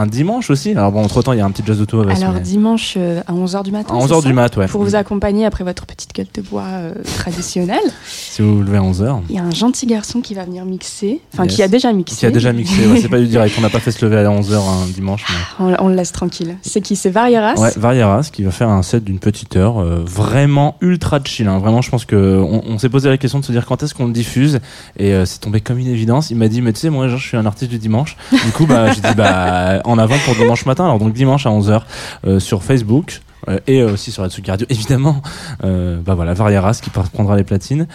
un 0.00 0.06
dimanche 0.06 0.50
aussi. 0.50 0.70
Alors 0.70 0.92
bon, 0.92 1.02
entre 1.04 1.22
temps, 1.22 1.32
il 1.32 1.38
y 1.38 1.42
a 1.42 1.44
un 1.44 1.50
petit 1.50 1.62
jazz 1.64 1.78
de 1.78 1.84
tout 1.84 2.00
Alors, 2.00 2.40
dimanche 2.40 2.94
euh, 2.96 3.20
à 3.26 3.32
11h 3.34 3.62
du 3.64 3.70
matin. 3.70 3.94
à 3.94 4.00
c'est 4.00 4.06
11h 4.06 4.22
ça 4.22 4.28
du 4.28 4.32
mat, 4.32 4.56
ouais. 4.56 4.66
Pour 4.66 4.82
vous 4.82 4.94
accompagner 4.94 5.44
après 5.44 5.62
votre 5.62 5.84
petite 5.84 6.14
gueule 6.14 6.26
de 6.32 6.40
bois 6.40 6.64
euh, 6.66 6.92
traditionnelle. 7.18 7.78
Si 8.30 8.42
vous 8.42 8.58
vous 8.58 8.62
levez 8.62 8.78
à 8.78 8.80
11h. 8.82 9.22
Il 9.28 9.34
y 9.34 9.38
a 9.38 9.42
un 9.42 9.50
gentil 9.50 9.86
garçon 9.86 10.20
qui 10.20 10.34
va 10.34 10.44
venir 10.44 10.64
mixer. 10.64 11.20
Enfin, 11.34 11.44
Yes. 11.44 11.54
qui 11.56 11.62
a 11.64 11.68
déjà 11.68 11.92
mixé. 11.92 12.16
Qui 12.16 12.26
a 12.26 12.30
déjà 12.30 12.52
mixé, 12.52 12.86
ouais, 12.86 13.00
c'est 13.00 13.08
pas 13.08 13.18
du 13.18 13.26
direct. 13.26 13.54
On 13.58 13.60
n'a 13.60 13.70
pas 13.70 13.80
fait 13.80 13.90
se 13.90 14.04
lever 14.04 14.18
à 14.18 14.24
11h 14.24 14.54
un 14.54 14.86
dimanche. 14.86 15.24
Mais... 15.28 15.66
On, 15.66 15.84
on 15.84 15.88
le 15.88 15.94
laisse 15.96 16.12
tranquille. 16.12 16.56
C'est 16.62 16.80
qui? 16.80 16.94
C'est 16.94 17.10
Varieras? 17.10 17.56
Ouais, 17.56 17.72
Varieras 17.76 18.30
qui 18.32 18.44
va 18.44 18.52
faire 18.52 18.68
un 18.68 18.82
set 18.82 19.02
d'une 19.02 19.18
petite 19.18 19.56
heure, 19.56 19.80
euh, 19.80 20.02
vraiment 20.06 20.76
ultra 20.80 21.18
chill. 21.22 21.48
hein. 21.48 21.58
Vraiment, 21.58 21.82
je 21.82 21.90
pense 21.90 22.04
que 22.04 22.38
on, 22.40 22.78
s'est 22.78 22.88
posé 22.88 23.08
la 23.08 23.18
question 23.18 23.40
de 23.40 23.44
se 23.44 23.52
dire 23.52 23.66
quand 23.66 23.82
est-ce 23.82 23.94
qu'on 23.94 24.06
le 24.06 24.12
diffuse, 24.12 24.60
et 24.96 25.12
c'est 25.26 25.40
tombé 25.40 25.60
comme 25.60 25.78
une 25.78 25.88
évidence. 25.88 26.30
Il 26.30 26.36
m'a 26.36 26.48
dit, 26.48 26.62
mais 26.62 26.72
tu 26.72 26.80
sais, 26.80 26.90
moi, 26.90 27.08
genre, 27.08 27.18
je 27.18 27.26
suis 27.26 27.36
un 27.36 27.46
artiste 27.46 27.70
du 27.70 27.78
dimanche. 27.78 28.16
Du 28.32 28.52
coup, 28.52 28.66
bah, 28.66 28.92
j'ai 28.92 29.00
dit, 29.00 29.14
bah, 29.16 29.80
en 29.90 29.98
avant 29.98 30.16
pour 30.24 30.34
dimanche 30.34 30.66
matin. 30.66 30.84
Alors 30.84 30.98
donc 30.98 31.12
dimanche 31.12 31.46
à 31.46 31.50
11h 31.50 31.82
euh, 32.26 32.40
sur 32.40 32.62
Facebook. 32.62 33.20
euh, 33.48 33.58
et 33.66 33.80
euh, 33.80 33.94
aussi 33.94 34.12
sur 34.12 34.22
la 34.22 34.28
Tsugi 34.28 34.50
Radio, 34.50 34.66
évidemment. 34.70 35.22
Bah 35.62 36.14
voilà, 36.14 36.34
Varieras 36.34 36.80
qui 36.82 36.90
prendra 36.90 37.36
les 37.36 37.44
platines. 37.44 37.86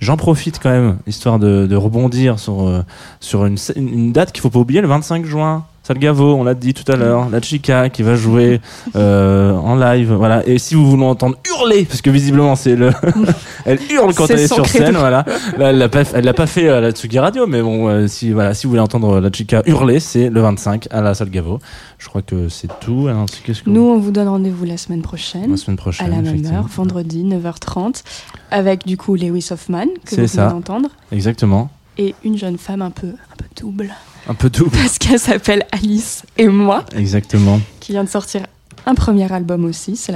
J'en 0.00 0.16
profite 0.16 0.58
quand 0.62 0.70
même, 0.70 0.98
histoire 1.06 1.38
de, 1.38 1.76
rebondir 1.76 2.38
sur, 2.38 2.84
sur 3.20 3.46
une, 3.46 3.56
une, 3.76 3.88
une 3.88 4.12
date 4.12 4.32
qu'il 4.32 4.42
faut 4.42 4.50
pas 4.50 4.58
oublier, 4.58 4.80
le 4.80 4.88
25 4.88 5.24
juin. 5.24 5.64
Salgavo, 5.86 6.34
on 6.34 6.44
l'a 6.44 6.54
dit 6.54 6.72
tout 6.72 6.90
à 6.90 6.96
l'heure, 6.96 7.28
la 7.28 7.42
chica 7.42 7.90
qui 7.90 8.02
va 8.02 8.14
jouer 8.16 8.62
euh, 8.96 9.52
en 9.52 9.76
live, 9.76 10.12
voilà. 10.14 10.42
Et 10.46 10.56
si 10.58 10.74
vous 10.74 10.90
voulez 10.90 11.04
entendre 11.04 11.36
hurler, 11.46 11.84
parce 11.84 12.00
que 12.00 12.08
visiblement 12.08 12.56
c'est 12.56 12.74
le, 12.74 12.90
elle 13.66 13.78
hurle 13.92 14.14
quand 14.14 14.26
elle 14.30 14.40
est 14.40 14.52
sur 14.52 14.66
scène, 14.66 14.96
voilà. 14.96 15.26
Là, 15.58 15.70
elle 15.70 15.78
l'a 15.78 15.90
pas, 15.90 16.04
elle 16.14 16.24
l'a 16.24 16.32
pas 16.32 16.46
fait 16.46 16.70
à 16.70 16.80
la 16.80 16.92
Tsugi 16.92 17.18
Radio, 17.18 17.46
mais 17.46 17.60
bon, 17.60 17.88
euh, 17.88 18.06
si 18.08 18.32
voilà, 18.32 18.54
si 18.54 18.66
vous 18.66 18.70
voulez 18.70 18.80
entendre 18.80 19.20
la 19.20 19.30
chica 19.30 19.62
hurler, 19.66 20.00
c'est 20.00 20.30
le 20.30 20.40
25 20.40 20.88
à 20.90 21.02
la 21.02 21.12
Salgavo. 21.12 21.58
Je 21.98 22.08
crois 22.08 22.22
que 22.22 22.48
c'est 22.48 22.68
tout. 22.80 23.06
Alors, 23.08 23.26
c'est- 23.30 23.42
qu'est-ce 23.44 23.62
que 23.62 23.68
Nous, 23.68 23.82
on 23.82 23.98
vous 23.98 24.10
donne 24.10 24.28
rendez-vous 24.28 24.64
la 24.64 24.78
semaine 24.78 25.02
prochaine. 25.02 25.50
la 25.50 25.56
semaine 25.58 25.76
prochaine, 25.76 26.06
à 26.06 26.08
la 26.16 26.22
même 26.22 26.46
heure, 26.46 26.66
vendredi 26.66 27.24
9h30, 27.24 28.04
avec 28.50 28.86
du 28.86 28.96
coup 28.96 29.16
Lewis 29.16 29.48
Hoffman, 29.50 29.84
que 30.06 30.14
vous 30.16 30.26
venez 30.26 30.48
d'entendre, 30.48 30.88
Exactement. 31.12 31.68
et 31.98 32.14
une 32.24 32.38
jeune 32.38 32.56
femme 32.56 32.80
un 32.80 32.90
peu, 32.90 33.08
un 33.08 33.36
peu 33.36 33.44
double, 33.60 33.90
Un 34.28 34.34
peu 34.34 34.48
double. 34.50 34.70
parce 34.70 34.98
qu'elle 34.98 35.18
s'appelle 35.18 35.64
Alice 35.72 36.22
et 36.38 36.48
moi, 36.48 36.84
Exactement. 36.96 37.60
qui 37.80 37.92
vient 37.92 38.04
de 38.04 38.08
sortir 38.08 38.42
un 38.86 38.94
premier 38.94 39.30
album 39.32 39.64
aussi. 39.64 39.96
C'est 39.96 40.12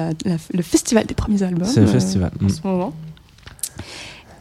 le 0.54 0.62
festival 0.62 1.06
des 1.06 1.14
premiers 1.14 1.42
albums. 1.42 1.66
C'est 1.66 1.80
le 1.80 1.88
euh, 1.88 1.92
festival. 1.92 2.30
En 2.40 2.44
Mm. 2.46 2.48
ce 2.50 2.60
moment. 2.64 2.92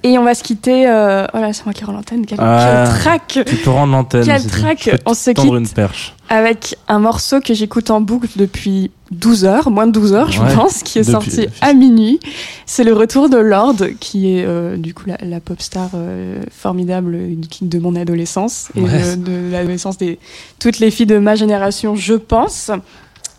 Et 0.04 0.18
on 0.18 0.24
va 0.24 0.34
se 0.36 0.44
quitter. 0.44 0.88
euh, 0.88 1.26
Oh 1.34 1.38
là, 1.40 1.52
c'est 1.54 1.66
moi 1.66 1.74
qui 1.74 1.84
rends 1.84 1.92
l'antenne. 1.94 2.26
Quel, 2.26 2.38
Ah. 2.42 2.86
quel 2.88 3.00
track 3.00 3.40
Tu 3.46 3.56
peux 3.58 3.70
rendre 3.72 3.94
l'antenne. 3.94 4.24
Quel 4.26 4.46
track 4.46 4.90
On 5.06 5.14
se 5.14 5.32
quitte 5.32 5.44
une 5.46 5.68
perche. 5.68 6.14
avec 6.30 6.76
un 6.88 7.00
morceau 7.00 7.40
que 7.42 7.54
j'écoute 7.54 7.90
en 7.90 8.02
boucle 8.02 8.28
depuis 8.36 8.92
12 9.12 9.46
heures, 9.46 9.70
moins 9.72 9.88
de 9.88 9.92
12 9.94 10.14
heures, 10.14 10.30
je 10.32 10.42
Ouais, 10.42 10.54
pense, 10.54 10.84
qui 10.84 11.00
est 11.00 11.10
depuis- 11.10 11.32
sorti 11.32 11.48
à 11.62 11.74
minuit. 11.74 12.20
C'est 12.66 12.84
le 12.84 12.94
retour 12.94 13.30
de 13.30 13.38
Lord, 13.38 13.76
qui 14.00 14.38
est 14.38 14.46
euh, 14.46 14.76
du 14.78 14.94
coup 14.94 15.04
la, 15.08 15.18
la 15.22 15.40
pop 15.40 15.62
star 15.62 15.90
euh, 15.96 16.42
formidable 16.52 17.18
de 17.62 17.80
mon 17.80 17.96
adolescence 17.96 18.68
et 18.76 18.82
Ouais. 18.82 19.16
de, 19.16 19.24
de 19.48 19.52
l'adolescence 19.52 19.98
des 19.98 20.20
toutes 20.60 20.80
les 20.80 20.92
filles 20.92 21.06
de 21.06 21.18
ma 21.20 21.36
génération, 21.36 21.96
je 21.96 22.14
pense. 22.16 22.72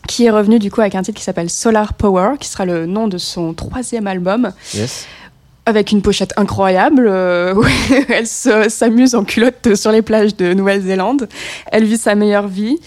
Qui 0.06 0.24
est 0.24 0.30
revenu 0.30 0.58
du 0.58 0.70
coup 0.70 0.80
avec 0.80 0.94
un 0.94 1.02
titre 1.02 1.18
qui 1.18 1.24
s'appelle 1.24 1.50
Solar 1.50 1.92
Power, 1.92 2.36
qui 2.40 2.48
sera 2.48 2.64
le 2.64 2.86
nom 2.86 3.08
de 3.08 3.18
son 3.18 3.52
troisième 3.52 4.06
album 4.06 4.52
Yes. 4.74 5.04
Avec 5.68 5.92
une 5.92 6.00
pochette 6.02 6.32
incroyable 6.36 7.06
euh, 7.08 7.54
elle 8.08 8.26
se- 8.26 8.68
s'amuse 8.70 9.14
en 9.14 9.22
culotte 9.24 9.74
sur 9.74 9.92
les 9.92 10.02
plages 10.02 10.34
de 10.36 10.54
Nouvelle-Zélande. 10.54 11.28
Elle 11.70 11.84
vit 11.84 11.98
sa 11.98 12.14
meilleure 12.14 12.48
vie. 12.48 12.78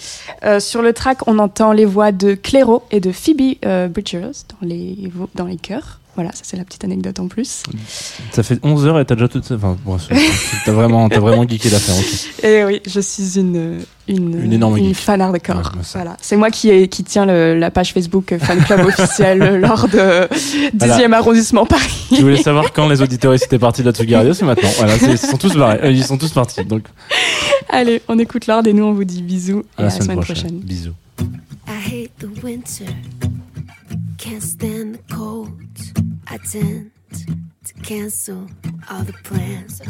Euh, 0.44 0.60
sur 0.60 0.82
le 0.82 0.92
track, 0.92 1.28
on 1.28 1.38
entend 1.40 1.72
les 1.74 1.86
voix 1.86 2.12
de 2.12 2.34
Clairo 2.34 2.82
et 2.92 3.00
de 3.00 3.12
Phoebe 3.12 3.56
euh, 3.66 3.88
Bridgers 3.88 4.32
dans 4.50 4.68
les, 4.68 4.98
dans 5.36 5.46
les 5.46 5.58
chœurs. 5.58 6.00
Voilà, 6.16 6.32
ça 6.34 6.42
c'est 6.44 6.58
la 6.58 6.66
petite 6.66 6.84
anecdote 6.84 7.20
en 7.22 7.28
plus. 7.30 7.64
Ça 8.34 8.44
fait 8.44 8.60
11 8.64 8.86
heures 8.86 9.00
et 9.00 9.06
t'as 9.06 9.16
déjà 9.16 9.30
tout. 9.30 9.42
Enfin, 9.54 9.78
bon, 9.86 9.98
c'est- 9.98 10.14
t'as 10.66 10.72
vraiment, 10.74 11.08
t'as 11.08 11.20
vraiment 11.22 11.44
geeké 11.48 11.70
l'affaire. 11.70 11.96
ok. 11.98 12.44
Et 12.44 12.66
oui, 12.66 12.82
je 12.86 13.00
suis 13.00 13.40
une, 13.40 13.80
une, 14.10 14.42
Une 14.44 14.52
énorme 14.54 14.78
geek. 14.78 14.94
fan 14.96 15.22
hardcore. 15.22 15.56
Ouais, 15.56 15.64
bah 15.64 15.82
voilà. 15.94 16.18
C'est 16.22 16.36
moi 16.36 16.50
qui, 16.52 16.70
ai- 16.70 16.90
qui 16.90 17.06
tiens 17.06 17.26
le- 17.26 17.58
la 17.58 17.72
page 17.72 17.94
Facebook 17.94 18.36
fan 18.40 18.62
club 18.66 18.86
officiel 18.88 19.38
lors 19.62 19.88
de 19.88 20.28
10e 20.78 21.14
arrondissement 21.14 21.66
Paris. 21.66 22.08
Tu 22.10 22.22
voulais 22.24 22.44
savoir 22.44 22.74
quand 22.74 22.90
les 22.90 23.02
auditeurs 23.02 23.34
étaient 23.34 23.58
partis 23.58 23.82
de 23.82 23.88
la 23.88 23.94
Tsugi 23.94 24.14
Radio, 24.16 24.34
c'est 24.34 24.46
maintenant. 24.46 24.70
Voilà, 24.78 24.96
ils 24.98 25.18
sont 25.18 25.38
tous 25.38 25.56
barrés. 25.56 25.80
Euh, 25.84 25.92
Ils 25.92 26.04
sont 26.04 26.18
tous 26.18 26.32
partis. 26.32 26.66
Donc, 26.66 26.84
Allez, 27.70 28.02
on 28.10 28.20
écoute 28.20 28.48
Lord 28.48 28.68
et 28.68 28.74
nous 28.74 28.84
on 28.84 28.92
vous 28.94 29.06
dit 29.06 29.22
bisous 29.22 29.64
et 29.78 29.82
à 29.82 29.84
la 29.84 29.90
semaine 29.92 30.18
prochaine. 30.18 30.36
prochaine. 30.36 30.60
Bisous. 30.60 30.94
I 31.70 32.04
hate 32.06 32.12
the 32.20 32.44
winter, 32.44 32.84
can't 34.18 34.42
stand 34.42 34.98
the 35.08 35.14
cold. 35.16 35.50
I 36.32 36.38
tend 36.38 36.92
to 37.66 37.74
cancel 37.84 38.48
all 38.90 39.04
the 39.04 39.12
plans. 39.22 39.82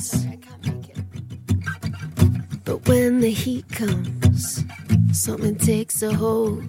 But 2.65 2.87
when 2.87 3.19
the 3.19 3.29
heat 3.29 3.69
comes, 3.69 4.65
something 5.13 5.55
takes 5.55 6.01
a 6.01 6.11
hold. 6.11 6.63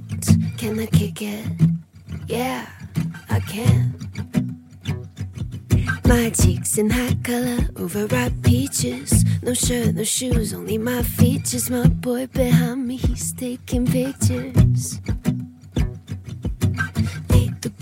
Can 0.58 0.78
I 0.78 0.84
kick 0.84 1.22
it? 1.22 1.46
Yeah, 2.26 2.68
I 3.30 3.40
can. 3.40 3.94
My 6.04 6.28
cheeks 6.28 6.76
in 6.76 6.90
hot 6.90 7.24
color, 7.24 7.66
overripe 7.76 8.42
peaches. 8.42 9.24
No 9.42 9.54
shirt, 9.54 9.94
no 9.94 10.04
shoes, 10.04 10.52
only 10.52 10.76
my 10.76 11.02
features. 11.02 11.70
My 11.70 11.88
boy 11.88 12.26
behind 12.26 12.86
me, 12.86 12.96
he's 12.96 13.32
taking 13.32 13.86
pictures. 13.86 15.00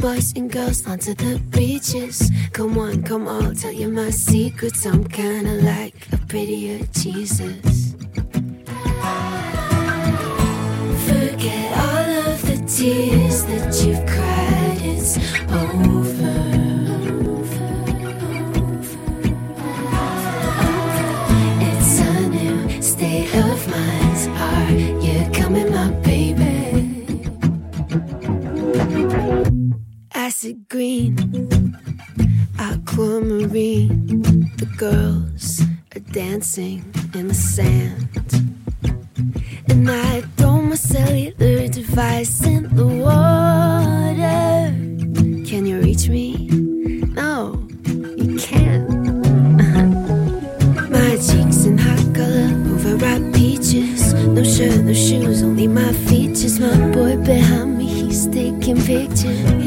Boys 0.00 0.32
and 0.34 0.50
girls 0.50 0.86
onto 0.86 1.12
the 1.14 1.38
beaches. 1.50 2.30
Come 2.52 2.78
on, 2.78 3.02
come 3.02 3.28
on, 3.28 3.54
tell 3.54 3.70
you 3.70 3.88
my 3.88 4.08
secrets. 4.08 4.86
I'm 4.86 5.04
kinda 5.04 5.60
like 5.62 5.94
a 6.12 6.16
prettier 6.16 6.86
Jesus. 6.92 7.94
Forget 11.06 11.68
all 11.84 12.32
of 12.32 12.40
the 12.48 12.64
tears 12.66 13.44
that 13.44 13.84
you've 13.84 14.06
cried. 14.06 14.78
It's 14.82 15.18
over. 15.52 15.99
green, 30.70 31.16
aquamarine. 32.60 34.06
The 34.56 34.66
girls 34.78 35.62
are 35.96 36.00
dancing 36.12 36.84
in 37.12 37.26
the 37.26 37.34
sand. 37.34 38.08
And 39.68 39.90
I 39.90 40.20
throw 40.36 40.62
my 40.62 40.76
cellular 40.76 41.66
device 41.66 42.46
in 42.46 42.72
the 42.76 42.86
water. 42.86 44.70
Can 45.44 45.66
you 45.66 45.80
reach 45.80 46.08
me? 46.08 46.46
No, 47.18 47.66
you 48.16 48.38
can't. 48.38 48.88
my 50.88 51.16
cheeks 51.16 51.64
in 51.64 51.78
hot 51.78 52.14
color, 52.14 52.48
overripe 52.72 53.34
peaches. 53.34 54.14
No 54.14 54.44
shirt, 54.44 54.84
no 54.84 54.94
shoes, 54.94 55.42
only 55.42 55.66
my 55.66 55.92
features. 56.06 56.60
My 56.60 56.76
boy 56.92 57.16
behind 57.16 57.78
me, 57.78 57.86
he's 57.86 58.28
taking 58.28 58.80
pictures. 58.80 59.59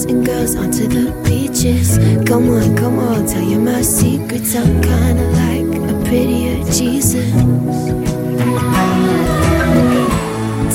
Boys 0.00 0.12
and 0.12 0.26
girls 0.26 0.56
onto 0.56 0.86
the 0.88 1.12
beaches. 1.28 1.98
Come 2.28 2.50
on, 2.50 2.76
come 2.76 2.98
on, 2.98 3.26
tell 3.26 3.42
you 3.42 3.58
my 3.58 3.82
secrets. 3.82 4.54
I'm 4.54 4.80
kinda 4.80 5.24
like 5.40 5.90
a 5.90 6.04
prettier 6.04 6.64
Jesus. 6.70 7.32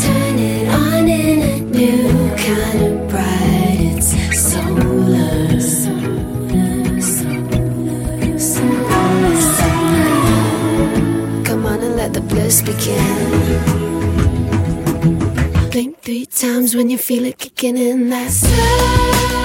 Turn 0.04 0.38
it 0.38 0.68
on 0.70 1.08
in 1.08 1.42
a 1.42 1.60
new 1.60 2.36
kind 2.36 2.82
of 2.84 3.10
bright. 3.10 3.98
It's 3.98 4.40
solar. 4.40 5.46
Come 11.44 11.66
on 11.66 11.80
and 11.82 11.96
let 11.96 12.14
the 12.14 12.22
bliss 12.22 12.62
begin. 12.62 13.75
Times 16.36 16.76
when 16.76 16.90
you 16.90 16.98
feel 16.98 17.24
it 17.24 17.38
kicking 17.38 17.78
in. 17.78 18.10
That's 18.10 18.44
love. 18.44 19.45